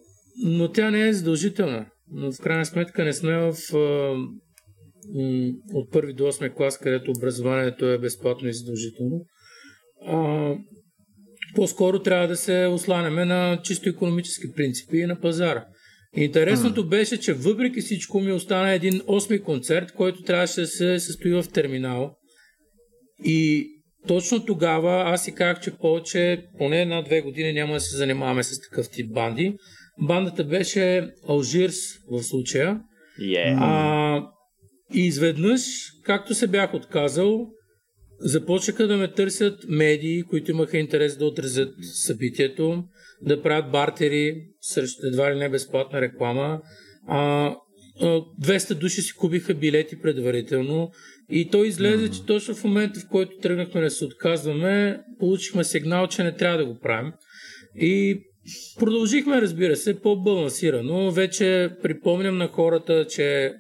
[0.44, 1.86] но тя не е задължителна.
[2.10, 3.78] Но в крайна сметка не сме в а,
[5.14, 9.24] м, от първи до 8 клас, където образованието е безплатно и задължително.
[10.06, 10.54] А,
[11.54, 15.66] по-скоро трябва да се осланяме на чисто економически принципи и на пазара.
[16.16, 21.32] Интересното беше, че въпреки всичко ми остана един осми концерт, който трябваше да се състои
[21.32, 22.16] в терминал.
[23.24, 23.68] И
[24.06, 28.60] точно тогава аз си казах, че повече, поне една-две години няма да се занимаваме с
[28.60, 29.56] такъв тип банди.
[30.01, 31.76] Бандата беше Алжирс
[32.10, 32.80] в случая.
[33.20, 33.56] Yeah.
[33.60, 34.22] А,
[34.94, 35.60] и изведнъж,
[36.05, 37.47] както се бях отказал,
[38.20, 42.84] започнаха да ме търсят медии, които имаха интерес да отразят събитието,
[43.22, 46.60] да правят бартери срещу едва ли не безплатна реклама.
[47.06, 47.55] А,
[48.01, 50.90] 200 души си купиха билети предварително
[51.30, 56.06] и то излезе, че точно в момента, в който тръгнахме да се отказваме, получихме сигнал,
[56.06, 57.12] че не трябва да го правим.
[57.74, 58.20] И
[58.78, 61.10] продължихме, разбира се, по-балансирано.
[61.10, 63.54] Вече припомням на хората, че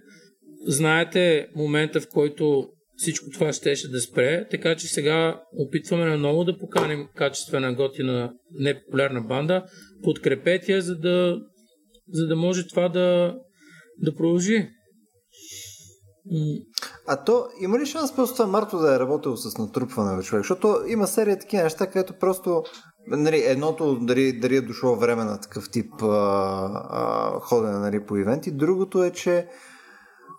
[0.66, 6.58] знаете момента, в който всичко това щеше да спре, така че сега опитваме наново да
[6.58, 9.64] поканим качествена, готина, непопулярна банда.
[10.02, 11.40] Подкрепете я, за да,
[12.08, 13.34] за да може това да,
[13.98, 14.68] да продължи.
[17.06, 20.40] А то има ли шанс просто Марто да е работил с натрупване на човек?
[20.40, 22.62] Защото има серия такива неща, където просто
[23.06, 26.06] нали, едното дали, дали е дошло време на такъв тип а,
[26.90, 29.48] а, ходене нали, по ивенти, другото е, че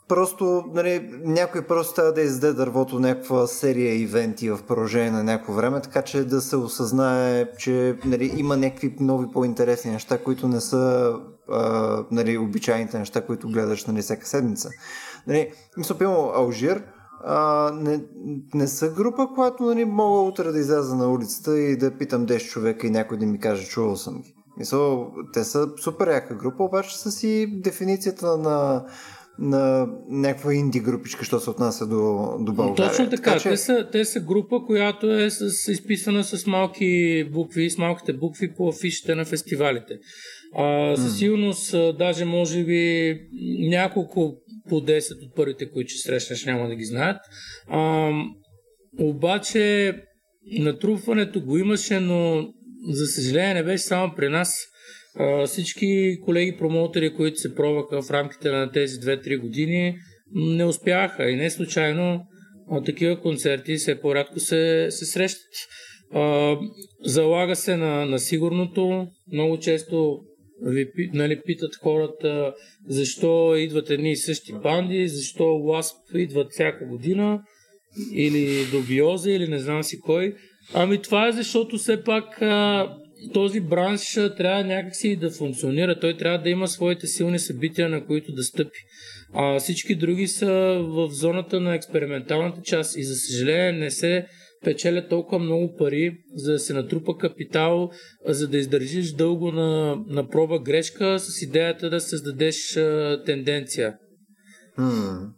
[0.07, 5.53] Просто нали, някой просто трябва да издаде дървото някаква серия ивенти в продължение на някакво
[5.53, 10.61] време, така че да се осъзнае, че нали, има някакви нови по-интересни неща, които не
[10.61, 11.13] са
[11.49, 14.69] а, нали, обичайните неща, които гледаш нали, всяка седмица.
[15.27, 16.83] Нали, мисля, пълно Алжир
[17.25, 18.03] а, не,
[18.53, 22.49] не са група, която нали, мога утре да изляза на улицата и да питам 10
[22.49, 24.33] човека и някой да ми каже, чувал съм ги.
[24.57, 28.85] Мисъл, те са супер яка група, обаче са си дефиницията на
[29.39, 32.89] на някаква инди групичка, що се отнася до, до България.
[32.89, 33.23] Точно така.
[33.23, 33.49] така че...
[33.49, 38.53] те, са, те са група, която е с, изписана с малки букви, с малките букви
[38.53, 39.93] по афишите на фестивалите.
[40.57, 43.13] А, със сигурност, даже може би
[43.69, 44.37] няколко
[44.69, 47.17] по 10 от първите, които ще срещнеш, няма да ги знаят.
[47.67, 48.11] А,
[48.99, 49.95] обаче
[50.59, 52.47] натрупването го имаше, но
[52.89, 54.67] за съжаление не беше само при нас
[55.45, 59.97] всички колеги промоутери, които се пробваха в рамките на тези 2-3 години,
[60.33, 62.21] не успяха и не случайно
[62.85, 65.51] такива концерти все по-рядко се, се срещат.
[67.05, 69.07] залага се на, на сигурното.
[69.33, 70.19] Много често
[70.61, 72.53] ви нали, питат хората
[72.87, 77.41] защо идват едни и същи банди, защо Wasp идват всяка година
[78.13, 80.35] или Добиоза или не знам си кой.
[80.73, 82.89] Ами това е защото все пак а,
[83.33, 85.99] този бранш трябва някакси да функционира.
[85.99, 88.79] Той трябва да има своите силни събития, на които да стъпи.
[89.33, 90.51] А всички други са
[90.81, 94.25] в зоната на експерименталната част и за съжаление не се
[94.63, 97.89] печелят толкова много пари, за да се натрупа капитал,
[98.25, 103.97] за да издържиш дълго на, на проба грешка с идеята да създадеш а, тенденция.
[104.79, 105.37] Hmm.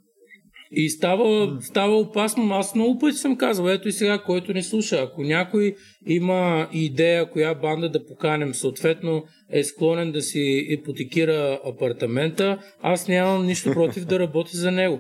[0.72, 2.54] И става, става опасно.
[2.54, 5.76] Аз много пъти съм казал, ето и сега, който ни слуша, ако някой
[6.08, 13.46] има идея, коя банда да поканем, съответно е склонен да си ипотекира апартамента, аз нямам
[13.46, 15.00] нищо против да работи за него.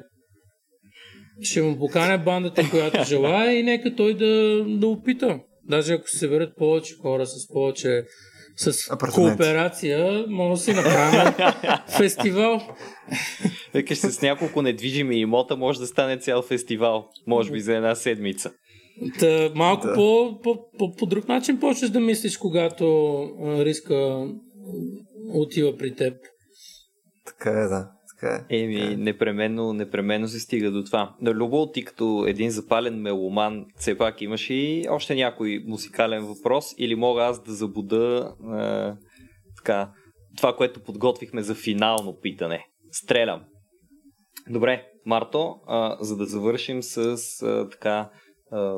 [1.42, 5.40] Ще му поканя бандата, която желая и нека той да, да опита.
[5.64, 8.04] Даже ако се съберат повече хора с повече
[8.56, 11.34] с кооперация, може да си направим
[11.98, 12.62] фестивал.
[13.74, 17.10] Викаш с няколко недвижими имота може да стане цял фестивал.
[17.28, 18.52] Може би за една седмица.
[19.20, 19.94] Та, малко да.
[19.94, 22.86] по, по, по, по друг начин почваш да мислиш, когато
[23.42, 24.28] риска
[25.34, 26.14] отива при теб.
[27.26, 27.92] Така е, да.
[28.20, 28.60] Така е.
[28.60, 28.96] Еми, така е.
[28.96, 31.16] непременно, непременно се стига до това.
[31.22, 36.76] На Любо, ти като един запален меломан, все пак имаш и още някой музикален въпрос
[36.78, 38.92] или мога аз да забуда е,
[39.58, 39.92] така,
[40.38, 42.66] това, което подготвихме за финално питане.
[42.92, 43.42] Стрелям.
[44.50, 46.98] Добре, Марто, а, за да завършим с
[47.42, 48.10] а, така
[48.52, 48.76] а,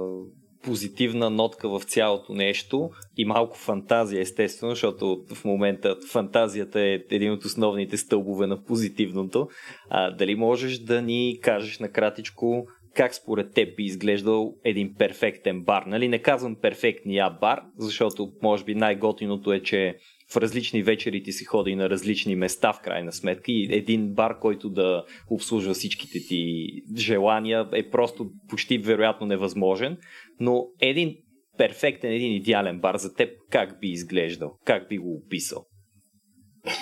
[0.64, 7.32] позитивна нотка в цялото нещо и малко фантазия, естествено, защото в момента фантазията е един
[7.32, 9.48] от основните стълбове на позитивното.
[9.90, 15.84] А, дали можеш да ни кажеш накратичко как според теб би изглеждал един перфектен бар?
[15.88, 19.96] Нали, не казвам перфектния бар, защото може би най-готиното е, че
[20.34, 24.40] в различни вечери ти си ходи на различни места в крайна сметка и един бар,
[24.40, 26.68] който да обслужва всичките ти
[26.98, 29.98] желания е просто почти вероятно невъзможен,
[30.42, 31.16] но един
[31.58, 34.58] перфектен, един идеален бар за теб как би изглеждал?
[34.66, 35.66] Как би го описал?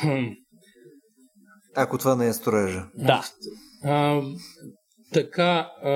[1.75, 2.85] Ако това не е строежа.
[2.95, 3.25] Да.
[3.83, 4.21] А,
[5.13, 5.91] така, а,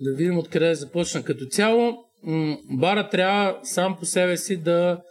[0.00, 1.22] да видим откъде да започна.
[1.22, 1.96] Като цяло,
[2.78, 5.02] бара трябва сам по себе си да,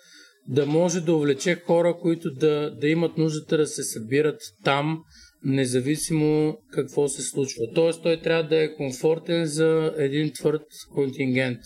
[0.47, 5.03] да може да увлече хора, които да, да имат нуждата да се събират там,
[5.43, 7.65] независимо какво се случва.
[7.75, 11.59] Тоест, той трябва да е комфортен за един твърд контингент.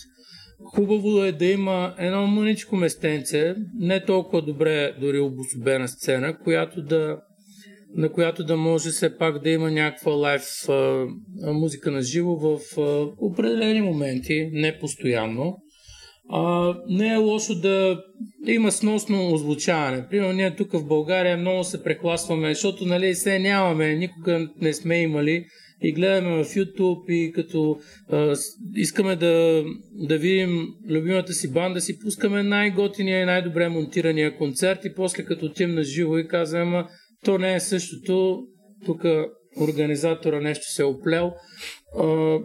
[0.64, 7.18] Хубаво е да има едно мъничко местенце, не толкова добре дори обособена сцена, която да,
[7.96, 10.44] на която да може все пак да има някаква лайф
[11.54, 12.60] музика на живо в
[13.18, 15.63] определени моменти, не постоянно.
[16.30, 18.04] А, не е лошо да,
[18.46, 20.08] да има сносно озвучаване.
[20.10, 25.02] Примерно ние тук в България много се прехласваме, защото нали, се нямаме, никога не сме
[25.02, 25.46] имали
[25.82, 27.80] и гледаме в YouTube и като
[28.12, 28.36] а,
[28.76, 29.64] искаме да,
[29.94, 35.46] да видим любимата си банда, си пускаме най-готиния и най-добре монтирания концерт и после като
[35.46, 36.88] отим на живо и казваме, ама
[37.26, 38.44] то не е същото,
[38.86, 39.06] тук
[39.62, 41.32] организатора нещо се е оплел.
[42.00, 42.38] А,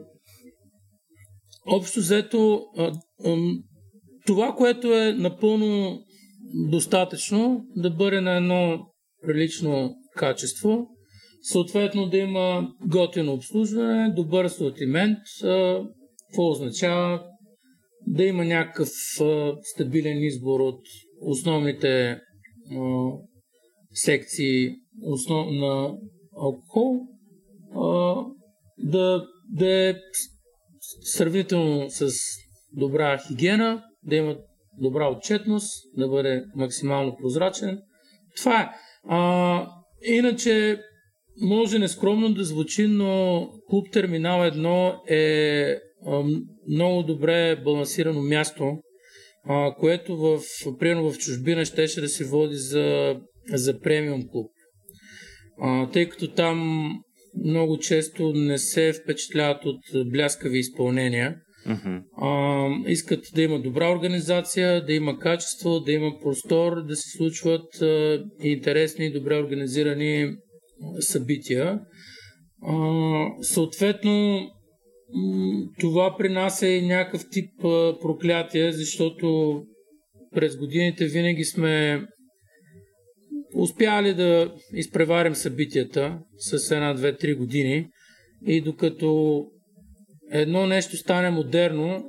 [1.66, 2.92] общо взето, а,
[4.28, 6.00] това, което е напълно
[6.70, 8.86] достатъчно, да бъде на едно
[9.22, 10.86] прилично качество,
[11.42, 15.18] съответно да има готино обслужване, добър асортимент,
[16.28, 17.22] какво означава?
[18.06, 18.88] Да има някакъв
[19.62, 20.80] стабилен избор от
[21.20, 22.20] основните
[23.92, 24.70] секции
[25.50, 25.94] на
[26.36, 27.00] алкохол,
[28.78, 29.94] да, да е
[31.02, 32.10] сравнително с
[32.72, 34.36] добра хигиена, да има
[34.78, 37.78] добра отчетност, да бъде максимално прозрачен.
[38.36, 38.68] Това е.
[39.08, 39.68] А,
[40.04, 40.80] иначе,
[41.40, 46.24] може нескромно да звучи, но Клуб Терминал 1 е а,
[46.68, 48.76] много добре балансирано място,
[49.44, 50.40] а, което в,
[50.78, 53.16] примерно в чужбина щеше да се води за,
[53.52, 54.50] за премиум клуб.
[55.60, 56.88] А, тъй като там
[57.44, 61.36] много често не се впечатляват от бляскави изпълнения.
[61.68, 62.02] Mm-hmm.
[62.16, 67.82] А, искат да има добра организация, да има качество, да има простор, да се случват
[67.82, 70.36] а, интересни и добре организирани
[71.00, 71.80] събития.
[72.62, 72.74] А,
[73.40, 74.40] съответно,
[75.80, 77.50] това при нас е някакъв тип
[78.00, 79.62] проклятие, защото
[80.34, 82.02] през годините винаги сме
[83.54, 87.88] успяли да изпреварим събитията с една, две, три години
[88.46, 89.44] и докато
[90.30, 92.04] едно нещо стане модерно,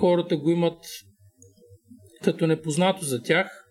[0.00, 0.78] хората го имат
[2.22, 3.64] като непознато за тях,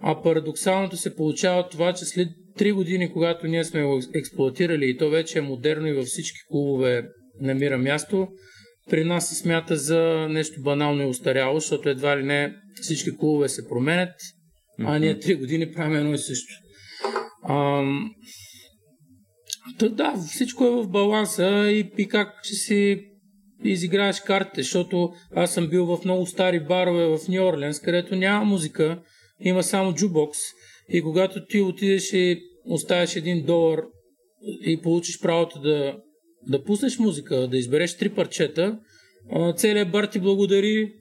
[0.00, 2.28] а парадоксалното се получава това, че след
[2.58, 6.38] 3 години, когато ние сме го експлуатирали и то вече е модерно и във всички
[6.50, 7.08] клубове
[7.40, 8.28] намира място,
[8.90, 13.48] при нас се смята за нещо банално и устаряло, защото едва ли не всички клубове
[13.48, 14.14] се променят,
[14.78, 16.54] а ние 3 години правим едно и също.
[17.48, 18.10] Ам,
[19.78, 23.04] то, да, всичко е в баланса и, и как ще си
[23.64, 28.44] изиграеш картите, защото аз съм бил в много стари барове в Нью Орленс, където няма
[28.44, 29.02] музика,
[29.40, 30.38] има само джубокс
[30.88, 33.82] и когато ти отидеш и оставиш един долар
[34.66, 35.96] и получиш правото да,
[36.48, 38.78] да пуснеш музика, да избереш три парчета,
[39.56, 40.92] целият бар ти благодари,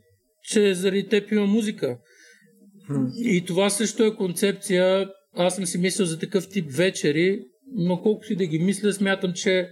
[0.44, 1.98] че заради теб има музика.
[3.24, 5.10] И това също е концепция.
[5.34, 7.40] Аз съм си мислил за такъв тип вечери,
[7.76, 9.70] но колкото и да ги мисля, смятам, че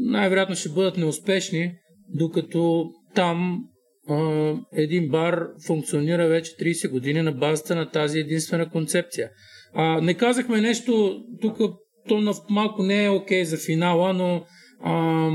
[0.00, 1.72] най-вероятно ще бъдат неуспешни,
[2.08, 3.64] докато там
[4.08, 9.30] а, един бар функционира вече 30 години на базата на тази единствена концепция.
[9.74, 11.58] А, не казахме нещо, тук
[12.08, 14.44] то малко не е окей okay за финала, но
[14.82, 15.28] а,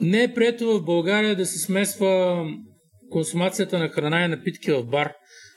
[0.00, 2.44] не е прието в България да се смесва
[3.10, 5.12] консумацията на храна и напитки в бар.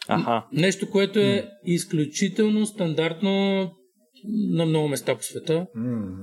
[0.07, 0.43] Аха.
[0.51, 3.71] Нещо, което е изключително стандартно
[4.29, 5.67] на много места по света.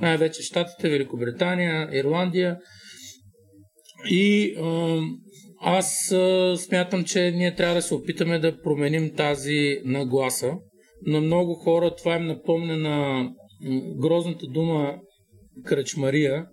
[0.01, 2.59] Най-вече Штатите, Великобритания, Ирландия.
[4.10, 4.55] И
[5.60, 6.14] аз
[6.56, 10.52] смятам, че ние трябва да се опитаме да променим тази нагласа.
[11.06, 13.28] На много хора това им напомня на
[13.98, 14.94] грозната дума
[15.64, 16.47] кръчмария,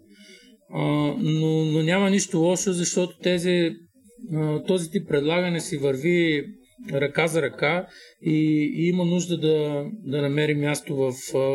[1.18, 3.72] но, но няма нищо лошо, защото тези,
[4.68, 6.45] този тип предлагане си върви
[6.94, 7.88] ръка за ръка
[8.22, 11.12] и, и има нужда да, да намери място в,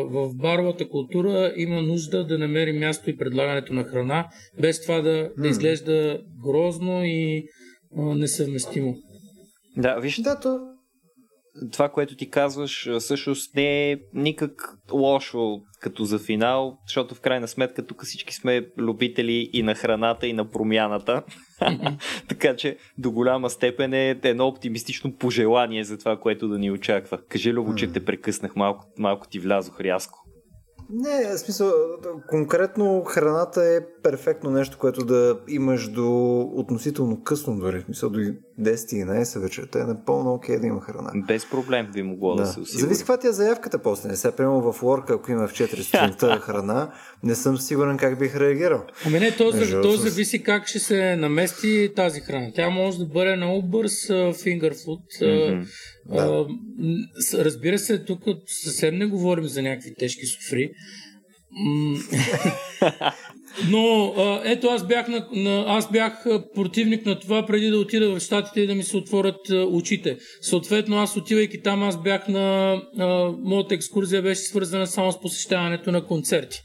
[0.09, 4.27] в баровата култура, има нужда да намери място и предлагането на храна,
[4.61, 7.43] без това да, да изглежда грозно и
[7.97, 8.95] а, несъвместимо.
[9.77, 10.59] Да, виж, да, то,
[11.71, 17.47] това, което ти казваш, всъщност не е никак лошо като за финал, защото в крайна
[17.47, 21.23] сметка тук всички сме любители и на храната, и на промяната.
[22.27, 27.19] така че до голяма степен е едно оптимистично пожелание за това, което да ни очаква.
[27.29, 30.22] Кажи, Любо, че те прекъснах, малко, малко ти влязох рязко.
[30.93, 31.71] Не, в смисъл,
[32.27, 38.19] конкретно храната е перфектно нещо, което да имаш до относително късно дори, в смисъл до
[38.61, 41.11] 10-11 вечерта е напълно окей okay да има храна.
[41.27, 42.81] Без проблем би могло да, да се усигури.
[42.81, 44.09] Зависи каква ти е заявката после.
[44.09, 46.91] Не сега, примерно в Лорка, ако има в 4 сутринта храна,
[47.23, 48.83] не съм сигурен как бих реагирал.
[49.05, 49.81] Ами не, то, Между...
[49.81, 52.51] то зависи как ще се намести тази храна.
[52.55, 54.99] Тя може да бъде много бърз food.
[55.21, 55.65] Mm-hmm.
[56.05, 56.45] Да.
[57.33, 60.71] разбира се, тук съвсем не говорим за някакви тежки суфри.
[63.69, 64.13] Но
[64.45, 66.25] ето аз бях, на, на, аз бях
[66.55, 70.17] противник на това преди да отида в Штатите и да ми се отворят очите.
[70.41, 72.73] Съответно, аз отивайки там, аз бях на...
[72.99, 76.61] А, моята екскурзия беше свързана само с посещаването на концерти.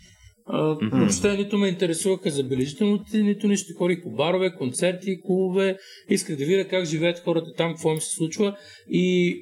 [0.93, 3.75] Въобще нито ме интересуваха забележителности, нито нищо.
[3.79, 5.77] Ходих по барове, концерти, клубове.
[6.11, 8.57] Исках да видя как живеят хората там, какво им се случва.
[8.89, 9.37] И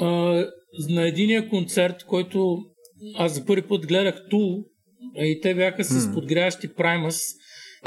[0.00, 0.06] а,
[0.88, 2.58] на единия концерт, който
[3.14, 4.64] аз за първи път гледах Тул,
[5.16, 6.14] и те бяха с mm.
[6.14, 7.22] подгряващи Праймас.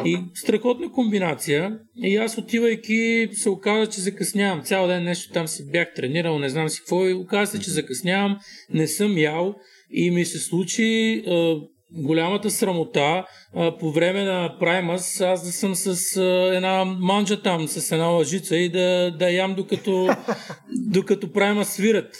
[0.05, 1.79] И страхотна комбинация.
[2.03, 4.63] И аз отивайки се оказа, че закъснявам.
[4.63, 7.07] Цял ден нещо там си бях тренирал, не знам си какво.
[7.07, 8.37] И оказа се, че закъснявам,
[8.73, 9.55] не съм ял.
[9.91, 11.23] И ми се случи
[11.95, 17.67] голямата срамота а, по време на Праймас аз да съм с а, една манджа там,
[17.67, 20.09] с една лъжица и да, да ям докато,
[20.91, 22.15] докато Праймас свират.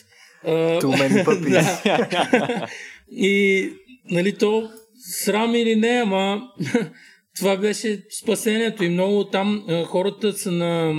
[0.45, 2.68] Too many puppies.
[3.11, 3.69] и
[4.11, 4.69] нали, то
[5.10, 6.41] срам или не, ама
[7.38, 10.93] това беше спасението и много там хората са на,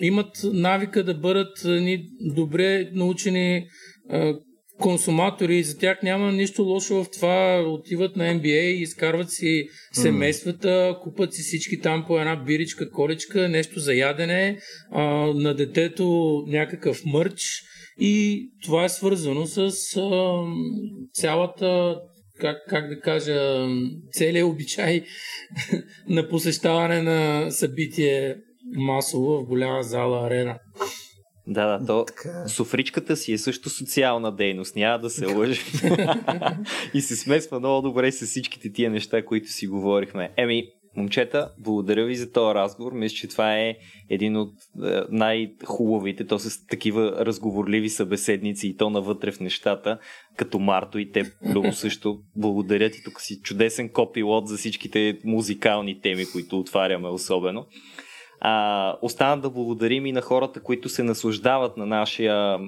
[0.00, 3.66] имат навика да бъдат ни добре научени
[4.80, 7.64] консуматори и за тях няма нищо лошо в това.
[7.66, 13.80] Отиват на NBA, изкарват си семействата, купат си всички там по една биричка, колечка, нещо
[13.80, 14.58] за ядене,
[14.90, 15.02] а,
[15.34, 17.40] на детето някакъв мърч
[18.00, 20.42] и това е свързано с а,
[21.12, 21.96] цялата
[22.40, 23.66] как, как да кажа,
[24.12, 25.04] целият обичай
[26.08, 28.36] на посещаване на събитие
[28.76, 30.58] масово в голяма зала арена.
[31.46, 32.48] Да, да, то така.
[32.48, 35.60] софричката си е също социална дейност, няма да се лъжи.
[36.94, 40.32] и се смесва много добре с всичките тия неща, които си говорихме.
[40.36, 40.66] Еми,
[40.96, 42.92] момчета, благодаря ви за този разговор.
[42.92, 43.76] Мисля, че това е
[44.10, 44.52] един от
[44.84, 49.98] е, най-хубавите, то с такива разговорливи събеседници и то навътре в нещата,
[50.36, 53.02] като Марто и те много също благодаря ти.
[53.04, 57.66] Тук си чудесен копилот за всичките музикални теми, които отваряме особено.
[58.46, 62.58] А, остана да благодарим и на хората, които се наслаждават на нашия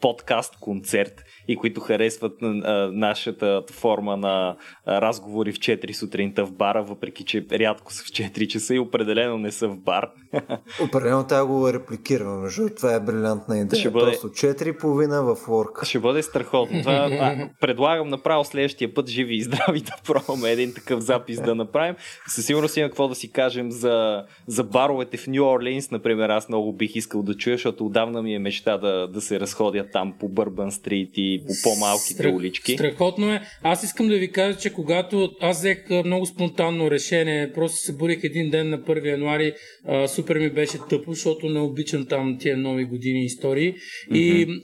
[0.00, 4.56] е, подкаст концерт и които харесват а, нашата форма на
[4.86, 8.78] а, разговори в 4 сутринта в бара, въпреки че рядко са в 4 часа и
[8.78, 10.10] определено не са в бар.
[10.84, 13.80] Определено трябва го репликираме, защото това е брилянтна идея.
[13.80, 14.06] Ще бъде...
[14.06, 15.84] Просто 4,5 в Work.
[15.84, 16.80] Ще бъде страхотно.
[16.80, 21.54] Това, а, предлагам направо следващия път живи и здрави да пробваме един такъв запис да
[21.54, 21.94] направим.
[22.28, 26.28] Със сигурност има какво да си кажем за, за баровете в Нью Орлинс, например.
[26.28, 29.89] Аз много бих искал да чуя, защото отдавна ми е мечта да, да се разходят
[29.92, 32.72] там по Бърбан Стрит и по по-малките Страх, улички.
[32.72, 33.40] Страхотно е.
[33.62, 38.24] Аз искам да ви кажа, че когато аз взех много спонтанно решение, просто се бурих
[38.24, 39.52] един ден на 1 януари,
[39.88, 43.74] а, супер ми беше тъпо, защото не обичам там тия нови години истории.
[43.74, 44.16] Mm-hmm.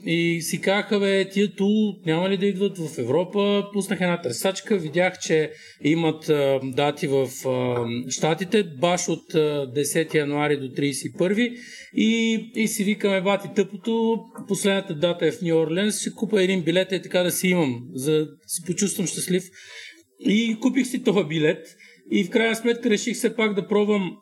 [0.05, 3.69] И, и си казаха, бе, тия тул няма ли да идват в Европа?
[3.73, 5.51] Пуснах една търсачка, видях, че
[5.83, 11.53] имат а, дати в а, Штатите, баш от а, 10 януари до 31
[11.95, 16.61] и, и си викаме, бати тъпото, последната дата е в Нью Орленс, ще купа един
[16.61, 19.43] билет и така да си имам, за да се почувствам щастлив.
[20.19, 21.67] И купих си този билет
[22.11, 24.17] и в крайна сметка реших все пак да пробвам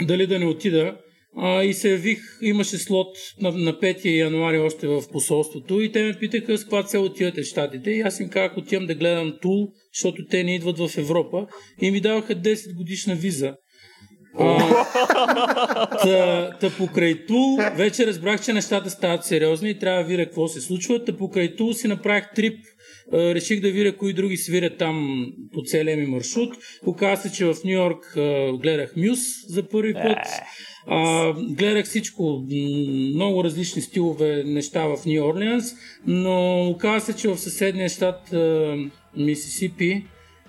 [0.00, 0.96] дали да не отида.
[1.36, 6.02] А, и се явих, имаше слот на, на 5 януари още в посолството и те
[6.02, 9.38] ме питаха с каква цел отивате в Штатите и аз им казах отивам да гледам
[9.42, 11.46] Тул, защото те не идват в Европа
[11.82, 13.54] и ми даваха 10 годишна виза.
[16.02, 20.48] Та, та покрай Тул, вече разбрах, че нещата стават сериозни и трябва да видя какво
[20.48, 21.04] се случва.
[21.04, 22.58] Та покрай Тул си направих трип
[23.12, 26.54] реших да видя кои други свирят там по целия ми маршрут.
[26.86, 28.12] Оказа се, че в Нью Йорк
[28.62, 29.18] гледах Мюс
[29.48, 30.18] за първи път.
[30.86, 32.44] А, гледах всичко,
[33.14, 35.64] много различни стилове неща в Нью Орлеанс,
[36.06, 38.34] но оказа се, че в съседния щат
[39.16, 40.04] Мисисипи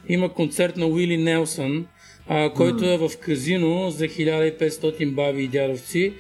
[0.10, 1.86] има концерт на Уили Нелсън,
[2.28, 6.14] а, който е в казино за 1500 баби и дядовци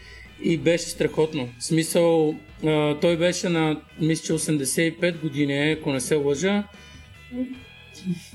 [0.44, 1.50] и беше страхотно.
[1.60, 2.36] В смисъл,
[2.66, 6.64] а, той беше на, мисля, 85 години, ако не се лъжа.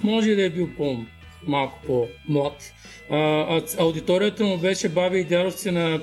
[0.03, 1.05] Може да е бил по
[1.47, 2.73] малко по-млад.
[3.11, 6.01] А, а, аудиторията му беше баби и дядовци на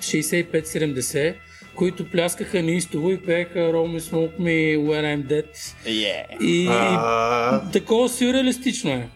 [0.00, 1.34] 65-70,
[1.74, 5.54] които пляскаха неистово и пееха Roll Me Smoke Me When I'm Dead.
[5.86, 6.42] Yeah.
[6.42, 9.08] И, и такова сюрреалистично е.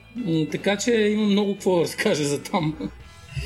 [0.50, 2.90] Така че има много какво да разкажа за там.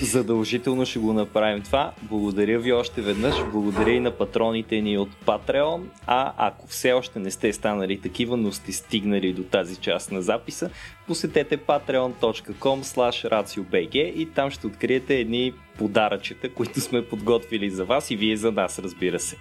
[0.02, 1.92] Задължително ще го направим това.
[2.02, 3.34] Благодаря ви още веднъж.
[3.52, 5.82] Благодаря и на патроните ни от Patreon.
[6.06, 10.22] А ако все още не сте станали такива, но сте стигнали до тази част на
[10.22, 10.70] записа,
[11.06, 12.80] посетете patreon.com
[13.28, 18.52] raciobg и там ще откриете едни подаръчета, които сме подготвили за вас и вие за
[18.52, 19.36] нас, разбира се.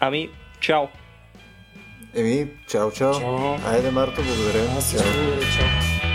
[0.00, 0.28] Ами,
[0.60, 0.86] чао!
[2.16, 3.14] Еми, чао, чао.
[3.20, 3.56] чао.
[3.66, 4.64] Айде, Марто, благодаря.
[4.78, 5.00] Аз чао.
[5.56, 6.05] чао.